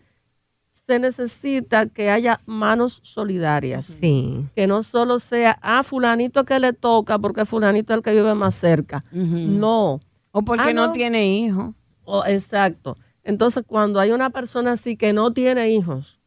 se 0.86 0.98
necesita 0.98 1.86
que 1.86 2.10
haya 2.10 2.40
manos 2.46 3.00
solidarias. 3.02 3.86
Sí. 3.86 4.44
Que 4.54 4.66
no 4.66 4.82
solo 4.82 5.18
sea, 5.18 5.58
ah, 5.62 5.82
fulanito 5.82 6.44
que 6.44 6.58
le 6.60 6.72
toca 6.72 7.18
porque 7.18 7.44
fulanito 7.44 7.92
es 7.92 7.98
el 7.98 8.02
que 8.02 8.12
vive 8.12 8.34
más 8.34 8.54
cerca. 8.54 9.04
No, 9.12 10.00
O 10.32 10.42
porque 10.42 10.68
Ah, 10.68 10.72
no. 10.72 10.86
no. 10.88 10.92
tiene 10.92 11.26
hijo. 11.28 11.74
Oh, 12.04 12.24
exacto. 12.24 12.96
Entonces, 13.24 13.64
cuando 13.66 13.98
hay 13.98 14.12
una 14.12 14.30
persona 14.30 14.72
así 14.72 14.96
que 14.96 15.12
no 15.12 15.32
tiene 15.32 15.70
hijos 15.70 16.20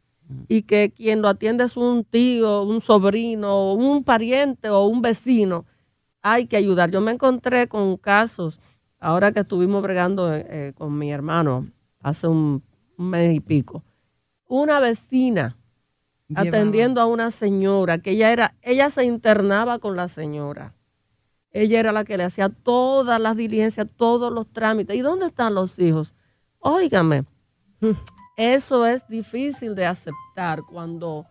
y 0.47 0.63
que 0.63 0.91
quien 0.95 1.21
lo 1.21 1.29
atiende 1.29 1.63
es 1.63 1.77
un 1.77 2.03
tío, 2.03 2.63
un 2.63 2.81
sobrino, 2.81 3.73
un 3.73 4.03
pariente 4.03 4.69
o 4.69 4.85
un 4.85 5.01
vecino, 5.01 5.65
hay 6.21 6.47
que 6.47 6.57
ayudar. 6.57 6.91
Yo 6.91 6.99
me 7.01 7.11
encontré 7.13 7.67
con 7.67 7.95
casos, 7.97 8.59
ahora 8.99 9.31
que 9.31 9.39
estuvimos 9.39 9.81
bregando 9.81 10.33
eh, 10.35 10.45
eh, 10.49 10.73
con 10.75 10.97
mi 10.97 11.11
hermano 11.11 11.67
hace 12.01 12.27
un 12.27 12.61
mes 12.97 13.35
y 13.35 13.39
pico, 13.39 13.83
una 14.49 14.79
vecina 14.81 15.55
atendiendo 16.35 16.99
a 17.01 17.05
una 17.05 17.31
señora 17.31 17.99
que 17.99 18.11
ella 18.11 18.31
era, 18.31 18.55
ella 18.61 18.89
se 18.89 19.03
internaba 19.05 19.79
con 19.79 19.95
la 19.95 20.07
señora. 20.09 20.73
Ella 21.51 21.79
era 21.79 21.91
la 21.91 22.03
que 22.03 22.17
le 22.17 22.23
hacía 22.25 22.49
todas 22.49 23.19
las 23.19 23.35
diligencias, 23.37 23.87
todos 23.95 24.31
los 24.31 24.51
trámites. 24.51 24.95
¿Y 24.95 24.99
dónde 25.01 25.27
están 25.27 25.55
los 25.55 25.79
hijos? 25.79 26.13
Óigame, 26.59 27.23
eso 28.37 28.85
es 28.85 29.07
difícil 29.07 29.75
de 29.75 29.85
aceptar 29.85 30.61
cuando 30.69 31.25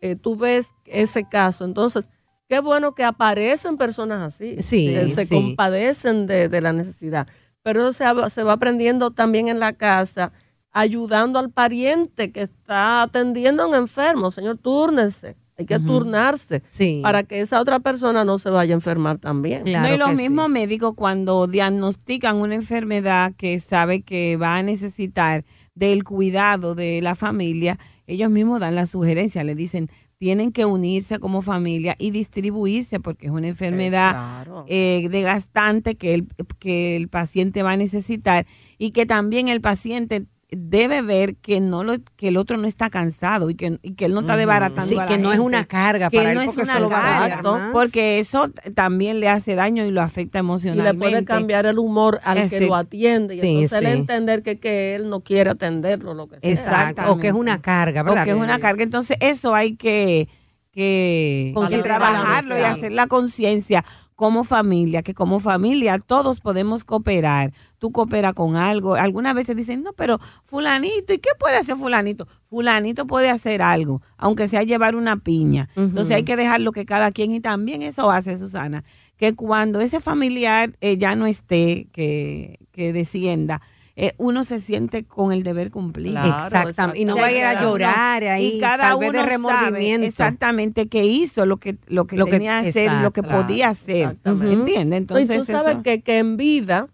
eh, 0.00 0.14
tú 0.16 0.36
ves 0.36 0.68
ese 0.84 1.28
caso. 1.28 1.64
Entonces, 1.64 2.08
qué 2.48 2.60
bueno 2.60 2.94
que 2.94 3.04
aparecen 3.04 3.76
personas 3.76 4.20
así, 4.22 4.62
Sí, 4.62 4.86
que 4.92 5.08
se 5.08 5.26
sí. 5.26 5.34
compadecen 5.34 6.26
de, 6.26 6.48
de 6.48 6.60
la 6.60 6.72
necesidad. 6.72 7.26
Pero 7.62 7.92
se, 7.92 8.04
va- 8.12 8.30
se 8.30 8.42
va 8.44 8.52
aprendiendo 8.52 9.10
también 9.10 9.48
en 9.48 9.58
la 9.58 9.72
casa, 9.72 10.32
ayudando 10.80 11.38
al 11.38 11.50
pariente 11.50 12.30
que 12.32 12.42
está 12.42 13.02
atendiendo 13.02 13.62
a 13.62 13.66
un 13.68 13.74
enfermo. 13.74 14.30
Señor, 14.30 14.58
túrnese. 14.58 15.36
Hay 15.58 15.64
que 15.64 15.78
turnarse 15.78 16.62
Sí. 16.68 17.00
para 17.02 17.22
que 17.22 17.40
esa 17.40 17.62
otra 17.62 17.80
persona 17.80 18.26
no 18.26 18.36
se 18.38 18.50
vaya 18.50 18.74
a 18.74 18.76
enfermar 18.76 19.16
también. 19.16 19.62
Claro 19.64 19.88
no, 19.88 19.94
y 19.94 19.96
los 19.96 20.10
que 20.10 20.16
mismos 20.16 20.46
sí. 20.48 20.52
médicos 20.52 20.92
cuando 20.94 21.46
diagnostican 21.46 22.36
una 22.36 22.54
enfermedad 22.56 23.32
que 23.38 23.58
sabe 23.58 24.02
que 24.02 24.36
va 24.36 24.56
a 24.58 24.62
necesitar 24.62 25.46
del 25.74 26.04
cuidado 26.04 26.74
de 26.74 27.00
la 27.00 27.14
familia, 27.14 27.78
ellos 28.06 28.30
mismos 28.30 28.60
dan 28.60 28.74
la 28.74 28.84
sugerencia, 28.84 29.44
le 29.44 29.54
dicen, 29.54 29.88
tienen 30.18 30.52
que 30.52 30.66
unirse 30.66 31.18
como 31.18 31.40
familia 31.40 31.94
y 31.98 32.10
distribuirse 32.10 33.00
porque 33.00 33.26
es 33.28 33.32
una 33.32 33.48
enfermedad 33.48 34.10
Claro. 34.12 34.64
eh, 34.68 35.08
desgastante 35.10 35.94
que 35.94 36.12
el, 36.14 36.26
que 36.58 36.96
el 36.96 37.08
paciente 37.08 37.62
va 37.62 37.72
a 37.72 37.76
necesitar 37.78 38.44
y 38.76 38.90
que 38.90 39.06
también 39.06 39.48
el 39.48 39.62
paciente 39.62 40.26
debe 40.50 41.02
ver 41.02 41.34
que 41.36 41.60
no 41.60 41.82
lo 41.82 41.94
que 42.16 42.28
el 42.28 42.36
otro 42.36 42.56
no 42.56 42.68
está 42.68 42.88
cansado 42.88 43.50
y 43.50 43.56
que, 43.56 43.80
y 43.82 43.94
que 43.94 44.04
él 44.04 44.14
no 44.14 44.20
está 44.20 44.36
desbaratando 44.36 44.86
Sí, 44.86 44.94
a 44.94 44.98
la 45.02 45.06
que 45.06 45.18
no 45.18 45.32
es 45.32 45.40
una 45.40 45.64
carga 45.64 46.08
que 46.08 46.18
para 46.18 46.34
no 46.34 46.40
él 46.42 46.48
es 46.48 46.54
porque 46.54 46.70
una 46.70 46.88
carga, 46.88 47.70
porque 47.72 48.18
eso 48.20 48.50
también 48.74 49.18
le 49.18 49.28
hace 49.28 49.56
daño 49.56 49.84
y 49.84 49.90
lo 49.90 50.02
afecta 50.02 50.38
y 50.38 50.42
le 50.42 50.46
emocionalmente. 50.46 50.98
puede 50.98 51.24
cambiar 51.24 51.66
el 51.66 51.80
humor 51.80 52.20
al 52.22 52.48
que 52.48 52.60
lo 52.60 52.76
atiende. 52.76 53.34
Y 53.34 53.40
Sí, 53.40 53.46
entonces 53.48 53.78
él 53.80 53.86
sí. 53.86 53.92
entender 53.92 54.42
que, 54.42 54.58
que 54.60 54.94
él 54.94 55.10
no 55.10 55.20
quiere 55.20 55.50
atenderlo, 55.50 56.14
lo 56.14 56.28
que 56.28 56.38
sea. 56.38 56.50
Exacto. 56.50 57.02
O 57.12 57.18
que 57.18 57.26
es 57.28 57.34
una 57.34 57.60
carga, 57.60 58.02
o 58.02 58.04
¿verdad? 58.04 58.24
que 58.24 58.30
es 58.30 58.36
una 58.36 58.60
carga. 58.60 58.84
Entonces, 58.84 59.16
eso 59.20 59.52
hay 59.54 59.74
que, 59.74 60.28
que, 60.76 61.54
trabajarlo 61.82 62.58
y 62.58 62.60
hacer 62.60 62.92
la 62.92 63.06
conciencia 63.06 63.82
como 64.14 64.44
familia, 64.44 65.02
que 65.02 65.14
como 65.14 65.40
familia 65.40 65.98
todos 65.98 66.42
podemos 66.42 66.84
cooperar. 66.84 67.54
Tú 67.78 67.92
cooperas 67.92 68.34
con 68.34 68.56
algo. 68.56 68.94
Algunas 68.94 69.34
veces 69.34 69.56
dicen, 69.56 69.82
no, 69.82 69.94
pero 69.94 70.18
fulanito, 70.44 71.14
¿y 71.14 71.18
qué 71.18 71.30
puede 71.38 71.56
hacer 71.56 71.76
fulanito? 71.76 72.28
Fulanito 72.50 73.06
puede 73.06 73.30
hacer 73.30 73.62
algo, 73.62 74.02
aunque 74.18 74.48
sea 74.48 74.64
llevar 74.64 74.96
una 74.96 75.16
piña. 75.16 75.70
Entonces 75.76 76.14
hay 76.14 76.24
que 76.24 76.36
dejarlo 76.36 76.72
que 76.72 76.84
cada 76.84 77.10
quien, 77.10 77.30
y 77.30 77.40
también 77.40 77.80
eso 77.80 78.10
hace 78.10 78.36
Susana, 78.36 78.84
que 79.16 79.34
cuando 79.34 79.80
ese 79.80 80.00
familiar 80.00 80.76
eh, 80.82 80.98
ya 80.98 81.16
no 81.16 81.24
esté, 81.24 81.88
que, 81.90 82.58
que 82.72 82.92
descienda, 82.92 83.62
eh, 83.98 84.12
uno 84.18 84.44
se 84.44 84.60
siente 84.60 85.04
con 85.04 85.32
el 85.32 85.42
deber 85.42 85.70
cumplido. 85.70 86.20
Claro, 86.20 86.44
Exactamente. 86.44 87.00
Y 87.00 87.04
no 87.06 87.16
vaya 87.16 87.50
a 87.50 87.54
cada 87.54 87.66
uno- 87.66 87.70
llorar 87.78 88.24
ahí, 88.24 88.56
y 88.56 88.60
cada 88.60 88.90
tal 88.90 88.98
vez 88.98 89.08
uno 89.10 89.18
de 89.22 89.26
remordimiento. 89.26 89.96
sabe 89.96 90.06
exactamente 90.06 90.86
qué 90.88 91.04
hizo, 91.06 91.46
lo 91.46 91.56
que 91.56 91.78
lo 91.86 92.06
que 92.06 92.16
Lo 92.16 92.26
que- 92.26 92.32
tenía 92.32 92.60
que 92.62 92.68
hacer, 92.68 92.92
lo 92.92 93.10
que 93.12 93.22
podía 93.22 93.70
hacer. 93.70 94.16
¿Entiendes? 94.24 94.76
Y 94.76 94.96
Entonces 94.98 95.38
tú 95.38 95.44
sabes 95.46 95.68
eso- 95.74 95.82
que, 95.82 96.02
que 96.02 96.18
en 96.18 96.36
vida 96.36 96.88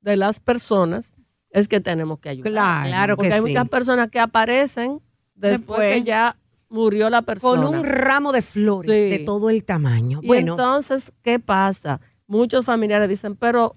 de 0.00 0.16
las 0.16 0.38
personas 0.38 1.12
es 1.50 1.66
que 1.66 1.80
tenemos 1.80 2.18
que 2.20 2.28
ayudar. 2.28 2.52
Claro. 2.52 2.88
Claro 2.88 3.16
Porque 3.16 3.28
que 3.30 3.34
hay 3.34 3.40
sí. 3.42 3.46
muchas 3.48 3.68
personas 3.68 4.10
que 4.10 4.20
aparecen 4.20 5.00
después, 5.34 5.58
Después. 5.58 5.92
que 5.94 6.02
ya 6.04 6.36
murió 6.68 7.10
la 7.10 7.22
persona. 7.22 7.62
Con 7.62 7.74
un 7.78 7.84
ramo 7.84 8.30
de 8.32 8.42
flores 8.42 8.94
Sí. 8.96 9.10
de 9.10 9.18
todo 9.20 9.50
el 9.50 9.64
tamaño. 9.64 10.20
Y 10.22 10.26
Bueno, 10.28 10.52
entonces, 10.52 11.12
¿qué 11.22 11.38
pasa? 11.40 12.00
Muchos 12.26 12.64
familiares 12.64 13.08
dicen, 13.08 13.34
pero 13.36 13.74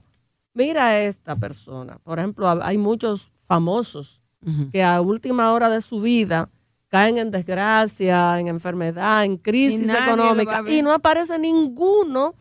mira 0.58 0.88
a 0.88 1.00
esta 1.02 1.36
persona. 1.36 2.00
Por 2.04 2.18
ejemplo, 2.20 2.48
ha- 2.50 2.66
hay 2.68 2.78
muchos 2.78 3.32
famosos 3.48 4.20
que 4.72 4.82
a 4.84 5.02
última 5.02 5.52
hora 5.54 5.70
de 5.70 5.82
su 5.82 6.00
vida 6.02 6.50
caen 6.90 7.18
en 7.18 7.32
desgracia, 7.32 8.40
en 8.40 8.48
enfermedad, 8.48 9.24
en 9.26 9.38
crisis 9.38 9.82
económica 10.08 10.52
y 10.74 10.82
no 10.82 10.94
aparece 10.94 11.38
ninguno 11.40 12.34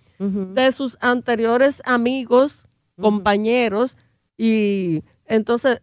de 0.55 0.73
sus 0.73 0.97
anteriores 1.01 1.83
amigos, 1.85 2.65
compañeros 3.01 3.97
y 4.39 5.03
entonces 5.27 5.83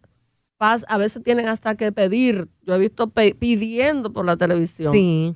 a 0.88 0.96
veces 0.98 1.22
tienen 1.22 1.48
hasta 1.48 1.74
que 1.76 1.92
pedir. 1.92 2.48
Yo 2.62 2.74
he 2.74 2.78
visto 2.78 3.06
pidiendo 3.08 4.12
por 4.12 4.24
la 4.24 4.36
televisión 4.36 4.92
sí. 4.94 5.34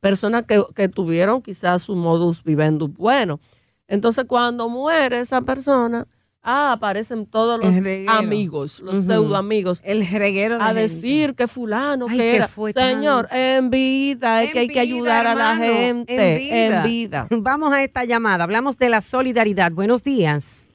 personas 0.00 0.44
que, 0.46 0.62
que 0.74 0.88
tuvieron 0.88 1.42
quizás 1.42 1.82
su 1.82 1.96
modus 1.96 2.44
vivendi 2.44 2.86
bueno. 2.86 3.40
Entonces, 3.88 4.24
cuando 4.26 4.68
muere 4.68 5.18
esa 5.20 5.40
persona, 5.42 6.06
ah, 6.50 6.72
aparecen 6.72 7.26
todos 7.26 7.58
los 7.62 7.74
amigos, 8.08 8.80
los 8.80 9.04
pseudo 9.04 9.36
amigos, 9.36 9.80
el 9.84 10.06
reguero 10.08 10.56
de 10.58 10.64
a 10.64 10.66
gente. 10.68 10.80
decir 10.82 11.34
que 11.34 11.46
fulano, 11.46 12.06
Ay, 12.08 12.16
que 12.18 12.36
era. 12.36 12.48
fue 12.48 12.72
tan- 12.72 12.94
Señor, 12.94 13.26
en 13.30 13.70
vida, 13.70 14.42
es 14.42 14.46
En 14.48 14.52
que 14.52 14.58
hay 14.60 14.68
que 14.68 14.80
ayudar 14.80 15.26
a 15.26 15.34
la 15.34 15.56
gente. 15.56 16.14
en 16.14 16.50
En 16.50 16.68
vida. 16.68 16.82
vida. 16.84 17.26
Vamos 17.30 17.72
a 17.72 17.82
esta 17.82 18.04
llamada. 18.04 18.44
Hablamos 18.44 18.78
de 18.78 18.88
la 18.88 19.00
solidaridad. 19.00 19.70
Buenos 19.72 20.02
días. 20.02 20.70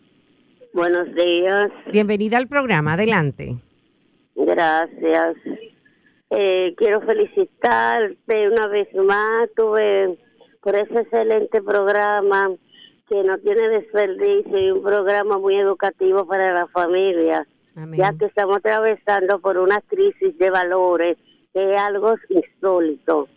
Buenos 0.73 1.07
días, 1.13 1.69
Bienvenida 1.91 2.38
al 2.38 2.47
programa. 2.47 2.93
Adelante. 2.93 3.57
gracias. 4.36 5.36
Eh, 6.36 6.73
quiero 6.77 6.99
felicitarte 7.01 8.49
una 8.49 8.67
vez 8.67 8.88
más 8.95 9.49
tuve 9.55 10.17
por 10.62 10.75
ese 10.75 11.01
excelente 11.01 11.62
programa 11.62 12.49
que 13.13 13.23
no 13.23 13.38
tiene 13.38 13.69
desperdicio 13.69 14.60
y 14.60 14.71
un 14.71 14.82
programa 14.82 15.38
muy 15.38 15.56
educativo 15.56 16.26
para 16.26 16.52
la 16.52 16.65
familia, 16.65 17.45
Amén. 17.76 17.99
ya 17.99 18.12
que 18.17 18.26
estamos 18.26 18.58
atravesando 18.58 19.38
por 19.38 19.60
una 19.60 19.82
crisis 19.82 20.36
de 20.39 20.49
valores 20.49 21.19
que 21.54 21.69
es 21.69 21.78
algo 21.78 22.15
insólito. 22.30 23.28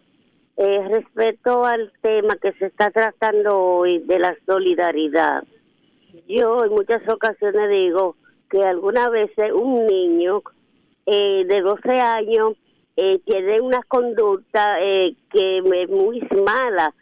Eh, 0.56 0.88
respecto 0.88 1.66
al 1.66 1.92
tema 2.00 2.36
que 2.36 2.52
se 2.52 2.66
está 2.66 2.90
tratando 2.90 3.58
hoy 3.58 3.98
de 3.98 4.18
la 4.18 4.34
solidaridad, 4.46 5.44
yo 6.26 6.64
en 6.64 6.70
muchas 6.70 7.06
ocasiones 7.06 7.68
digo 7.68 8.16
que 8.48 8.64
algunas 8.64 9.10
veces 9.10 9.52
un 9.52 9.84
niño 9.84 10.40
eh, 11.04 11.44
de 11.44 11.60
12 11.60 11.90
años 12.00 12.52
eh, 12.96 13.18
tiene 13.26 13.60
una 13.60 13.82
conducta 13.82 14.78
que 14.78 15.58
es 15.58 15.90
muy 15.90 16.26
mala, 16.46 16.94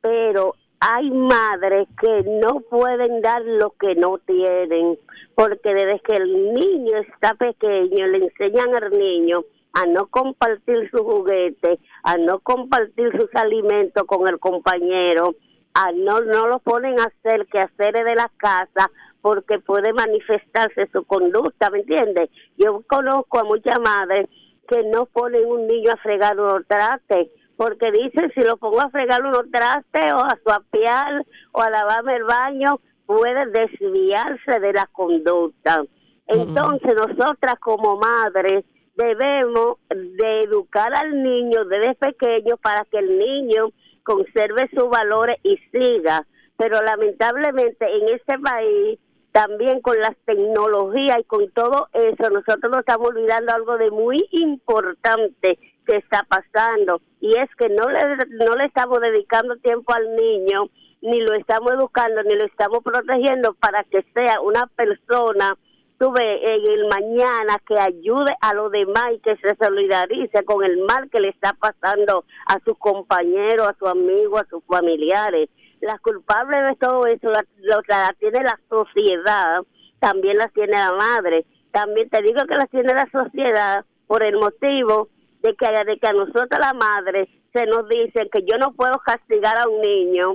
pero 0.00 0.56
hay 0.80 1.10
madres 1.10 1.88
que 2.00 2.22
no 2.24 2.60
pueden 2.60 3.20
dar 3.22 3.42
lo 3.42 3.70
que 3.70 3.94
no 3.94 4.18
tienen, 4.18 4.98
porque 5.34 5.74
desde 5.74 6.00
que 6.00 6.14
el 6.14 6.54
niño 6.54 6.98
está 6.98 7.34
pequeño 7.34 8.06
le 8.06 8.18
enseñan 8.18 8.74
al 8.74 8.90
niño 8.90 9.44
a 9.72 9.86
no 9.86 10.06
compartir 10.06 10.90
su 10.90 11.04
juguete, 11.04 11.78
a 12.02 12.16
no 12.16 12.38
compartir 12.40 13.10
sus 13.12 13.28
alimentos 13.34 14.04
con 14.04 14.26
el 14.28 14.38
compañero, 14.38 15.34
a 15.74 15.92
no, 15.92 16.20
no 16.20 16.46
lo 16.46 16.58
ponen 16.60 16.98
a 16.98 17.04
hacer 17.04 17.46
que 17.46 17.58
hacer 17.58 17.92
de 17.92 18.14
la 18.14 18.30
casa 18.38 18.90
porque 19.20 19.58
puede 19.58 19.92
manifestarse 19.92 20.88
su 20.92 21.04
conducta, 21.04 21.68
¿me 21.70 21.80
entiendes? 21.80 22.30
Yo 22.56 22.82
conozco 22.86 23.40
a 23.40 23.44
muchas 23.44 23.78
madres 23.80 24.28
que 24.68 24.82
no 24.84 25.06
ponen 25.06 25.44
un 25.46 25.66
niño 25.66 25.92
a 25.92 25.96
fregar 25.96 26.38
unos 26.38 26.66
trastes, 26.66 27.28
porque 27.56 27.90
dicen 27.90 28.30
si 28.34 28.42
lo 28.42 28.56
pongo 28.56 28.80
a 28.80 28.90
fregar 28.90 29.24
unos 29.24 29.50
trastes 29.50 30.12
o 30.12 30.18
a 30.18 30.38
suapiar 30.42 31.24
o 31.52 31.62
a 31.62 31.70
lavarme 31.70 32.14
el 32.14 32.24
baño, 32.24 32.80
puede 33.06 33.46
desviarse 33.46 34.60
de 34.60 34.72
la 34.72 34.86
conducta. 34.92 35.82
Entonces 36.26 36.94
nosotras 36.94 37.54
como 37.60 37.96
madres 37.96 38.64
debemos 38.96 39.76
de 39.88 40.42
educar 40.42 40.92
al 40.94 41.22
niño 41.22 41.64
desde 41.64 41.94
pequeño 41.94 42.56
para 42.56 42.84
que 42.84 42.98
el 42.98 43.18
niño 43.18 43.70
conserve 44.02 44.68
sus 44.74 44.88
valores 44.88 45.36
y 45.42 45.56
siga. 45.72 46.26
Pero 46.56 46.82
lamentablemente 46.82 47.86
en 47.86 48.14
este 48.14 48.38
país 48.38 48.98
también 49.32 49.82
con 49.82 49.98
las 50.00 50.16
tecnologías 50.24 51.18
y 51.20 51.24
con 51.24 51.50
todo 51.50 51.88
eso, 51.92 52.30
nosotros 52.30 52.70
nos 52.70 52.78
estamos 52.78 53.08
olvidando 53.08 53.52
algo 53.52 53.76
de 53.76 53.90
muy 53.90 54.26
importante 54.30 55.58
que 55.86 55.96
está 55.96 56.24
pasando 56.24 57.00
y 57.20 57.36
es 57.38 57.48
que 57.56 57.68
no 57.68 57.88
le, 57.88 58.00
no 58.44 58.56
le 58.56 58.64
estamos 58.64 59.00
dedicando 59.00 59.56
tiempo 59.56 59.92
al 59.94 60.14
niño, 60.16 60.68
ni 61.02 61.20
lo 61.20 61.34
estamos 61.34 61.72
educando, 61.72 62.22
ni 62.22 62.34
lo 62.34 62.44
estamos 62.44 62.80
protegiendo 62.82 63.54
para 63.54 63.84
que 63.84 64.04
sea 64.14 64.40
una 64.40 64.66
persona, 64.66 65.56
tuve 65.98 66.54
en 66.54 66.70
el 66.70 66.88
mañana 66.88 67.58
que 67.66 67.78
ayude 67.78 68.36
a 68.40 68.52
los 68.54 68.70
demás 68.70 69.12
y 69.14 69.20
que 69.20 69.36
se 69.36 69.56
solidarice 69.56 70.44
con 70.44 70.64
el 70.64 70.78
mal 70.78 71.08
que 71.10 71.20
le 71.20 71.28
está 71.28 71.54
pasando 71.54 72.24
a 72.46 72.58
sus 72.64 72.76
compañeros, 72.78 73.68
a 73.68 73.76
sus 73.78 73.88
amigos, 73.88 74.42
a 74.42 74.50
sus 74.50 74.62
familiares 74.66 75.48
las 75.80 76.00
culpables 76.00 76.64
de 76.64 76.76
todo 76.76 77.06
eso 77.06 77.30
la, 77.30 78.14
tiene 78.18 78.42
la 78.42 78.58
sociedad, 78.68 79.62
también 80.00 80.38
las 80.38 80.52
tiene 80.52 80.72
la 80.72 80.92
madre. 80.92 81.46
También 81.70 82.08
te 82.08 82.22
digo 82.22 82.44
que 82.46 82.56
las 82.56 82.70
tiene 82.70 82.94
la 82.94 83.08
sociedad 83.10 83.84
por 84.06 84.22
el 84.22 84.36
motivo 84.36 85.08
de 85.46 85.54
que, 85.54 85.66
de 85.84 85.98
que 85.98 86.06
a 86.06 86.12
nosotros 86.12 86.58
la 86.58 86.72
madre 86.74 87.28
se 87.52 87.66
nos 87.66 87.88
dice 87.88 88.28
que 88.32 88.42
yo 88.42 88.58
no 88.58 88.72
puedo 88.72 88.98
castigar 88.98 89.56
a 89.58 89.68
un 89.68 89.80
niño, 89.80 90.34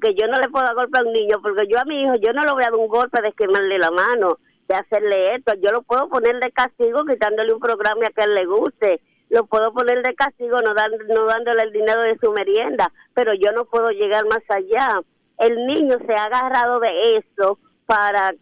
que 0.00 0.14
yo 0.14 0.26
no 0.26 0.38
le 0.38 0.48
puedo 0.48 0.66
dar 0.66 0.74
golpe 0.74 0.98
a 0.98 1.02
un 1.02 1.12
niño, 1.12 1.40
porque 1.42 1.66
yo 1.68 1.78
a 1.78 1.84
mi 1.84 2.02
hijo 2.02 2.14
yo 2.16 2.32
no 2.32 2.42
le 2.42 2.52
voy 2.52 2.62
a 2.62 2.70
dar 2.70 2.74
un 2.74 2.88
golpe 2.88 3.20
de 3.22 3.32
quemarle 3.32 3.78
la 3.78 3.90
mano, 3.90 4.38
de 4.68 4.74
hacerle 4.74 5.34
esto, 5.34 5.54
yo 5.54 5.70
lo 5.72 5.82
puedo 5.82 6.08
poner 6.08 6.38
de 6.40 6.52
castigo 6.52 7.04
quitándole 7.04 7.52
un 7.52 7.60
programa 7.60 8.06
que 8.14 8.22
a 8.22 8.24
él 8.24 8.34
le 8.34 8.46
guste, 8.46 9.00
lo 9.30 9.46
puedo 9.46 9.72
poner 9.72 10.02
de 10.02 10.14
castigo 10.14 10.58
no, 10.58 10.74
no 10.74 11.24
dándole 11.26 11.62
el 11.62 11.72
dinero 11.72 12.02
de 12.02 12.18
su 12.22 12.32
merienda, 12.32 12.92
pero 13.14 13.32
yo 13.32 13.52
no 13.52 13.64
puedo 13.64 13.88
llegar 13.88 14.26
más 14.26 14.42
allá. 14.48 15.00
El 15.38 15.66
niño 15.66 15.96
se 16.06 16.14
ha 16.14 16.24
agarrado 16.24 16.78
de 16.80 17.16
eso 17.16 17.58
para 17.86 18.34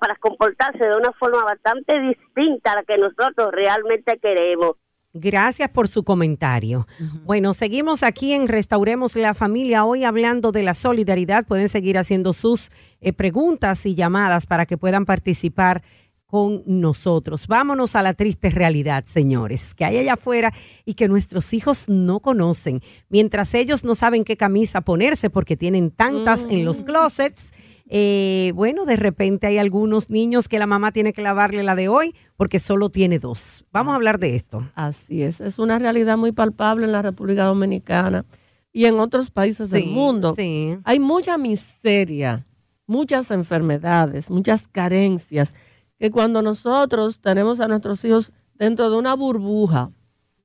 para 0.00 0.14
comportarse 0.16 0.78
de 0.78 0.96
una 0.96 1.12
forma 1.14 1.42
bastante 1.42 1.98
distinta 2.00 2.72
a 2.72 2.76
la 2.76 2.82
que 2.84 2.96
nosotros 2.96 3.50
realmente 3.50 4.18
queremos. 4.18 4.76
Gracias 5.16 5.70
por 5.70 5.86
su 5.86 6.02
comentario. 6.02 6.88
Bueno, 7.24 7.54
seguimos 7.54 8.02
aquí 8.02 8.32
en 8.32 8.48
Restauremos 8.48 9.14
la 9.14 9.32
Familia, 9.32 9.84
hoy 9.84 10.02
hablando 10.02 10.50
de 10.50 10.64
la 10.64 10.74
solidaridad. 10.74 11.46
Pueden 11.46 11.68
seguir 11.68 11.98
haciendo 11.98 12.32
sus 12.32 12.72
eh, 13.00 13.12
preguntas 13.12 13.86
y 13.86 13.94
llamadas 13.94 14.46
para 14.46 14.66
que 14.66 14.76
puedan 14.76 15.04
participar 15.06 15.84
con 16.26 16.62
nosotros. 16.66 17.46
Vámonos 17.46 17.94
a 17.96 18.02
la 18.02 18.14
triste 18.14 18.50
realidad, 18.50 19.04
señores, 19.06 19.74
que 19.74 19.84
hay 19.84 19.98
allá 19.98 20.14
afuera 20.14 20.52
y 20.84 20.94
que 20.94 21.08
nuestros 21.08 21.52
hijos 21.52 21.88
no 21.88 22.20
conocen. 22.20 22.80
Mientras 23.08 23.54
ellos 23.54 23.84
no 23.84 23.94
saben 23.94 24.24
qué 24.24 24.36
camisa 24.36 24.80
ponerse 24.80 25.30
porque 25.30 25.56
tienen 25.56 25.90
tantas 25.90 26.46
en 26.50 26.64
los 26.64 26.80
mm. 26.80 26.84
closets, 26.84 27.52
eh, 27.88 28.52
bueno, 28.54 28.86
de 28.86 28.96
repente 28.96 29.46
hay 29.46 29.58
algunos 29.58 30.08
niños 30.10 30.48
que 30.48 30.58
la 30.58 30.66
mamá 30.66 30.90
tiene 30.90 31.12
que 31.12 31.22
lavarle 31.22 31.62
la 31.62 31.74
de 31.74 31.88
hoy 31.88 32.14
porque 32.36 32.58
solo 32.58 32.88
tiene 32.88 33.18
dos. 33.18 33.64
Vamos 33.70 33.92
a 33.92 33.96
hablar 33.96 34.18
de 34.18 34.34
esto. 34.34 34.68
Así 34.74 35.22
es, 35.22 35.40
es 35.40 35.58
una 35.58 35.78
realidad 35.78 36.16
muy 36.16 36.32
palpable 36.32 36.86
en 36.86 36.92
la 36.92 37.02
República 37.02 37.44
Dominicana 37.44 38.24
y 38.72 38.86
en 38.86 38.98
otros 38.98 39.30
países 39.30 39.70
del 39.70 39.86
mundo. 39.86 40.34
Sí. 40.34 40.78
Hay 40.84 40.98
mucha 40.98 41.38
miseria, 41.38 42.46
muchas 42.86 43.30
enfermedades, 43.30 44.30
muchas 44.30 44.66
carencias 44.66 45.54
que 45.98 46.10
cuando 46.10 46.42
nosotros 46.42 47.20
tenemos 47.20 47.60
a 47.60 47.68
nuestros 47.68 48.04
hijos 48.04 48.32
dentro 48.54 48.90
de 48.90 48.96
una 48.96 49.14
burbuja, 49.14 49.90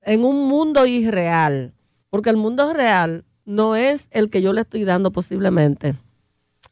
en 0.01 0.23
un 0.23 0.47
mundo 0.47 0.85
irreal, 0.85 1.73
porque 2.09 2.29
el 2.29 2.37
mundo 2.37 2.73
real 2.73 3.25
no 3.45 3.75
es 3.75 4.07
el 4.11 4.29
que 4.29 4.41
yo 4.41 4.53
le 4.53 4.61
estoy 4.61 4.83
dando 4.83 5.11
posiblemente 5.11 5.95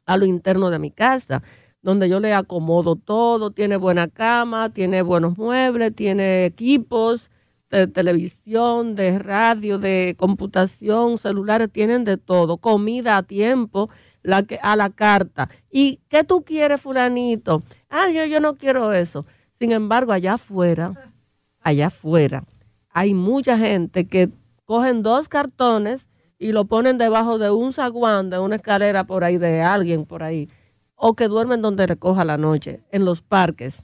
a 0.06 0.18
lo 0.18 0.26
interno 0.26 0.70
de 0.70 0.80
mi 0.80 0.92
casa, 0.92 1.44
donde 1.82 2.10
yo 2.10 2.20
le 2.20 2.34
acomodo 2.34 2.96
todo, 2.96 3.52
tiene 3.52 3.78
buena 3.78 4.08
cama, 4.08 4.70
tiene 4.70 5.02
buenos 5.02 5.38
muebles, 5.38 5.96
tiene 5.96 6.46
equipos 6.46 7.30
de 7.70 7.88
televisión, 7.88 8.96
de 8.96 9.20
radio, 9.20 9.78
de 9.78 10.16
computación, 10.18 11.18
celulares, 11.18 11.72
tienen 11.72 12.04
de 12.04 12.18
todo, 12.18 12.58
comida 12.58 13.18
a 13.18 13.24
tiempo, 13.24 13.90
la 14.24 14.44
que, 14.44 14.60
a 14.62 14.76
la 14.76 14.90
carta. 14.90 15.50
¿Y 15.72 16.00
qué 16.10 16.24
tú 16.24 16.44
quieres, 16.44 16.82
fulanito? 16.82 17.64
Ah, 17.90 18.10
yo, 18.10 18.26
yo 18.26 18.40
no 18.40 18.56
quiero 18.56 18.92
eso. 18.94 19.26
Sin 19.60 19.72
embargo, 19.72 20.12
allá 20.12 20.36
afuera, 20.36 21.14
allá 21.62 21.88
afuera, 21.88 22.44
hay 22.90 23.14
mucha 23.14 23.58
gente 23.58 24.08
que 24.08 24.30
cogen 24.66 25.02
dos 25.02 25.30
cartones 25.30 26.08
y 26.40 26.52
lo 26.52 26.66
ponen 26.66 26.98
debajo 26.98 27.38
de 27.38 27.50
un 27.50 27.74
zaguán, 27.74 28.30
de 28.30 28.40
una 28.40 28.58
escalera 28.58 29.06
por 29.06 29.24
ahí, 29.24 29.38
de 29.38 29.62
alguien 29.62 30.06
por 30.06 30.24
ahí, 30.24 30.48
o 30.96 31.16
que 31.16 31.28
duermen 31.28 31.62
donde 31.62 31.88
recoja 31.88 32.26
la 32.26 32.38
noche, 32.38 32.82
en 32.92 33.06
los 33.06 33.22
parques. 33.22 33.84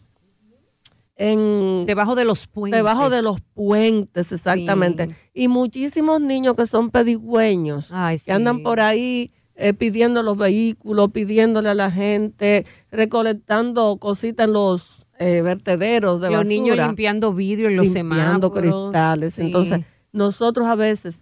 En, 1.15 1.85
debajo 1.85 2.15
de 2.15 2.25
los 2.25 2.47
puentes. 2.47 2.77
Debajo 2.77 3.09
de 3.09 3.21
los 3.21 3.39
puentes, 3.41 4.31
exactamente. 4.31 5.15
Y 5.33 5.47
muchísimos 5.47 6.19
niños 6.19 6.55
que 6.55 6.65
son 6.67 6.89
pedigüeños, 6.89 7.91
que 8.25 8.31
andan 8.31 8.63
por 8.63 8.79
ahí 8.79 9.31
eh, 9.55 9.73
pidiendo 9.73 10.23
los 10.23 10.37
vehículos, 10.37 11.11
pidiéndole 11.11 11.69
a 11.69 11.73
la 11.73 11.91
gente, 11.91 12.65
recolectando 12.91 13.97
cositas 13.97 14.47
en 14.47 14.53
los 14.53 15.05
eh, 15.19 15.41
vertederos 15.41 16.19
de 16.19 16.31
los 16.31 16.45
niños 16.45 16.75
limpiando 16.75 17.33
vidrio 17.33 17.69
en 17.69 17.77
los 17.77 17.93
limpiando 17.93 18.51
cristales. 18.51 19.37
Entonces, 19.39 19.81
nosotros 20.11 20.67
a 20.67 20.75
veces 20.75 21.19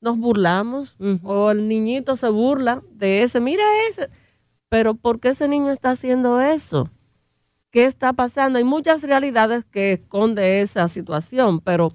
nos 0.00 0.18
burlamos 0.18 0.96
o 1.22 1.50
el 1.50 1.68
niñito 1.68 2.16
se 2.16 2.28
burla 2.28 2.82
de 2.92 3.22
ese, 3.22 3.40
mira 3.40 3.62
ese. 3.90 4.08
Pero 4.68 4.94
¿por 4.94 5.20
qué 5.20 5.30
ese 5.30 5.48
niño 5.48 5.70
está 5.70 5.90
haciendo 5.90 6.40
eso? 6.40 6.88
¿Qué 7.70 7.84
está 7.84 8.12
pasando? 8.12 8.58
Hay 8.58 8.64
muchas 8.64 9.02
realidades 9.02 9.64
que 9.64 9.92
esconde 9.92 10.62
esa 10.62 10.88
situación, 10.88 11.60
pero 11.60 11.92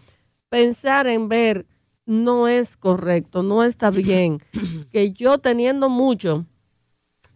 pensar 0.50 1.08
en 1.08 1.28
ver 1.28 1.66
no 2.06 2.48
es 2.48 2.78
correcto, 2.78 3.44
no 3.44 3.64
está 3.64 3.90
bien 3.90 4.40
que 4.92 5.12
yo 5.12 5.38
teniendo 5.38 5.90
mucho 5.90 6.46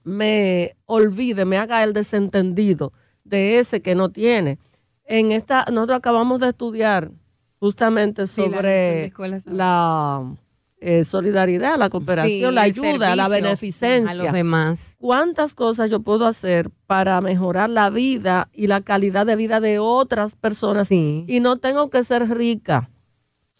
me 0.04 0.76
olvide, 0.86 1.46
me 1.46 1.58
haga 1.58 1.84
el 1.84 1.94
desentendido 1.94 2.94
de 3.24 3.60
ese 3.60 3.82
que 3.82 3.96
no 3.96 4.10
tiene. 4.10 4.58
En 5.06 5.32
esta, 5.32 5.66
nosotros 5.72 5.98
acabamos 5.98 6.40
de 6.40 6.50
estudiar 6.50 7.12
justamente 7.60 8.26
sobre 8.26 9.12
la, 9.46 10.36
eh, 10.80 11.04
solidaridad, 11.04 11.78
la 11.78 11.90
cooperación, 11.90 12.56
la 12.56 12.62
ayuda, 12.62 13.16
la 13.16 13.28
beneficencia. 13.28 14.12
A 14.12 14.16
los 14.16 14.32
demás. 14.32 14.98
¿Cuántas 15.00 15.54
cosas 15.54 15.90
yo 15.90 16.00
puedo 16.00 16.26
hacer 16.26 16.70
para 16.88 17.20
mejorar 17.22 17.70
la 17.70 17.90
vida 17.90 18.50
y 18.54 18.68
la 18.68 18.82
calidad 18.82 19.26
de 19.26 19.36
vida 19.36 19.60
de 19.60 19.80
otras 19.80 20.36
personas? 20.36 20.90
Y 20.92 21.40
no 21.42 21.58
tengo 21.58 21.90
que 21.90 22.04
ser 22.04 22.30
rica 22.30 22.90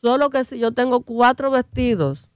Solo 0.02 0.30
que 0.30 0.44
si 0.46 0.60
yo 0.60 0.72
tengo 0.72 1.02
cuatro 1.02 1.52
vestidos 1.52 2.30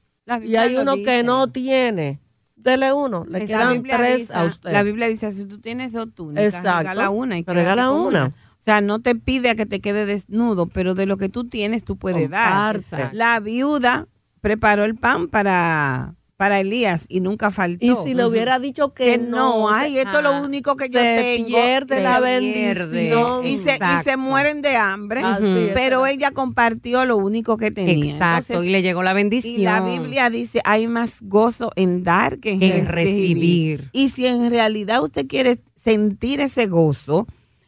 y 0.43 0.55
hay 0.55 0.77
uno 0.77 0.95
que 0.95 1.23
no 1.23 1.47
tiene, 1.51 2.19
dele 2.55 2.93
uno, 2.93 3.25
le 3.27 3.45
quedan 3.45 3.83
tres 3.83 4.31
a 4.31 4.45
usted. 4.45 4.71
La 4.71 4.83
Biblia 4.83 5.07
dice, 5.07 5.31
si 5.31 5.45
tú 5.45 5.59
tienes 5.59 5.91
dos 5.93 6.13
túnicas, 6.13 6.53
regala 6.53 7.09
una. 7.09 7.37
Y 7.37 7.43
regala 7.43 7.91
una. 7.91 8.27
O 8.27 8.63
sea, 8.63 8.79
no 8.79 9.01
te 9.01 9.15
pide 9.15 9.49
a 9.49 9.55
que 9.55 9.65
te 9.65 9.81
quede 9.81 10.05
desnudo, 10.05 10.67
pero 10.67 10.95
de 10.95 11.05
lo 11.05 11.17
que 11.17 11.27
tú 11.27 11.43
tienes 11.43 11.83
tú 11.83 11.97
puedes 11.97 12.29
dar. 12.29 12.79
La 13.11 13.39
viuda 13.39 14.07
preparó 14.39 14.85
el 14.85 14.95
pan 14.95 15.27
para, 15.27 16.15
para 16.37 16.59
Elías 16.59 17.05
y 17.07 17.19
nunca 17.19 17.51
faltó. 17.51 17.85
Y 17.85 17.95
si 18.07 18.13
le 18.15 18.25
hubiera 18.25 18.57
dicho 18.59 18.93
que, 18.93 19.05
que 19.05 19.17
no, 19.17 19.69
ay, 19.69 19.99
esto 19.99 20.17
es 20.17 20.23
lo 20.23 20.41
único 20.41 20.75
que 20.75 20.89
yo 20.89 20.99
se 20.99 21.15
tengo. 21.37 21.47
pierde 21.47 21.95
Se 21.97 22.01
la 22.03 22.19
pierde. 22.19 22.85
bendición. 23.09 23.45
y 23.45 23.57
se, 23.57 23.75
y 23.75 24.03
se 24.03 24.17
mueren 24.17 24.61
de 24.61 24.75
hambre, 24.75 25.21
Así 25.23 25.69
pero 25.73 26.05
ella 26.07 26.31
compartió 26.31 27.05
lo 27.05 27.17
único 27.17 27.55
que 27.57 27.71
tenía. 27.71 28.13
Exacto, 28.13 28.53
Entonces, 28.53 28.69
y 28.69 28.71
le 28.71 28.81
llegó 28.81 29.03
la 29.03 29.13
bendición. 29.13 29.53
y 29.61 29.63
la 29.63 29.81
Biblia 29.81 30.29
dice, 30.29 30.59
hay 30.65 30.87
más 30.87 31.17
gozo 31.21 31.71
en 31.75 32.03
dar 32.03 32.39
que 32.39 32.51
en, 32.53 32.59
Que 32.59 32.77
en 32.79 32.85
recibir. 32.87 33.77
recibir. 33.79 33.89
Y 33.93 34.09
si 34.09 34.25
en 34.27 34.49
realidad 34.49 35.03
usted 35.03 35.27
quiere 35.27 35.59
sentir 35.75 36.41
ese 36.41 36.65
gozo, 36.65 37.27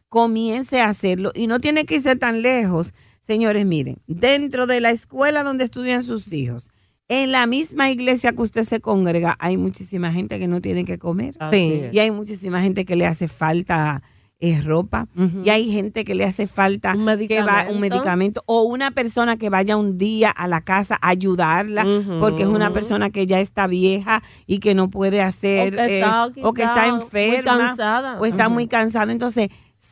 comience 0.10 0.80
a 0.82 0.90
hacerlo. 0.90 1.32
Y 1.36 1.48
no 1.48 1.60
tiene 1.60 1.86
que 1.86 1.96
irse 1.96 2.16
tan 2.16 2.42
lejos. 2.42 2.94
Señores, 3.22 3.66
miren, 3.66 3.98
dentro 4.08 4.68
de 4.68 4.80
la 4.82 4.92
escuela 4.92 5.44
donde 5.44 5.64
estudian 5.66 6.04
sus 6.04 6.32
hijos, 6.32 6.68
en 7.08 7.32
la 7.32 7.46
misma 7.46 7.90
iglesia 7.92 8.32
que 8.34 8.42
usted 8.42 8.64
se 8.64 8.80
congrega, 8.80 9.36
hay 9.40 9.58
muchísima 9.58 10.12
gente 10.12 10.40
que 10.40 10.48
no 10.48 10.62
tiene 10.62 10.86
que 10.86 10.98
comer. 10.98 11.36
Sí. 11.52 11.84
Y 11.92 12.00
hay 12.00 12.12
muchísima 12.12 12.62
gente 12.62 12.86
que 12.86 12.96
le 12.96 13.06
hace 13.06 13.28
falta 13.28 14.02
eh, 14.40 14.62
ropa. 14.62 15.08
Y 15.44 15.50
hay 15.50 15.72
gente 15.72 16.04
que 16.04 16.14
le 16.14 16.26
hace 16.26 16.46
falta 16.46 16.94
Un 16.94 17.06
que 17.28 17.42
va, 17.42 17.64
medicamento. 17.64 17.74
un 17.74 17.80
medicamento 17.80 18.44
o 18.48 18.64
una 18.64 18.92
persona 18.92 19.38
que 19.38 19.50
vaya 19.50 19.78
un 19.78 19.98
día 19.98 20.30
a 20.30 20.48
la 20.48 20.62
casa 20.62 20.98
a 21.02 21.10
ayudarla 21.10 21.86
porque 22.20 22.44
es 22.44 22.50
una 22.50 22.74
persona 22.74 23.10
que 23.12 23.28
ya 23.28 23.40
está 23.40 23.68
vieja 23.68 24.22
y 24.46 24.60
que 24.60 24.76
no 24.76 24.90
puede 24.90 25.22
hacer 25.22 25.74
O 25.74 25.78
que 25.78 26.00
está 26.00 26.28
eh, 26.36 26.42
o 26.44 26.54
que 26.54 26.64
está 26.64 26.92
muy 26.92 27.02
enferma 27.02 27.58
cansada. 27.68 28.20
o 28.20 28.26
está 28.26 28.50
muy 28.50 28.68
cansada. 28.68 29.12
Entonces, 29.14 29.50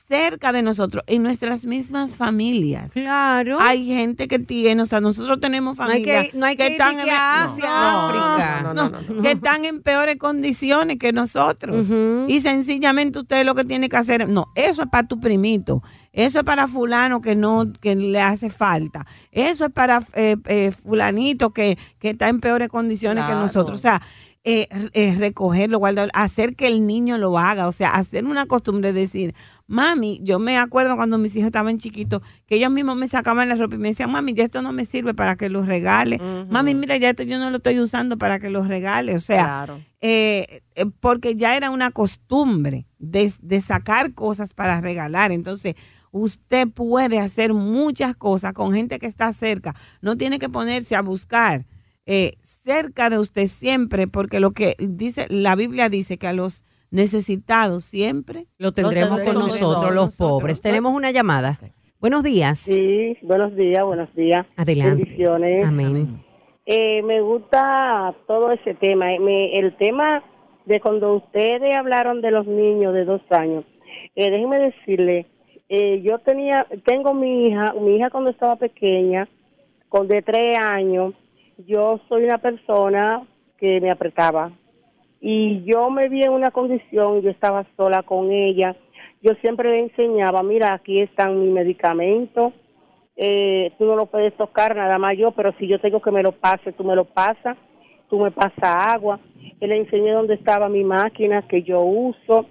cerca 0.07 0.51
de 0.51 0.61
nosotros, 0.61 1.03
en 1.07 1.23
nuestras 1.23 1.65
mismas 1.65 2.17
familias, 2.17 2.91
Claro. 2.93 3.57
hay 3.61 3.85
gente 3.85 4.27
que 4.27 4.37
tiene, 4.37 4.81
o 4.81 4.85
sea, 4.85 4.99
nosotros 4.99 5.39
tenemos 5.39 5.77
familias 5.77 6.33
no 6.33 6.45
hay 6.45 6.55
que 6.57 6.67
están 6.67 6.97
a 7.09 7.43
Asia, 7.45 8.73
que 9.21 9.31
están 9.31 9.65
en 9.65 9.81
peores 9.81 10.17
condiciones 10.17 10.97
que 10.97 11.13
nosotros. 11.13 11.87
Y 12.27 12.41
sencillamente 12.41 13.19
usted 13.19 13.45
lo 13.45 13.55
que 13.55 13.63
tiene 13.63 13.89
que 13.89 13.97
hacer, 13.97 14.27
no, 14.27 14.47
eso 14.55 14.81
es 14.83 14.87
para 14.89 15.07
tu 15.07 15.19
primito, 15.19 15.81
eso 16.11 16.39
es 16.39 16.45
para 16.45 16.67
fulano 16.67 17.21
que 17.21 17.35
no, 17.35 17.71
que 17.79 17.95
le 17.95 18.21
hace 18.21 18.49
falta, 18.49 19.05
eso 19.31 19.65
es 19.65 19.71
para 19.71 20.05
eh, 20.13 20.35
eh, 20.45 20.71
fulanito 20.71 21.51
que, 21.51 21.77
que 21.99 22.11
está 22.11 22.27
en 22.29 22.39
peores 22.39 22.69
condiciones 22.69 23.25
que 23.25 23.33
nosotros. 23.33 23.77
O 23.77 23.81
sea, 23.81 24.01
eh, 24.45 24.67
eh, 24.93 25.15
recogerlo, 25.17 25.79
guardarlo, 25.79 26.11
hacer 26.13 26.55
que 26.55 26.67
el 26.67 26.85
niño 26.85 27.17
lo 27.17 27.37
haga, 27.39 27.67
o 27.67 27.71
sea, 27.71 27.91
hacer 27.95 28.25
una 28.25 28.45
costumbre 28.45 28.91
de 28.91 28.99
decir, 29.01 29.33
mami, 29.67 30.19
yo 30.21 30.37
me 30.39 30.57
acuerdo 30.57 30.97
cuando 30.97 31.17
mis 31.17 31.33
hijos 31.37 31.45
estaban 31.45 31.77
chiquitos, 31.77 32.21
que 32.45 32.55
ellos 32.55 32.69
mismos 32.69 32.97
me 32.97 33.07
sacaban 33.07 33.47
la 33.47 33.55
ropa 33.55 33.75
y 33.75 33.77
me 33.77 33.87
decían, 33.89 34.11
mami, 34.11 34.33
ya 34.33 34.43
esto 34.43 34.61
no 34.61 34.73
me 34.73 34.85
sirve 34.85 35.13
para 35.13 35.37
que 35.37 35.47
lo 35.47 35.61
regale, 35.63 36.19
mami, 36.49 36.75
mira, 36.75 36.97
ya 36.97 37.11
esto 37.11 37.23
yo 37.23 37.39
no 37.39 37.49
lo 37.51 37.57
estoy 37.57 37.79
usando 37.79 38.17
para 38.17 38.39
que 38.39 38.49
lo 38.49 38.63
regale, 38.63 39.15
o 39.15 39.19
sea, 39.21 39.45
Claro. 39.45 39.81
eh, 40.01 40.61
eh, 40.75 40.85
porque 40.99 41.35
ya 41.37 41.55
era 41.55 41.69
una 41.69 41.91
costumbre 41.91 42.85
de, 42.99 43.31
de 43.41 43.61
sacar 43.61 44.13
cosas 44.13 44.53
para 44.53 44.81
regalar. 44.81 45.31
Entonces, 45.31 45.75
usted 46.11 46.67
puede 46.67 47.19
hacer 47.19 47.53
muchas 47.53 48.13
cosas 48.15 48.51
con 48.53 48.73
gente 48.73 48.99
que 48.99 49.07
está 49.07 49.31
cerca. 49.33 49.73
No 50.01 50.17
tiene 50.17 50.37
que 50.37 50.49
ponerse 50.49 50.95
a 50.95 51.01
buscar 51.01 51.65
eh, 52.05 52.33
cerca 52.63 53.09
de 53.09 53.19
usted 53.19 53.47
siempre, 53.47 54.07
porque 54.07 54.39
lo 54.39 54.51
que 54.51 54.75
dice 54.79 55.27
la 55.29 55.55
Biblia 55.55 55.89
dice 55.89 56.17
que 56.17 56.27
a 56.27 56.33
los 56.33 56.65
necesitados 56.91 57.83
siempre. 57.83 58.45
Lo 58.57 58.71
tendremos 58.71 59.09
con 59.09 59.17
tendremos 59.25 59.43
nosotros, 59.59 59.85
con 59.85 59.95
los 59.95 60.05
nosotros. 60.05 60.29
pobres. 60.41 60.61
Tenemos 60.61 60.93
una 60.93 61.11
llamada. 61.11 61.59
Buenos 61.99 62.23
días. 62.23 62.59
Sí, 62.59 63.17
buenos 63.21 63.55
días, 63.55 63.83
buenos 63.83 64.13
días. 64.15 64.45
Adelante. 64.57 65.03
Bendiciones. 65.03 65.65
Amén. 65.65 66.23
Eh, 66.65 67.01
me 67.03 67.21
gusta 67.21 68.13
todo 68.27 68.51
ese 68.51 68.73
tema. 68.75 69.13
Eh, 69.13 69.19
me- 69.19 69.57
el 69.59 69.75
tema 69.77 70.23
de 70.65 70.79
cuando 70.79 71.15
ustedes 71.15 71.75
hablaron 71.75 72.21
de 72.21 72.31
los 72.31 72.45
niños 72.47 72.93
de 72.93 73.05
dos 73.05 73.21
años. 73.31 73.65
Eh, 74.15 74.29
déjenme 74.29 74.59
decirle, 74.59 75.25
eh, 75.69 76.01
yo 76.03 76.19
tenía, 76.19 76.67
tengo 76.85 77.13
mi 77.13 77.47
hija, 77.47 77.73
mi 77.73 77.95
hija 77.97 78.09
cuando 78.09 78.29
estaba 78.29 78.55
pequeña, 78.55 79.27
con 79.89 80.07
de 80.07 80.21
tres 80.21 80.57
años, 80.57 81.13
yo 81.57 81.99
soy 82.09 82.23
una 82.25 82.37
persona 82.37 83.25
que 83.57 83.79
me 83.81 83.91
apretaba 83.91 84.51
y 85.21 85.63
yo 85.63 85.89
me 85.89 86.09
vi 86.09 86.23
en 86.23 86.31
una 86.31 86.51
condición, 86.51 87.21
yo 87.21 87.29
estaba 87.29 87.65
sola 87.77 88.03
con 88.03 88.31
ella, 88.31 88.75
yo 89.21 89.33
siempre 89.41 89.69
le 89.69 89.79
enseñaba, 89.79 90.43
mira, 90.43 90.73
aquí 90.73 90.99
están 90.99 91.39
mis 91.39 91.51
medicamentos, 91.51 92.53
eh, 93.15 93.71
tú 93.77 93.85
no 93.85 93.95
lo 93.95 94.07
puedes 94.07 94.35
tocar 94.35 94.75
nada 94.75 94.97
más 94.97 95.17
yo, 95.17 95.31
pero 95.31 95.53
si 95.59 95.67
yo 95.67 95.79
tengo 95.79 96.01
que 96.01 96.11
me 96.11 96.23
lo 96.23 96.31
pase, 96.33 96.73
tú 96.73 96.83
me 96.83 96.95
lo 96.95 97.05
pasas, 97.05 97.57
tú 98.09 98.19
me 98.19 98.31
pasas 98.31 98.61
agua. 98.61 99.19
Y 99.59 99.67
le 99.67 99.77
enseñé 99.77 100.11
dónde 100.11 100.35
estaba 100.35 100.67
mi 100.67 100.83
máquina 100.83 101.47
que 101.47 101.63
yo 101.63 101.81
uso. 101.81 102.45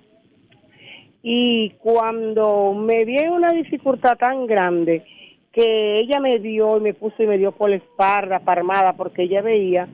Y 1.22 1.70
cuando 1.78 2.74
me 2.74 3.04
vi 3.04 3.18
en 3.18 3.32
una 3.32 3.52
dificultad 3.52 4.16
tan 4.18 4.46
grande 4.46 5.04
que 5.52 5.98
ella 6.00 6.18
me 6.20 6.38
dio 6.38 6.78
y 6.78 6.80
me 6.80 6.94
puso 6.94 7.22
y 7.22 7.26
me 7.26 7.38
dio 7.38 7.52
por 7.52 7.70
la 7.70 7.76
espalda, 7.76 8.40
parmada, 8.40 8.94
porque 8.94 9.22
ella 9.24 9.42
veía 9.42 9.88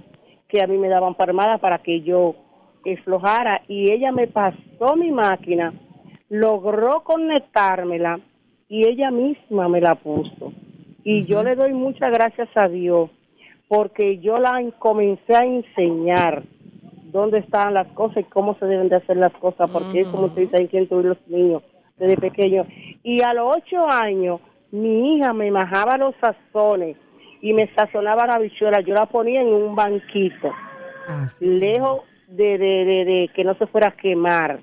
que 0.48 0.62
a 0.62 0.66
mí 0.66 0.78
me 0.78 0.88
daban 0.88 1.14
parmada 1.14 1.58
para 1.58 1.78
que 1.78 2.00
yo 2.02 2.34
aflojara 2.90 3.62
y 3.68 3.90
ella 3.92 4.12
me 4.12 4.28
pasó 4.28 4.96
mi 4.96 5.10
máquina, 5.10 5.74
logró 6.28 7.02
conectármela 7.02 8.20
y 8.68 8.86
ella 8.86 9.10
misma 9.10 9.68
me 9.68 9.80
la 9.80 9.94
puso. 9.94 10.52
Y 11.04 11.24
yo 11.26 11.42
le 11.42 11.54
doy 11.54 11.72
muchas 11.72 12.10
gracias 12.10 12.48
a 12.54 12.68
Dios 12.68 13.10
porque 13.66 14.18
yo 14.18 14.38
la 14.38 14.60
en- 14.60 14.70
comencé 14.72 15.34
a 15.34 15.44
enseñar 15.44 16.42
dónde 17.12 17.38
están 17.38 17.74
las 17.74 17.88
cosas 17.88 18.18
y 18.18 18.24
cómo 18.24 18.54
se 18.58 18.66
deben 18.66 18.88
de 18.88 18.96
hacer 18.96 19.16
las 19.16 19.32
cosas, 19.34 19.70
porque 19.70 20.02
es 20.02 20.08
como 20.08 20.26
usted 20.26 20.42
dice, 20.42 20.56
hay 20.58 20.68
que 20.68 20.86
los 20.90 21.16
niños 21.28 21.62
desde 21.98 22.16
pequeños. 22.16 22.66
Y 23.02 23.22
a 23.22 23.32
los 23.34 23.56
ocho 23.56 23.88
años, 23.88 24.40
mi 24.70 25.16
hija 25.16 25.32
me 25.32 25.50
majaba 25.50 25.96
los 25.96 26.14
sazones 26.20 26.96
y 27.40 27.52
me 27.52 27.72
sazonaba 27.74 28.26
la 28.26 28.38
bichuela, 28.38 28.80
yo 28.80 28.94
la 28.94 29.06
ponía 29.06 29.40
en 29.40 29.48
un 29.48 29.74
banquito 29.74 30.52
lejos 31.40 32.02
de, 32.28 32.58
de, 32.58 32.84
de, 32.84 33.04
de 33.04 33.30
que 33.34 33.44
no 33.44 33.54
se 33.54 33.66
fuera 33.66 33.88
a 33.88 33.96
quemar. 33.96 34.60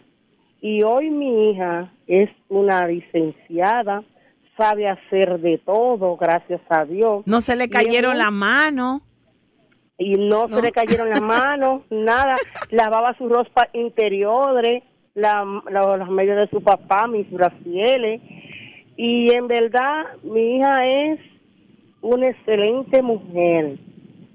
Y 0.61 0.83
hoy 0.83 1.09
mi 1.09 1.49
hija 1.51 1.91
es 2.07 2.29
una 2.49 2.87
licenciada, 2.87 4.03
sabe 4.57 4.87
hacer 4.87 5.39
de 5.39 5.57
todo, 5.59 6.17
gracias 6.17 6.61
a 6.69 6.85
Dios. 6.85 7.23
No 7.25 7.41
se 7.41 7.55
le 7.55 7.69
cayeron 7.69 8.13
es 8.13 8.17
la 8.19 8.31
mano. 8.31 9.01
y 9.97 10.15
no, 10.15 10.47
se 10.47 10.61
le 10.61 10.71
cayeron 10.71 11.09
las 11.09 11.21
manos, 11.21 11.81
nada. 11.89 12.35
Lavaba 12.71 13.15
su 13.17 13.27
ropa 13.29 13.69
interiores, 13.73 14.83
la, 15.13 15.45
la- 15.71 15.97
las 15.97 16.09
medias 16.09 16.37
de 16.37 16.47
su 16.49 16.61
papá, 16.63 17.07
mis 17.07 17.29
brasieles. 17.31 18.21
Y 18.97 19.33
en 19.35 19.47
verdad, 19.47 20.05
mi 20.23 20.57
hija 20.57 20.85
es 20.85 21.19
una 22.01 22.29
excelente 22.29 23.01
mujer. 23.01 23.77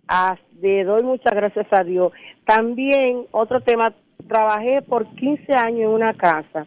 Ah, 0.09 0.37
le 0.61 0.85
doy 0.85 1.03
muchas 1.03 1.35
gracias 1.35 1.67
a 1.71 1.85
Dios. 1.85 2.13
También, 2.45 3.27
otro 3.31 3.61
tema, 3.61 3.95
trabajé 4.29 4.83
por 4.83 5.07
15 5.15 5.53
años 5.55 5.81
en 5.81 5.89
una 5.89 6.15
casa. 6.15 6.67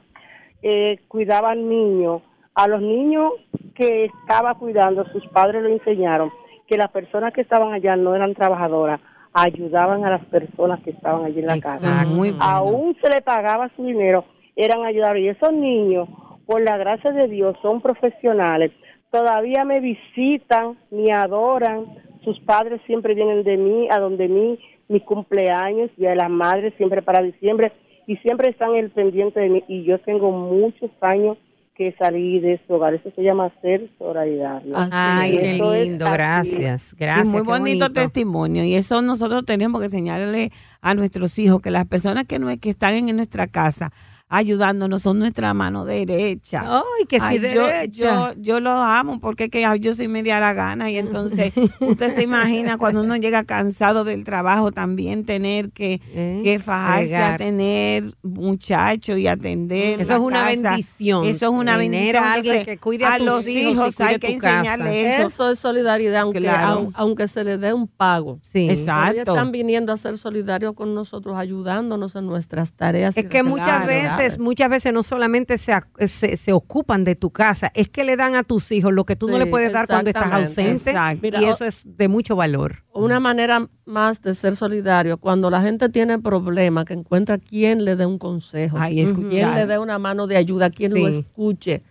Eh, 0.61 0.99
cuidaba 1.07 1.53
niños. 1.55 2.21
A 2.55 2.67
los 2.67 2.81
niños 2.81 3.33
que 3.75 4.05
estaba 4.05 4.55
cuidando, 4.55 5.05
sus 5.11 5.25
padres 5.27 5.63
lo 5.63 5.69
enseñaron 5.69 6.31
que 6.67 6.77
las 6.77 6.91
personas 6.91 7.33
que 7.33 7.41
estaban 7.41 7.73
allá 7.73 7.95
no 7.95 8.15
eran 8.15 8.33
trabajadoras, 8.33 9.01
ayudaban 9.33 10.05
a 10.05 10.11
las 10.11 10.25
personas 10.25 10.81
que 10.83 10.91
estaban 10.91 11.25
allí 11.25 11.39
en 11.39 11.47
la 11.47 11.59
casa. 11.59 11.87
Exacto. 11.87 12.09
Muy 12.09 12.29
bueno. 12.29 12.43
Aún 12.43 12.95
se 13.01 13.09
le 13.09 13.21
pagaba 13.21 13.69
su 13.75 13.83
dinero, 13.83 14.25
eran 14.55 14.85
ayudar. 14.85 15.17
Y 15.17 15.29
esos 15.29 15.51
niños, 15.51 16.07
por 16.45 16.61
la 16.61 16.77
gracia 16.77 17.11
de 17.11 17.27
Dios, 17.27 17.55
son 17.61 17.81
profesionales. 17.81 18.71
Todavía 19.11 19.63
me 19.65 19.79
visitan, 19.79 20.77
me 20.91 21.11
adoran. 21.13 21.85
Sus 22.23 22.39
padres 22.41 22.81
siempre 22.85 23.13
vienen 23.13 23.43
de 23.43 23.57
mí, 23.57 23.87
a 23.91 23.99
donde 23.99 24.27
mí, 24.27 24.59
mi 24.87 25.01
cumpleaños, 25.01 25.91
Día 25.97 26.11
de 26.11 26.15
las 26.15 26.29
Madres, 26.29 26.73
siempre 26.77 27.01
para 27.01 27.21
diciembre. 27.21 27.71
Y 28.07 28.17
siempre 28.17 28.49
están 28.49 28.75
el 28.75 28.91
pendiente 28.91 29.39
de 29.39 29.49
mí. 29.49 29.63
Y 29.67 29.83
yo 29.83 29.99
tengo 29.99 30.31
muchos 30.31 30.89
años 31.01 31.37
que 31.75 31.95
salí 31.97 32.39
de 32.39 32.53
ese 32.53 32.73
hogar. 32.73 32.93
Eso 32.93 33.11
se 33.15 33.23
llama 33.23 33.51
ser 33.61 33.89
solidario. 33.97 34.75
Así 34.75 34.91
Ay, 34.91 35.37
qué 35.37 35.53
lindo, 35.53 36.05
gracias, 36.05 36.95
gracias. 36.97 37.27
y 37.29 37.31
muy 37.31 37.41
bonito, 37.41 37.91
testimonio. 37.91 38.63
Y 38.63 38.75
eso 38.75 39.01
nosotros 39.01 39.43
tenemos 39.45 39.81
que 39.81 39.85
enseñarle 39.85 40.51
a 40.81 40.93
nuestros 40.93 41.37
hijos 41.39 41.61
que 41.61 41.71
las 41.71 41.85
personas 41.85 42.25
que, 42.25 42.37
no, 42.37 42.47
que 42.57 42.69
están 42.69 42.95
en 42.95 43.15
nuestra 43.15 43.47
casa, 43.47 43.91
ayudándonos, 44.29 45.03
son 45.03 45.19
nuestra 45.19 45.53
mano 45.53 45.85
derecha. 45.85 46.63
Ay, 46.65 47.05
que 47.07 47.19
sí, 47.19 47.25
Ay, 47.29 47.39
yo, 47.39 47.67
derecha. 47.67 47.89
yo, 47.91 48.33
yo 48.37 48.59
los 48.59 48.73
amo 48.75 49.19
porque 49.19 49.49
que 49.49 49.63
yo 49.79 49.93
soy 49.93 50.07
media 50.07 50.39
gana 50.53 50.89
y 50.89 50.97
entonces 50.97 51.53
usted 51.79 52.15
se 52.15 52.23
imagina 52.23 52.77
cuando 52.77 53.01
uno 53.01 53.15
llega 53.15 53.43
cansado 53.43 54.03
del 54.03 54.23
trabajo 54.25 54.71
también 54.71 55.23
tener 55.25 55.71
que, 55.71 56.01
Eh, 56.15 56.41
que 56.43 56.59
fajarse 56.59 57.15
a 57.15 57.37
tener 57.37 58.05
muchachos 58.23 59.17
y 59.19 59.27
atender. 59.27 60.01
Eso 60.01 60.13
la 60.13 60.15
es 60.17 60.21
una 60.23 60.39
casa. 60.49 60.69
bendición, 60.69 61.25
Eso 61.25 61.45
es 61.45 61.51
una 61.51 61.77
tener 61.77 61.91
bendición. 61.91 62.23
a 62.23 62.33
alguien 62.33 62.55
Entonces, 62.55 62.75
que 62.75 62.81
cuide 62.81 63.05
a 63.05 63.17
tus 63.17 63.25
los 63.25 63.47
hijos 63.47 64.01
hay 64.01 64.15
tu 64.15 64.19
que 64.27 64.35
casa. 64.37 64.49
enseñarles 64.57 65.19
eso. 65.19 65.27
Eso 65.27 65.51
es 65.51 65.59
solidaridad, 65.59 66.21
aunque, 66.21 66.39
Claro. 66.39 66.91
aunque 66.95 67.27
se 67.27 67.43
le 67.43 67.57
dé 67.57 67.73
un 67.73 67.87
pago. 67.87 68.39
Sí. 68.41 68.69
Exacto. 68.69 69.11
Ellos 69.13 69.27
están 69.27 69.51
viniendo 69.51 69.93
a 69.93 69.97
ser 69.97 70.17
solidarios 70.17 70.73
con 70.73 70.95
nosotros, 70.95 71.35
ayudándonos 71.37 72.15
en 72.15 72.25
nuestras 72.25 72.73
tareas. 72.73 73.15
Es 73.15 73.25
que 73.27 73.43
muchas 73.43 73.85
responsabilidades. 73.85 74.12
Veces, 74.17 74.39
muchas 74.39 74.69
veces 74.69 74.93
no 74.93 75.03
solamente 75.03 75.57
se, 75.57 75.73
se, 76.07 76.37
se 76.37 76.51
ocupan 76.53 77.03
de 77.03 77.15
tu 77.15 77.31
casa, 77.31 77.71
es 77.73 77.89
que 77.89 78.03
le 78.03 78.15
dan 78.15 78.35
a 78.35 78.43
tus 78.43 78.71
hijos 78.71 78.93
lo 78.93 79.03
que 79.03 79.15
tú 79.15 79.27
no 79.27 79.37
le 79.37 79.45
puedes 79.45 79.71
dar 79.71 79.87
cuando 79.87 80.09
estás 80.09 80.31
ausente. 80.31 80.91
Exacto. 80.91 81.27
Y 81.39 81.45
eso 81.45 81.65
es 81.65 81.83
de 81.85 82.07
mucho 82.07 82.35
valor. 82.35 82.83
Una 82.93 83.19
manera 83.19 83.67
más 83.85 84.21
de 84.21 84.33
ser 84.35 84.55
solidario, 84.55 85.17
cuando 85.17 85.49
la 85.49 85.61
gente 85.61 85.89
tiene 85.89 86.19
problemas, 86.19 86.85
que 86.85 86.93
encuentra 86.93 87.37
quien 87.37 87.83
le 87.85 87.95
dé 87.95 88.05
un 88.05 88.17
consejo, 88.17 88.77
Ay, 88.79 89.03
quien 89.05 89.53
le 89.55 89.65
dé 89.65 89.77
una 89.79 89.99
mano 89.99 90.27
de 90.27 90.37
ayuda, 90.37 90.69
quien 90.69 90.93
lo 90.93 91.07
escuche. 91.07 91.81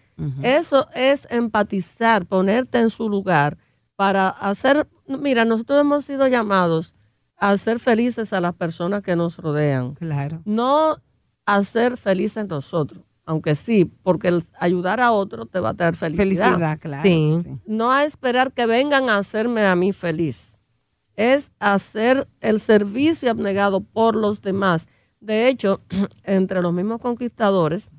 Eso 0.42 0.86
es 0.94 1.26
empatizar, 1.30 2.26
ponerte 2.26 2.78
en 2.78 2.90
su 2.90 3.08
lugar 3.08 3.58
para 3.96 4.28
hacer, 4.28 4.86
mira, 5.06 5.44
nosotros 5.44 5.80
hemos 5.80 6.04
sido 6.04 6.26
llamados 6.28 6.94
a 7.36 7.50
hacer 7.50 7.80
felices 7.80 8.32
a 8.32 8.40
las 8.40 8.54
personas 8.54 9.02
que 9.02 9.16
nos 9.16 9.36
rodean, 9.38 9.94
Claro. 9.94 10.40
no 10.44 10.98
a 11.46 11.62
ser 11.64 11.96
felices 11.96 12.46
nosotros, 12.48 13.02
aunque 13.24 13.54
sí, 13.54 13.84
porque 13.84 14.28
el 14.28 14.44
ayudar 14.58 15.00
a 15.00 15.12
otro 15.12 15.46
te 15.46 15.60
va 15.60 15.70
a 15.70 15.74
traer 15.74 15.96
felicidad 15.96 16.52
Felicidad, 16.52 16.78
claro. 16.78 17.02
Sí. 17.02 17.40
sí. 17.42 17.58
no 17.66 17.92
a 17.92 18.04
esperar 18.04 18.52
que 18.52 18.66
vengan 18.66 19.08
a 19.08 19.18
hacerme 19.18 19.66
a 19.66 19.76
mí 19.76 19.92
feliz. 19.92 20.56
Es 21.14 21.52
hacer 21.58 22.26
el 22.40 22.58
servicio 22.58 23.30
abnegado 23.30 23.80
por 23.80 24.16
los 24.16 24.40
demás. 24.40 24.88
De 25.20 25.48
hecho, 25.48 25.82
entre 26.24 26.62
los 26.62 26.72
mismos 26.72 27.00
conquistadores, 27.00 27.90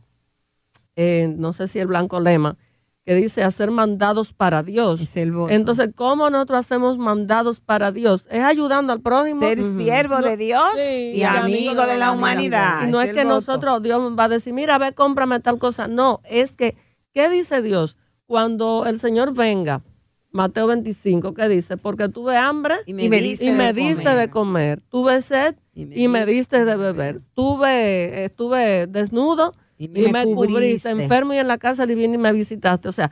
eh, 0.95 1.33
no 1.37 1.53
sé 1.53 1.67
si 1.67 1.79
el 1.79 1.87
blanco 1.87 2.19
lema, 2.19 2.57
que 3.05 3.15
dice 3.15 3.43
hacer 3.43 3.69
mandados 3.71 4.31
para 4.33 4.63
Dios. 4.63 5.01
Es 5.01 5.17
el 5.17 5.31
voto. 5.33 5.53
Entonces, 5.53 5.89
¿cómo 5.93 6.29
nosotros 6.29 6.59
hacemos 6.59 6.97
mandados 6.97 7.59
para 7.59 7.91
Dios? 7.91 8.25
Es 8.29 8.43
ayudando 8.43 8.93
al 8.93 9.01
prójimo. 9.01 9.41
Ser 9.41 9.59
siervo 9.77 10.21
de 10.21 10.37
Dios 10.37 10.63
Sí, 10.75 11.11
y 11.13 11.23
amigo 11.23 11.85
de 11.85 11.97
la 11.97 12.11
humanidad. 12.11 12.87
Y 12.87 12.91
no 12.91 13.01
es, 13.01 13.11
que 13.13 13.23
voto. 13.23 13.35
nosotros, 13.35 13.83
Dios 13.83 13.99
va 14.17 14.23
a 14.25 14.29
decir, 14.29 14.53
mira, 14.53 14.77
ve, 14.77 14.93
cómprame 14.93 15.39
tal 15.41 15.59
cosa. 15.59 15.87
No, 15.87 16.21
es 16.23 16.53
que, 16.55 16.75
¿qué 17.13 17.29
dice 17.29 17.61
Dios? 17.61 17.97
Cuando 18.25 18.85
el 18.85 18.99
Señor 19.01 19.33
venga, 19.33 19.81
Mateo 20.31 20.65
25, 20.67 21.33
¿qué 21.33 21.49
dice? 21.49 21.77
Porque 21.77 22.07
tuve 22.09 22.37
hambre 22.37 22.77
Y 22.85 22.91
y 22.91 22.93
me 22.93 23.09
me, 23.09 23.21
diste 23.21 23.45
y 23.45 23.51
me 23.51 23.65
de 23.65 23.73
diste 23.73 24.03
comer. 24.03 24.17
de 24.17 24.29
comer. 24.29 24.81
Tuve 24.89 25.21
sed 25.21 25.55
y 25.75 26.07
me, 26.07 26.25
diste 26.25 26.63
de 26.65 26.75
beber. 26.75 27.21
Tuve, 27.33 28.23
estuve 28.23 28.87
desnudo 28.87 29.53
Y 29.83 30.05
y 30.05 30.11
me 30.11 30.23
cubriste. 30.25 30.89
Enfermo 30.89 31.33
y 31.33 31.37
en 31.37 31.47
la 31.47 31.57
casa 31.57 31.83
y 31.85 31.95
vine 31.95 32.15
y 32.15 32.17
me 32.17 32.31
visitaste. 32.33 32.87
O 32.89 32.91
sea, 32.91 33.11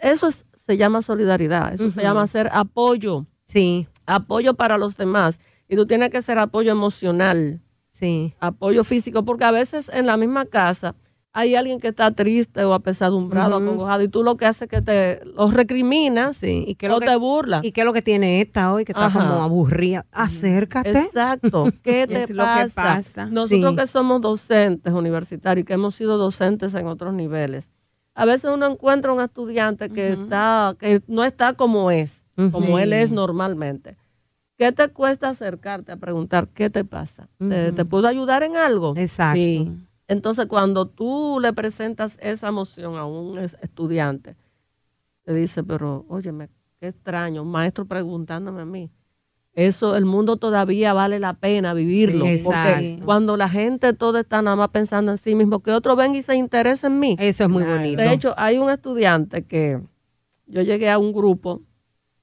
eso 0.00 0.26
es- 0.28 0.44
se 0.66 0.76
llama 0.76 1.02
solidaridad. 1.02 1.74
Eso 1.74 1.90
se 1.90 2.02
llama 2.02 2.22
hacer 2.22 2.48
apoyo 2.52 3.26
Sí, 3.46 3.88
apoyo 4.06 4.54
para 4.54 4.78
los 4.78 4.96
demás. 4.96 5.40
Y 5.68 5.76
tú 5.76 5.86
tienes 5.86 6.10
que 6.10 6.22
ser 6.22 6.38
apoyo 6.38 6.70
emocional, 6.70 7.60
sí. 7.92 8.34
apoyo 8.40 8.84
físico, 8.84 9.24
porque 9.24 9.44
a 9.44 9.50
veces 9.50 9.88
en 9.92 10.06
la 10.06 10.16
misma 10.16 10.46
casa 10.46 10.94
hay 11.32 11.54
alguien 11.54 11.78
que 11.78 11.88
está 11.88 12.10
triste 12.10 12.64
o 12.64 12.74
apesadumbrado, 12.74 13.56
Ujú. 13.58 13.64
acongojado, 13.66 14.02
y 14.02 14.08
tú 14.08 14.22
lo 14.24 14.36
que 14.36 14.46
haces 14.46 14.62
es 14.62 14.68
que 14.68 14.82
te 14.82 15.20
los 15.36 15.54
recriminas 15.54 16.36
Sí, 16.38 16.64
¿y 16.66 16.74
qué 16.74 16.86
o 16.88 16.90
lo 16.90 17.00
que- 17.00 17.06
te 17.06 17.16
burlas. 17.16 17.64
¿Y 17.64 17.70
qué 17.72 17.82
es 17.82 17.84
lo 17.84 17.92
que 17.92 18.02
tiene 18.02 18.40
esta 18.40 18.72
hoy 18.72 18.84
que 18.84 18.92
está 18.92 19.06
Ajá. 19.06 19.20
como 19.20 19.42
aburrida? 19.42 20.06
Acércate. 20.12 20.90
Exacto. 20.90 21.70
¿Qué 21.82 22.06
te 22.08 22.24
Es 22.24 22.30
lo 22.30 22.42
pasa? 22.44 22.64
que 22.64 22.70
pasa. 22.74 23.26
Nosotros 23.26 23.70
Sí. 23.72 23.76
que 23.76 23.86
somos 23.86 24.20
docentes 24.20 24.92
universitarios 24.92 25.62
y 25.62 25.66
que 25.66 25.74
hemos 25.74 25.94
sido 25.94 26.18
docentes 26.18 26.74
en 26.74 26.86
otros 26.86 27.14
niveles, 27.14 27.70
a 28.14 28.24
veces 28.24 28.50
uno 28.52 28.66
encuentra 28.66 29.12
un 29.12 29.20
estudiante 29.20 29.88
que 29.88 30.12
está, 30.12 30.74
que 30.80 31.00
no 31.06 31.22
está 31.24 31.52
como 31.54 31.90
es, 31.92 32.24
como 32.50 32.78
él 32.78 32.92
es 32.92 33.10
normalmente. 33.10 33.96
¿Qué 34.58 34.72
te 34.72 34.88
cuesta 34.88 35.30
acercarte 35.30 35.92
a 35.92 35.96
preguntar 35.96 36.48
qué 36.48 36.68
te 36.68 36.84
pasa? 36.84 37.28
¿Te, 37.38 37.72
te 37.72 37.84
puedo 37.86 38.08
ayudar 38.08 38.42
en 38.42 38.56
algo? 38.56 38.94
Exacto. 38.96 39.36
Sí. 39.36 39.70
Entonces, 40.10 40.46
cuando 40.46 40.86
tú 40.88 41.38
le 41.40 41.52
presentas 41.52 42.18
esa 42.20 42.48
emoción 42.48 42.96
a 42.96 43.04
un 43.06 43.38
es- 43.38 43.56
estudiante, 43.62 44.36
te 45.24 45.32
dice, 45.34 45.62
pero 45.62 46.04
óyeme, 46.08 46.48
qué 46.80 46.88
extraño, 46.88 47.42
un 47.42 47.50
maestro 47.50 47.84
preguntándome 47.86 48.62
a 48.62 48.64
mí. 48.64 48.90
Eso, 49.52 49.96
el 49.96 50.04
mundo 50.06 50.36
todavía 50.36 50.92
vale 50.92 51.18
la 51.20 51.34
pena 51.34 51.74
vivirlo. 51.74 52.24
Sí, 52.24 52.40
porque 52.44 52.58
exacto. 52.58 53.04
cuando 53.04 53.36
la 53.36 53.48
gente 53.48 53.92
toda 53.92 54.20
está 54.20 54.42
nada 54.42 54.56
más 54.56 54.68
pensando 54.70 55.12
en 55.12 55.18
sí 55.18 55.34
mismo, 55.36 55.60
que 55.60 55.70
otro 55.72 55.94
venga 55.94 56.18
y 56.18 56.22
se 56.22 56.34
interese 56.34 56.88
en 56.88 56.98
mí. 56.98 57.16
Eso 57.18 57.44
es 57.44 57.50
muy 57.50 57.62
Claro. 57.62 57.78
bonito. 57.80 58.02
De 58.02 58.12
hecho, 58.12 58.34
hay 58.36 58.58
un 58.58 58.68
estudiante 58.70 59.44
que 59.44 59.80
yo 60.46 60.62
llegué 60.62 60.90
a 60.90 60.98
un 60.98 61.12
grupo 61.12 61.62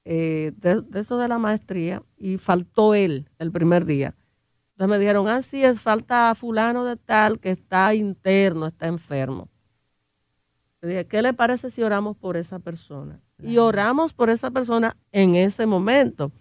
eh, 0.06 0.52
de, 0.58 0.82
de 0.82 1.00
eso 1.02 1.18
de 1.18 1.28
la 1.28 1.38
maestría 1.38 2.02
y 2.18 2.38
faltó 2.38 2.94
él 2.96 3.30
el 3.40 3.52
primer 3.52 3.86
día. 3.86 4.16
Entonces 4.78 4.92
me 4.92 5.00
dijeron, 5.00 5.28
ah, 5.28 5.42
sí, 5.42 5.64
es 5.64 5.82
falta 5.82 6.36
fulano 6.36 6.86
de 6.86 6.98
tal 6.98 7.40
que 7.40 7.50
está 7.50 7.96
interno, 7.96 8.68
está 8.68 8.86
enfermo. 8.86 9.50
Le 10.82 10.90
dije, 10.90 11.08
¿qué 11.08 11.24
le 11.24 11.34
parece 11.34 11.72
si 11.72 11.82
oramos 11.82 12.16
por 12.16 12.38
esa 12.38 12.60
persona? 12.60 13.20
Y 13.42 13.58
oramos 13.58 14.14
por 14.14 14.30
esa 14.30 14.52
persona 14.52 14.96
en 15.12 15.34
ese 15.34 15.66
momento. 15.66 16.32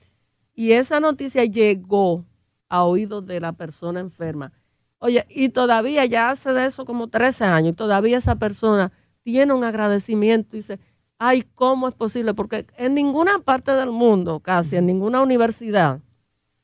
Y 0.53 0.73
esa 0.73 1.01
noticia 1.01 1.47
llegó 1.47 2.27
a 2.69 2.85
oídos 2.85 3.25
de 3.25 3.41
la 3.41 3.53
persona 3.53 4.01
enferma. 4.01 4.53
Oye, 4.99 5.25
y 5.31 5.49
todavía 5.49 6.05
ya 6.05 6.29
hace 6.29 6.53
de 6.53 6.67
eso 6.67 6.85
como 6.85 7.09
13 7.09 7.47
años, 7.47 7.73
y 7.73 7.77
todavía 7.77 8.19
esa 8.19 8.35
persona 8.35 8.93
tiene 9.23 9.55
un 9.55 9.65
agradecimiento 9.65 10.57
y 10.57 10.61
dice, 10.61 10.79
ay, 11.17 11.41
¿cómo 11.55 11.89
es 11.89 11.95
posible? 11.95 12.35
Porque 12.35 12.67
en 12.77 12.93
ninguna 12.93 13.39
parte 13.39 13.73
del 13.73 13.93
mundo, 13.93 14.41
casi, 14.41 14.77
en 14.77 14.85
ninguna 14.85 15.23
universidad, 15.23 16.01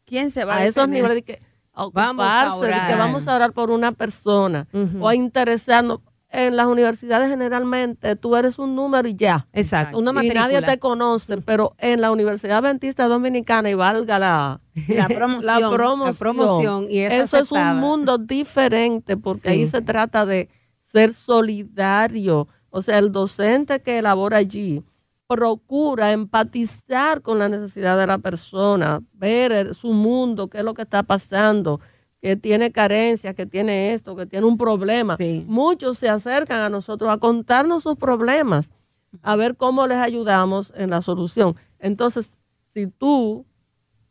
¿Quién 0.05 0.31
se 0.31 0.45
va 0.45 0.57
a 0.57 0.59
a 0.59 0.67
esos 0.67 0.87
niveles 0.91 1.15
de 1.15 1.23
que 1.23 1.52
a 1.75 1.87
Vamos 1.93 2.25
a 2.27 2.47
ocuparse, 2.55 2.67
de 2.67 2.73
que 2.73 2.79
orar. 2.95 2.99
vamos 2.99 3.29
a 3.29 3.35
orar 3.37 3.53
por 3.53 3.71
una 3.71 3.93
persona 3.93 4.67
o 5.01 5.09
a 5.09 5.15
interesarnos. 5.15 6.01
En 6.35 6.57
las 6.57 6.67
universidades 6.67 7.29
generalmente 7.29 8.17
tú 8.17 8.37
eres 8.37 8.59
un 8.59 8.75
número 8.75 9.07
y 9.07 9.15
ya. 9.15 9.47
Exacto. 9.53 9.99
Una 9.99 10.25
y 10.25 10.31
nadie 10.31 10.63
te 10.63 10.79
conoce, 10.79 11.37
pero 11.43 11.75
en 11.77 12.01
la 12.01 12.11
Universidad 12.11 12.59
Adventista 12.65 13.07
Dominicana, 13.07 13.69
y 13.69 13.75
valga 13.75 14.19
la, 14.19 14.61
La 14.89 15.09
promoción. 15.15 15.61
la 15.61 15.71
promoción, 15.71 16.07
la 16.15 16.19
promoción, 16.19 16.87
y 16.89 17.01
es 17.01 17.13
eso 17.13 17.37
es 17.39 17.53
un 17.53 17.77
mundo 17.81 18.17
diferente 18.17 19.19
porque 19.19 19.43
Sí. 19.43 19.49
ahí 19.49 19.67
se 19.67 19.83
trata 19.83 20.25
de 20.25 20.49
ser 20.91 21.13
solidario. 21.13 22.49
O 22.71 22.81
sea, 22.81 22.97
el 22.99 23.13
docente 23.13 23.83
que 23.83 23.99
elabora 23.99 24.39
allí 24.39 24.83
procura 25.33 26.13
empatizar 26.13 27.23
con 27.23 27.39
la 27.39 27.49
necesidad 27.49 27.99
de 27.99 28.07
la 28.07 28.19
persona, 28.19 29.01
ver 29.15 29.75
su 29.75 29.95
mundo, 29.95 30.49
qué 30.49 30.59
es 30.59 30.65
lo 30.65 30.75
que 30.75 30.83
está 30.83 31.03
pasando, 31.03 31.81
que 32.21 32.37
tiene 32.37 32.71
carencias, 32.71 33.35
que 33.35 33.47
tiene 33.47 33.95
esto, 33.95 34.15
que 34.15 34.27
tiene 34.27 34.45
un 34.45 34.59
problema. 34.59 35.17
Sí. 35.17 35.43
Muchos 35.49 35.97
se 35.97 36.11
acercan 36.11 36.61
a 36.61 36.69
nosotros 36.69 37.11
a 37.11 37.17
contarnos 37.17 37.83
sus 37.83 37.97
problemas, 37.97 38.73
a 39.23 39.35
ver 39.35 39.57
cómo 39.57 39.87
les 39.87 39.99
ayudamos 39.99 40.71
en 40.77 40.91
la 40.91 41.01
solución. 41.01 41.57
Entonces, 41.79 42.31
si 42.67 42.87
tú, 42.87 43.47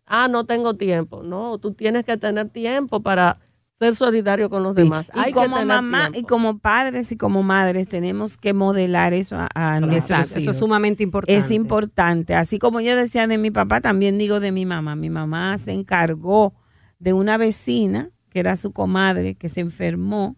ah, 0.07 0.27
no 0.27 0.45
tengo 0.47 0.73
tiempo, 0.73 1.21
no, 1.21 1.59
tú 1.59 1.73
tienes 1.73 2.03
que 2.03 2.17
tener 2.17 2.49
tiempo 2.49 3.01
para 3.01 3.37
ser 3.81 3.95
solidario 3.95 4.49
con 4.51 4.61
los 4.61 4.75
Sí. 4.75 4.83
demás. 4.83 5.09
Y 5.15 5.19
Hay 5.19 5.25
que 5.27 5.39
como 5.39 5.55
tener 5.57 5.65
mamá 5.67 6.09
y 6.13 6.21
como 6.23 6.59
padres 6.59 7.11
y 7.11 7.17
como 7.17 7.41
madres 7.41 7.87
tenemos 7.87 8.37
que 8.37 8.53
modelar 8.53 9.13
eso 9.13 9.35
a, 9.37 9.49
a 9.55 9.79
nuestros 9.79 10.19
Exacto. 10.19 10.29
Eso 10.33 10.39
hijos. 10.41 10.55
es 10.55 10.59
sumamente 10.59 11.01
importante. 11.03 11.35
Es 11.35 11.49
importante. 11.51 12.35
Así 12.35 12.59
como 12.59 12.79
yo 12.79 12.95
decía 12.95 13.25
de 13.25 13.37
mi 13.39 13.49
papá, 13.49 13.81
también 13.81 14.17
digo 14.19 14.39
de 14.39 14.51
mi 14.51 14.65
mamá. 14.67 14.95
Mi 14.95 15.09
mamá 15.09 15.57
se 15.57 15.71
encargó 15.71 16.53
de 16.99 17.13
una 17.13 17.37
vecina, 17.37 18.11
que 18.29 18.39
era 18.39 18.55
su 18.55 18.71
comadre, 18.71 19.33
que 19.35 19.49
se 19.49 19.61
enfermó 19.61 20.37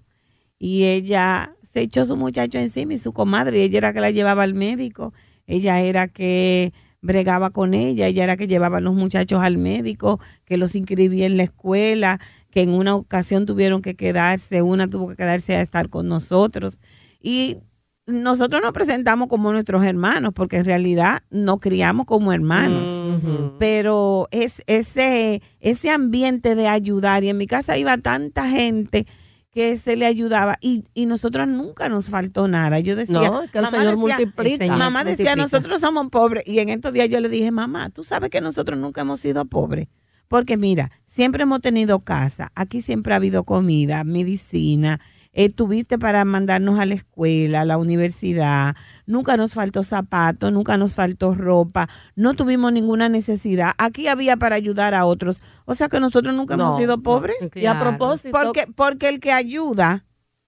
y 0.57 0.85
ella 0.85 1.53
se 1.61 1.81
echó 1.81 2.05
su 2.05 2.15
muchacho 2.15 2.57
encima 2.59 2.93
y 2.93 2.97
su 2.97 3.11
comadre, 3.11 3.59
y 3.59 3.61
ella 3.63 3.77
era 3.79 3.93
que 3.93 3.99
la 3.99 4.11
llevaba 4.11 4.43
al 4.43 4.53
médico, 4.53 5.13
ella 5.47 5.81
era 5.81 6.07
que 6.07 6.71
bregaba 7.01 7.49
con 7.49 7.73
ella, 7.73 8.07
ella 8.07 8.23
era 8.23 8.37
que 8.37 8.47
llevaba 8.47 8.77
a 8.77 8.79
los 8.81 8.93
muchachos 8.93 9.41
al 9.41 9.57
médico, 9.57 10.21
que 10.45 10.55
los 10.55 10.73
inscribía 10.75 11.25
en 11.25 11.35
la 11.35 11.43
escuela, 11.43 12.21
que 12.53 12.61
en 12.61 12.69
una 12.69 12.95
ocasión 12.95 13.47
tuvieron 13.47 13.81
que 13.81 13.95
quedarse, 13.95 14.61
una 14.61 14.87
tuvo 14.87 15.09
que 15.09 15.15
quedarse 15.15 15.55
a 15.55 15.61
estar 15.61 15.89
con 15.89 16.07
nosotros. 16.07 16.77
Y 17.19 17.57
nosotros 18.05 18.61
nos 18.61 18.73
presentamos 18.73 19.27
como 19.27 19.51
nuestros 19.51 19.83
hermanos, 19.83 20.33
porque 20.35 20.57
en 20.57 20.65
realidad 20.65 21.23
no 21.31 21.57
criamos 21.57 22.05
como 22.05 22.31
hermanos. 22.31 22.87
Ujú. 22.87 23.53
Pero 23.57 24.27
es 24.29 24.61
ese, 24.67 25.41
ese 25.61 25.89
ambiente 25.89 26.53
de 26.53 26.67
ayudar, 26.67 27.23
y 27.23 27.29
en 27.29 27.37
mi 27.39 27.47
casa 27.47 27.75
iba 27.75 27.97
tanta 27.97 28.47
gente 28.47 29.07
que 29.49 29.75
se 29.77 29.95
le 29.95 30.05
ayudaba 30.05 30.57
y, 30.61 30.83
y 30.93 31.07
nosotros 31.07 31.47
nunca 31.47 31.89
nos 31.89 32.11
faltó 32.11 32.47
nada. 32.47 32.79
Yo 32.81 32.95
decía, 32.95 33.31
No, 33.31 33.41
que 33.51 33.57
el 33.57 33.67
Señor 33.67 33.97
multiplica. 33.97 34.41
El 34.43 34.57
Señor 34.57 34.77
mamá 34.77 35.03
decía, 35.03 35.35
multiplica. 35.35 35.57
nosotros 35.57 35.81
somos 35.81 36.07
pobres. 36.11 36.43
Y 36.47 36.59
en 36.59 36.69
estos 36.69 36.93
días 36.93 37.09
yo 37.09 37.19
le 37.19 37.29
dije, 37.29 37.49
mamá, 37.49 37.89
tú 37.89 38.03
sabes 38.03 38.29
que 38.29 38.41
nosotros 38.41 38.77
nunca 38.77 39.01
hemos 39.01 39.19
sido 39.19 39.43
pobres. 39.45 39.87
Porque 40.34 40.57
mira, 40.57 40.89
siempre 41.05 41.43
hemos 41.43 41.61
tenido 41.61 41.99
casa, 41.99 42.51
aquí 42.55 42.81
siempre 42.81 43.13
ha 43.13 43.17
habido 43.17 43.43
comida, 43.43 44.03
medicina, 44.03 44.99
eh, 45.31 45.51
tuviste 45.51 45.99
para 45.99 46.25
mandarnos 46.25 46.79
a 46.79 46.88
la 46.88 46.95
escuela, 46.95 47.61
a 47.61 47.65
la 47.65 47.77
universidad, 47.77 48.75
nunca 49.05 49.38
nos 49.38 49.53
faltó 49.53 49.84
zapatos, 49.84 50.51
nunca 50.51 50.75
nos 50.75 50.95
faltó 50.95 51.36
ropa, 51.36 51.88
no 52.15 52.34
tuvimos 52.34 52.73
ninguna 52.73 53.09
necesidad, 53.09 53.73
aquí 53.77 54.07
había 54.07 54.36
para 54.36 54.55
ayudar 54.55 54.95
a 54.95 55.05
otros. 55.05 55.39
O 55.65 55.75
sea 55.75 55.88
que 55.88 55.99
nosotros 55.99 56.34
nunca 56.34 56.57
No, 56.57 56.63
hemos 56.63 56.79
sido 56.79 56.97
no. 56.97 57.03
pobres. 57.03 57.36
Y 57.53 57.67
a 57.67 57.79
propósito, 57.79 58.31
Porque, 58.31 58.65
porque 58.75 59.09
el 59.09 59.19
que 59.19 59.31
ayuda, 59.31 60.03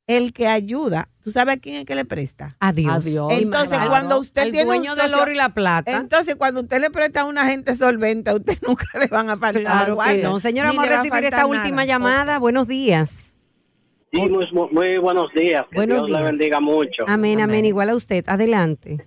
el 0.08 0.34
que 0.34 0.48
ayuda, 0.48 1.10
¿tú 1.24 1.32
sabes 1.32 1.58
a 1.58 1.60
quién 1.60 1.76
es 1.76 1.86
que 1.86 1.96
le 1.96 2.06
presta? 2.06 2.56
Adiós. 2.60 3.06
Adiós. 3.06 3.28
Entonces, 3.32 3.78
Claro. 3.78 3.90
cuando 3.90 4.20
usted 4.20 4.44
el 4.44 4.52
tiene 4.52 4.66
dueño 4.68 4.92
un 4.94 4.98
del 4.98 5.14
oro 5.16 5.32
y 5.32 5.36
la 5.36 5.50
plata. 5.54 5.92
Entonces, 5.94 6.36
cuando 6.36 6.62
usted 6.62 6.80
le 6.80 6.92
presta 6.92 7.22
a 7.22 7.26
una 7.26 7.46
gente 7.46 7.76
solvente, 7.76 8.30
a 8.30 8.36
usted 8.36 8.58
nunca 8.68 8.86
le 9.00 9.08
van 9.08 9.30
a 9.30 9.38
faltar 9.38 9.64
Claro 9.64 9.96
guardias, 9.96 10.30
no. 10.30 10.40
Señora, 10.40 10.70
vamos 10.70 10.86
a 10.86 10.90
recibir 10.90 11.24
esta 11.24 11.46
última 11.46 11.86
llamada. 11.86 12.38
Buenos 12.40 12.68
días. 12.68 13.38
Sí, 14.12 14.22
muy, 14.22 14.48
muy 14.72 14.98
buenos 14.98 15.32
días. 15.34 15.66
Que 15.72 15.76
Buenos 15.76 16.06
Dios 16.06 16.20
le 16.20 16.26
bendiga 16.26 16.60
mucho. 16.60 17.04
Amén, 17.08 17.34
amén. 17.34 17.42
Amén. 17.42 17.66
Igual 17.66 17.90
a 17.90 17.96
usted. 17.96 18.24
Adelante. 18.28 19.06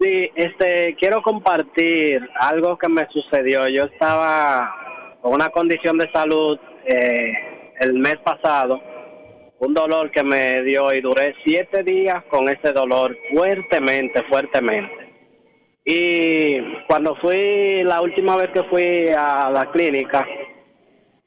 Sí, 0.00 0.28
este, 0.34 0.94
quiero 1.00 1.22
compartir 1.22 2.20
algo 2.38 2.76
que 2.76 2.88
me 2.88 3.06
sucedió. 3.10 3.66
Yo 3.68 3.84
estaba 3.84 4.74
con 5.22 5.32
una 5.34 5.48
condición 5.48 5.96
de 5.96 6.10
salud 6.12 6.58
eh, 6.86 7.32
el 7.80 7.94
mes 7.94 8.16
pasado, 8.22 8.78
un 9.58 9.72
dolor 9.74 10.10
que 10.10 10.22
me 10.22 10.62
dio 10.62 10.92
y 10.92 11.00
duré 11.00 11.34
siete 11.44 11.82
días 11.82 12.24
con 12.28 12.48
ese 12.48 12.72
dolor 12.72 13.16
fuertemente, 13.32 14.22
fuertemente. 14.24 15.06
Y 15.84 16.58
cuando 16.88 17.14
fui, 17.16 17.82
la 17.84 18.00
última 18.02 18.36
vez 18.36 18.50
que 18.50 18.64
fui 18.64 19.08
a 19.16 19.48
la 19.50 19.70
clínica, 19.70 20.26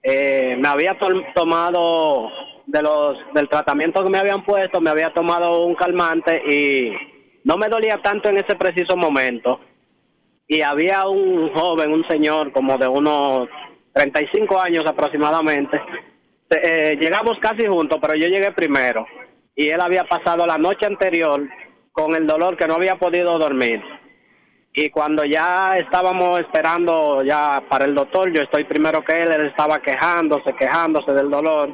eh, 0.03 0.55
me 0.59 0.67
había 0.67 0.97
to- 0.97 1.23
tomado 1.33 2.29
de 2.67 2.81
los 2.83 3.17
del 3.33 3.49
tratamiento 3.49 4.03
que 4.03 4.09
me 4.09 4.17
habían 4.19 4.43
puesto, 4.43 4.79
me 4.81 4.89
había 4.89 5.11
tomado 5.13 5.65
un 5.65 5.75
calmante 5.75 6.41
y 6.45 6.91
no 7.45 7.57
me 7.57 7.67
dolía 7.67 7.99
tanto 8.01 8.29
en 8.29 8.37
ese 8.37 8.55
preciso 8.55 8.95
momento. 8.95 9.59
Y 10.47 10.61
había 10.61 11.07
un 11.07 11.51
joven, 11.53 11.91
un 11.91 12.05
señor 12.07 12.51
como 12.51 12.77
de 12.77 12.87
unos 12.87 13.47
35 13.93 14.59
años 14.61 14.83
aproximadamente. 14.85 15.79
Eh, 16.49 16.97
llegamos 16.99 17.37
casi 17.39 17.67
juntos, 17.67 17.99
pero 18.01 18.15
yo 18.15 18.27
llegué 18.27 18.51
primero. 18.51 19.05
Y 19.55 19.69
él 19.69 19.79
había 19.81 20.05
pasado 20.05 20.45
la 20.47 20.57
noche 20.57 20.85
anterior 20.85 21.47
con 21.91 22.15
el 22.15 22.25
dolor 22.25 22.57
que 22.57 22.65
no 22.65 22.75
había 22.75 22.97
podido 22.97 23.37
dormir. 23.37 23.81
Y 24.73 24.89
cuando 24.89 25.25
ya 25.25 25.77
estábamos 25.77 26.39
esperando 26.39 27.23
ya 27.23 27.61
para 27.69 27.85
el 27.85 27.93
doctor, 27.93 28.31
yo 28.31 28.41
estoy 28.41 28.63
primero 28.63 29.03
que 29.03 29.21
él, 29.21 29.31
él 29.31 29.47
estaba 29.47 29.79
quejándose, 29.79 30.53
quejándose 30.53 31.11
del 31.11 31.29
dolor. 31.29 31.73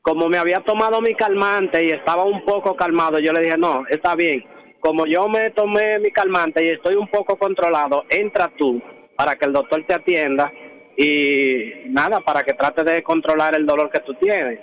Como 0.00 0.28
me 0.28 0.38
había 0.38 0.60
tomado 0.60 1.00
mi 1.00 1.14
calmante 1.14 1.84
y 1.84 1.90
estaba 1.90 2.24
un 2.24 2.44
poco 2.44 2.76
calmado, 2.76 3.18
yo 3.18 3.32
le 3.32 3.42
dije, 3.42 3.58
no, 3.58 3.84
está 3.88 4.14
bien. 4.14 4.44
Como 4.80 5.06
yo 5.06 5.28
me 5.28 5.50
tomé 5.50 5.98
mi 5.98 6.10
calmante 6.10 6.64
y 6.64 6.68
estoy 6.68 6.94
un 6.94 7.08
poco 7.08 7.36
controlado, 7.36 8.04
entra 8.08 8.50
tú 8.56 8.80
para 9.16 9.34
que 9.34 9.46
el 9.46 9.52
doctor 9.52 9.84
te 9.86 9.94
atienda 9.94 10.52
y 11.02 11.88
nada, 11.90 12.20
para 12.20 12.42
que 12.42 12.54
trate 12.54 12.82
de 12.82 13.02
controlar 13.04 13.54
el 13.54 13.64
dolor 13.64 13.88
que 13.90 14.00
tú 14.00 14.14
tienes. 14.14 14.58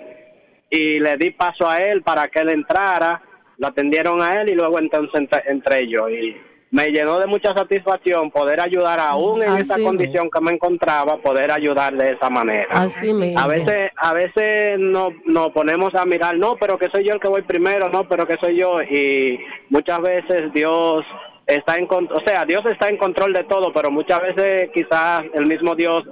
Y 0.68 0.98
le 1.00 1.16
di 1.16 1.30
paso 1.30 1.68
a 1.68 1.78
él 1.78 2.02
para 2.02 2.28
que 2.28 2.40
él 2.42 2.50
entrara, 2.50 3.22
lo 3.58 3.68
atendieron 3.68 4.20
a 4.20 4.42
él 4.42 4.50
y 4.50 4.54
luego 4.54 4.78
entonces 4.78 5.28
entré 5.46 5.88
yo. 5.88 6.10
Y 6.10 6.36
me 6.72 6.88
llenó 6.88 7.18
de 7.18 7.26
mucha 7.26 7.54
satisfacción 7.54 8.30
poder 8.30 8.60
ayudar 8.60 9.00
aún 9.00 9.42
en 9.42 9.48
Así 9.50 9.62
esa 9.62 9.76
mismo. 9.76 9.88
condición 9.90 10.28
que 10.28 10.40
me 10.42 10.50
encontraba, 10.52 11.16
poder 11.18 11.50
ayudar 11.50 11.94
de 11.96 12.12
esa 12.12 12.28
manera. 12.28 12.68
así 12.70 13.12
mismo. 13.14 13.38
A 13.40 13.46
veces, 13.46 13.90
a 13.96 14.12
veces 14.12 14.78
no- 14.78 15.10
nos 15.24 15.52
ponemos 15.52 15.94
a 15.94 16.04
mirar, 16.04 16.36
no, 16.36 16.56
pero 16.60 16.76
que 16.76 16.88
soy 16.90 17.04
yo 17.04 17.14
el 17.14 17.20
que 17.20 17.28
voy 17.28 17.42
primero, 17.42 17.88
no, 17.88 18.06
pero 18.08 18.26
que 18.26 18.36
soy 18.36 18.58
yo. 18.58 18.82
Y 18.82 19.38
muchas 19.70 20.00
veces 20.02 20.52
Dios 20.52 21.02
está 21.46 21.76
en, 21.76 21.86
con- 21.86 22.10
o 22.12 22.20
sea, 22.26 22.44
Dios 22.44 22.62
está 22.66 22.88
en 22.90 22.98
control 22.98 23.32
de 23.32 23.44
todo, 23.44 23.72
pero 23.72 23.90
muchas 23.90 24.20
veces 24.20 24.68
quizás 24.74 25.22
el 25.32 25.46
mismo 25.46 25.74
Dios 25.76 26.04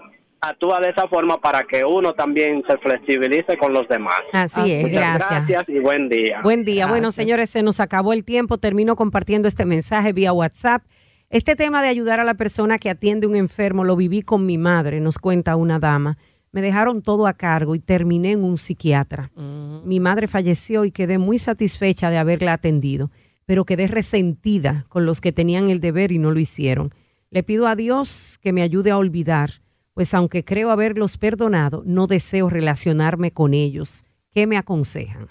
actúa 0.49 0.81
de 0.81 0.91
esa 0.91 1.09
forma 1.09 1.41
para 1.41 1.65
que 1.65 1.85
uno 1.85 2.13
también 2.15 2.63
se 2.69 2.77
flexibilice 2.79 3.57
con 3.57 3.73
los 3.73 3.89
demás. 3.89 4.21
Así 4.33 4.73
es, 4.73 4.83
Muchas 4.83 5.19
gracias. 5.19 5.49
gracias 5.49 5.69
y 5.69 5.79
buen 5.81 6.09
día. 6.09 6.41
Buen 6.43 6.65
día. 6.65 6.87
Bueno, 6.87 7.13
señores, 7.13 7.51
se 7.51 7.63
nos 7.63 7.81
acabó 7.81 8.13
el 8.13 8.25
tiempo. 8.25 8.59
Termino 8.59 8.97
compartiendo 8.97 9.49
este 9.49 9.65
mensaje 9.65 10.13
vía 10.13 10.33
WhatsApp. 10.33 10.83
Este 11.31 11.57
tema 11.57 11.83
de 11.83 11.89
ayudar 11.89 12.21
a 12.21 12.25
la 12.25 12.35
persona 12.35 12.79
que 12.79 12.91
atiende 12.91 13.27
un 13.27 13.35
enfermo 13.35 13.83
lo 13.83 13.97
viví 13.97 14.23
con 14.23 14.47
mi 14.47 14.59
madre, 14.59 15.01
nos 15.01 15.19
cuenta 15.19 15.57
una 15.57 15.79
dama. 15.79 16.17
Me 16.53 16.63
dejaron 16.63 17.03
todo 17.03 17.27
a 17.27 17.33
cargo 17.33 17.75
y 17.75 17.81
terminé 17.81 18.31
en 18.33 18.45
un 18.45 18.59
psiquiatra. 18.59 19.33
Mi 19.35 19.99
madre 19.99 20.29
falleció 20.29 20.85
y 20.85 20.93
quedé 20.93 21.19
muy 21.19 21.41
satisfecha 21.41 22.11
de 22.11 22.19
haberla 22.19 22.53
atendido, 22.53 23.11
pero 23.47 23.65
quedé 23.65 23.89
resentida 23.89 24.87
con 24.89 25.07
los 25.07 25.21
que 25.21 25.33
tenían 25.33 25.69
el 25.69 25.81
deber 25.81 26.13
y 26.13 26.19
no 26.19 26.31
lo 26.31 26.39
hicieron. 26.39 26.95
Le 27.31 27.43
pido 27.43 27.67
a 27.67 27.75
Dios 27.75 28.39
que 28.41 28.53
me 28.53 28.63
ayude 28.63 28.93
a 28.93 28.99
olvidar, 28.99 29.64
pues 29.95 30.13
aunque 30.15 30.45
creo 30.45 30.71
haberlos 30.71 31.17
perdonado, 31.17 31.83
no 31.87 32.07
deseo 32.07 32.51
relacionarme 32.51 33.31
con 33.33 33.55
ellos. 33.55 34.05
¿Qué 34.33 34.47
me 34.47 34.57
aconsejan? 34.57 35.29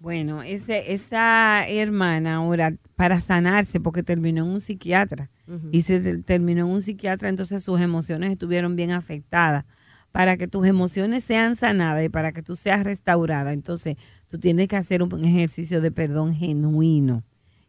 Bueno, 0.00 0.42
ese, 0.42 0.92
esa 0.92 1.66
hermana 1.68 2.36
ahora, 2.36 2.74
para 2.94 3.20
sanarse, 3.20 3.80
porque 3.80 4.02
terminó 4.04 4.44
en 4.44 4.50
un 4.52 4.60
psiquiatra, 4.60 5.30
y 5.72 5.82
se 5.82 5.98
te- 6.00 6.18
terminó 6.22 6.66
en 6.66 6.72
un 6.72 6.82
psiquiatra, 6.82 7.28
entonces 7.28 7.64
sus 7.64 7.80
emociones 7.80 8.30
estuvieron 8.30 8.76
bien 8.76 8.92
afectadas. 8.92 9.64
Para 10.12 10.36
que 10.36 10.48
tus 10.48 10.66
emociones 10.66 11.24
sean 11.24 11.54
sanadas 11.56 12.04
y 12.04 12.08
para 12.08 12.32
que 12.32 12.42
tú 12.42 12.56
seas 12.56 12.84
restaurada, 12.84 13.52
entonces 13.52 13.96
tú 14.28 14.38
tienes 14.38 14.68
que 14.68 14.76
hacer 14.76 15.02
un 15.02 15.24
ejercicio 15.24 15.80
de 15.82 15.90
perdón 15.90 16.34
genuino 16.34 17.24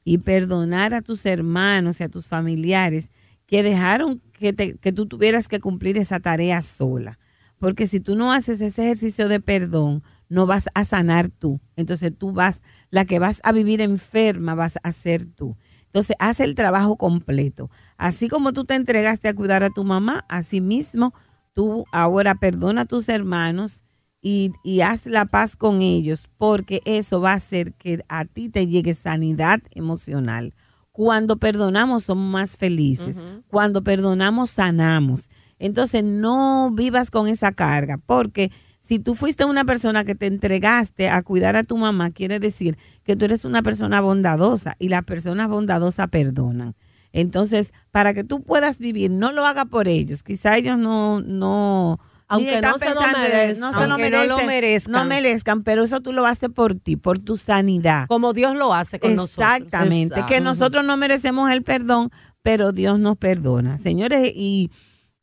y 0.06 0.20
perdonar 0.20 0.94
a 0.94 1.02
tus 1.02 1.26
hermanos 1.26 2.00
y 2.00 2.04
a 2.04 2.10
tus 2.10 2.28
familiares 2.28 3.12
que 3.50 3.64
dejaron 3.64 4.22
que, 4.32 4.54
que 4.54 4.94
tú 4.94 5.08
tuvieras 5.08 5.48
que 5.48 5.60
cumplir 5.60 5.98
esa 5.98 6.20
tarea 6.20 6.62
sola. 6.62 7.18
Porque 7.58 7.88
si 7.88 8.00
tú 8.00 8.16
no 8.16 8.32
haces 8.32 8.62
ese 8.62 8.84
ejercicio 8.84 9.28
de 9.28 9.40
perdón, 9.40 10.04
no 10.30 10.46
vas 10.46 10.66
a 10.76 10.86
sanar 10.86 11.30
tú. 11.30 11.60
Entonces 11.76 12.14
tú 12.16 12.32
vas, 12.32 12.62
la 12.92 13.06
que 13.06 13.18
vas 13.18 13.42
a 13.44 13.52
vivir 13.52 13.82
enferma 13.82 14.54
vas 14.54 14.78
a 14.84 14.92
ser 14.92 15.26
tú. 15.26 15.58
Entonces 15.88 16.16
haz 16.20 16.40
el 16.42 16.54
trabajo 16.54 16.96
completo. 16.96 17.72
Así 17.98 18.30
como 18.30 18.54
tú 18.54 18.66
te 18.66 18.76
entregaste 18.76 19.28
a 19.28 19.34
cuidar 19.34 19.64
a 19.64 19.72
tu 19.72 19.84
mamá, 19.84 20.26
así 20.30 20.62
mismo 20.62 21.16
tú 21.56 21.86
ahora 21.92 22.36
perdona 22.36 22.82
a 22.82 22.86
tus 22.86 23.10
hermanos 23.10 23.84
y, 24.22 24.52
y 24.64 24.82
haz 24.82 25.08
la 25.08 25.26
paz 25.26 25.56
con 25.56 25.82
ellos, 25.82 26.26
porque 26.38 26.82
eso 26.86 27.20
va 27.20 27.32
a 27.32 27.38
hacer 27.38 27.74
que 27.74 28.04
a 28.10 28.26
ti 28.26 28.50
te 28.50 28.68
llegue 28.68 28.94
sanidad 28.94 29.60
emocional. 29.72 30.54
Cuando 30.92 31.38
perdonamos 31.38 32.04
somos 32.04 32.30
más 32.32 32.58
felices. 32.58 33.18
Cuando 33.48 33.84
perdonamos 33.84 34.50
sanamos. 34.50 35.30
Entonces 35.60 36.04
no 36.04 36.72
vivas 36.72 37.12
con 37.12 37.28
esa 37.28 37.52
carga, 37.52 37.98
porque 38.06 38.52
si 38.80 38.98
tú 38.98 39.14
fuiste 39.14 39.46
una 39.46 39.66
persona 39.66 40.04
que 40.04 40.16
te 40.16 40.26
entregaste 40.26 41.10
a 41.10 41.22
cuidar 41.22 41.56
a 41.56 41.64
tu 41.64 41.78
mamá, 41.78 42.12
quiere 42.12 42.40
decir 42.40 42.78
que 43.04 43.16
tú 43.16 43.26
eres 43.26 43.46
una 43.46 43.62
persona 43.62 44.02
bondadosa 44.02 44.76
y 44.80 44.90
las 44.90 45.04
personas 45.04 45.48
bondadosas 45.50 46.08
perdonan. 46.08 46.76
Entonces, 47.12 47.74
para 47.92 48.14
que 48.14 48.24
tú 48.24 48.42
puedas 48.42 48.80
vivir, 48.80 49.12
no 49.12 49.32
lo 49.32 49.46
haga 49.46 49.66
por 49.66 49.88
ellos. 49.88 50.24
Quizá 50.24 50.58
ellos 50.58 50.78
no, 50.78 51.22
no, 51.22 52.00
Aunque 52.30 52.56
están 52.56 52.74
no 52.74 52.78
se 52.78 52.94
lo 52.94 53.02
merezcan. 53.02 53.60
no 53.60 53.74
se 53.74 53.80
lo 53.80 53.88
no 53.88 53.98
merezcan. 54.46 54.92
no 54.94 55.06
merezcan, 55.06 55.64
pero 55.64 55.84
eso 55.84 56.00
tú 56.00 56.14
lo 56.14 56.28
haces 56.28 56.50
por 56.50 56.76
ti, 56.76 56.96
por 56.96 57.18
tu 57.18 57.38
sanidad. 57.38 58.06
Como 58.08 58.34
Dios 58.34 58.56
lo 58.56 58.74
hace 58.74 59.00
con 59.00 59.16
nosotros. 59.16 59.48
Exactamente, 59.58 60.24
que 60.28 60.40
nosotros 60.40 60.86
no 60.86 60.96
merecemos 60.96 61.52
el 61.52 61.64
perdón, 61.64 62.12
pero 62.44 62.72
Dios 62.72 63.00
nos 63.00 63.18
perdona. 63.18 63.80
Señores, 63.80 64.32
y 64.36 64.70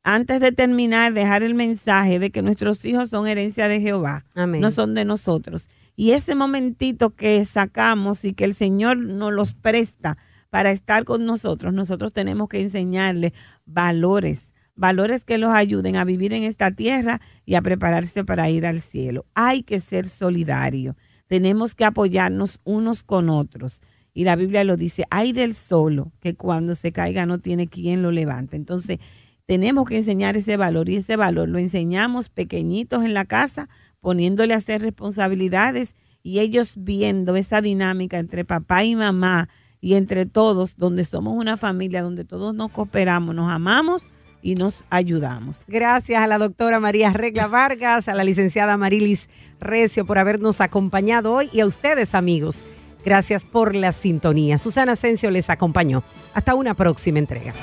antes 0.03 0.41
de 0.41 0.51
terminar, 0.51 1.15
dejar 1.15 1.45
el 1.45 1.55
mensaje 1.55 2.19
de 2.19 2.31
que 2.31 2.43
nuestros 2.43 2.85
hijos 2.85 3.09
son 3.09 3.27
herencia 3.27 3.69
de 3.69 3.81
Jehová, 3.81 4.25
Amén. 4.35 4.61
no 4.61 4.73
son 4.73 4.95
de 4.95 5.05
nosotros. 5.05 5.69
Y 5.95 6.11
ese 6.11 6.35
momentito 6.35 7.11
que 7.11 7.45
sacamos 7.45 8.25
y 8.25 8.35
que 8.35 8.45
el 8.45 8.55
Señor 8.55 8.99
nos 8.99 9.33
los 9.33 9.55
presta 9.55 10.19
para 10.51 10.71
estar 10.71 11.05
con 11.05 11.25
nosotros, 11.25 11.73
nosotros 11.73 12.13
tenemos 12.13 12.49
que 12.49 12.61
enseñarles 12.63 13.33
valores, 13.65 14.55
valores 14.77 15.25
que 15.25 15.39
los 15.39 15.51
ayuden 15.51 15.97
a 15.97 16.05
vivir 16.05 16.33
en 16.33 16.45
esta 16.45 16.71
tierra 16.71 17.21
y 17.45 17.55
a 17.55 17.63
prepararse 17.63 18.25
para 18.25 18.49
ir 18.51 18.67
al 18.67 18.81
cielo. 18.81 19.25
Hay 19.35 19.63
que 19.63 19.81
ser 19.81 20.07
solidario. 20.07 20.97
Tenemos 21.27 21.75
que 21.75 21.85
apoyarnos 21.85 22.61
unos 22.65 23.03
con 23.03 23.29
otros. 23.29 23.81
Y 24.15 24.25
la 24.25 24.37
Biblia 24.37 24.65
lo 24.65 24.77
dice, 24.77 25.05
hay 25.11 25.33
del 25.33 25.55
solo 25.55 26.13
que 26.21 26.35
cuando 26.37 26.75
se 26.75 26.93
caiga 26.93 27.27
no 27.27 27.39
tiene 27.39 27.67
quien 27.67 28.03
lo 28.03 28.13
levante. 28.13 28.57
Entonces, 28.57 28.99
tenemos 29.47 29.89
que 29.89 29.99
enseñar 29.99 30.37
ese 30.37 30.57
valor 30.57 30.89
y 30.89 30.97
ese 30.97 31.17
valor 31.17 31.49
lo 31.49 31.59
enseñamos 31.59 32.29
pequeñitos 32.29 33.05
en 33.05 33.15
la 33.15 33.25
casa 33.25 33.69
poniéndole 34.01 34.55
a 34.55 34.59
hacer 34.59 34.83
responsabilidades 34.83 35.95
y 36.23 36.41
ellos 36.41 36.73
viendo 36.77 37.37
esa 37.37 37.61
dinámica 37.61 38.19
entre 38.19 38.45
papá 38.45 38.85
y 38.85 38.97
mamá 38.97 39.49
y 39.81 39.95
entre 39.95 40.27
todos, 40.27 40.77
donde 40.77 41.05
somos 41.05 41.37
una 41.37 41.57
familia, 41.57 42.03
donde 42.03 42.25
todos 42.25 42.55
nos 42.55 42.71
cooperamos, 42.71 43.35
nos 43.35 43.51
amamos 43.51 44.07
y 44.47 44.55
nos 44.55 44.85
ayudamos. 44.91 45.65
Gracias 45.67 46.23
a 46.23 46.29
la 46.29 46.39
doctora 46.39 46.79
María 46.79 47.11
Regla 47.13 47.49
Vargas, 47.49 48.07
a 48.07 48.15
la 48.15 48.23
licenciada 48.23 48.77
Marilis 48.77 49.29
Recio 49.59 50.07
por 50.07 50.19
habernos 50.19 50.61
acompañado 50.61 51.33
hoy 51.33 51.51
y 51.53 51.59
a 51.59 51.67
ustedes 51.67 52.15
amigos. 52.15 52.65
Gracias 53.05 53.45
por 53.45 53.75
la 53.75 53.91
sintonía. 53.91 54.59
Susana 54.59 54.93
Asensio 54.93 55.33
les 55.33 55.51
acompañó. 55.51 56.05
Hasta 56.33 56.55
una 56.55 56.75
próxima 56.75 57.19
entrega. 57.19 57.55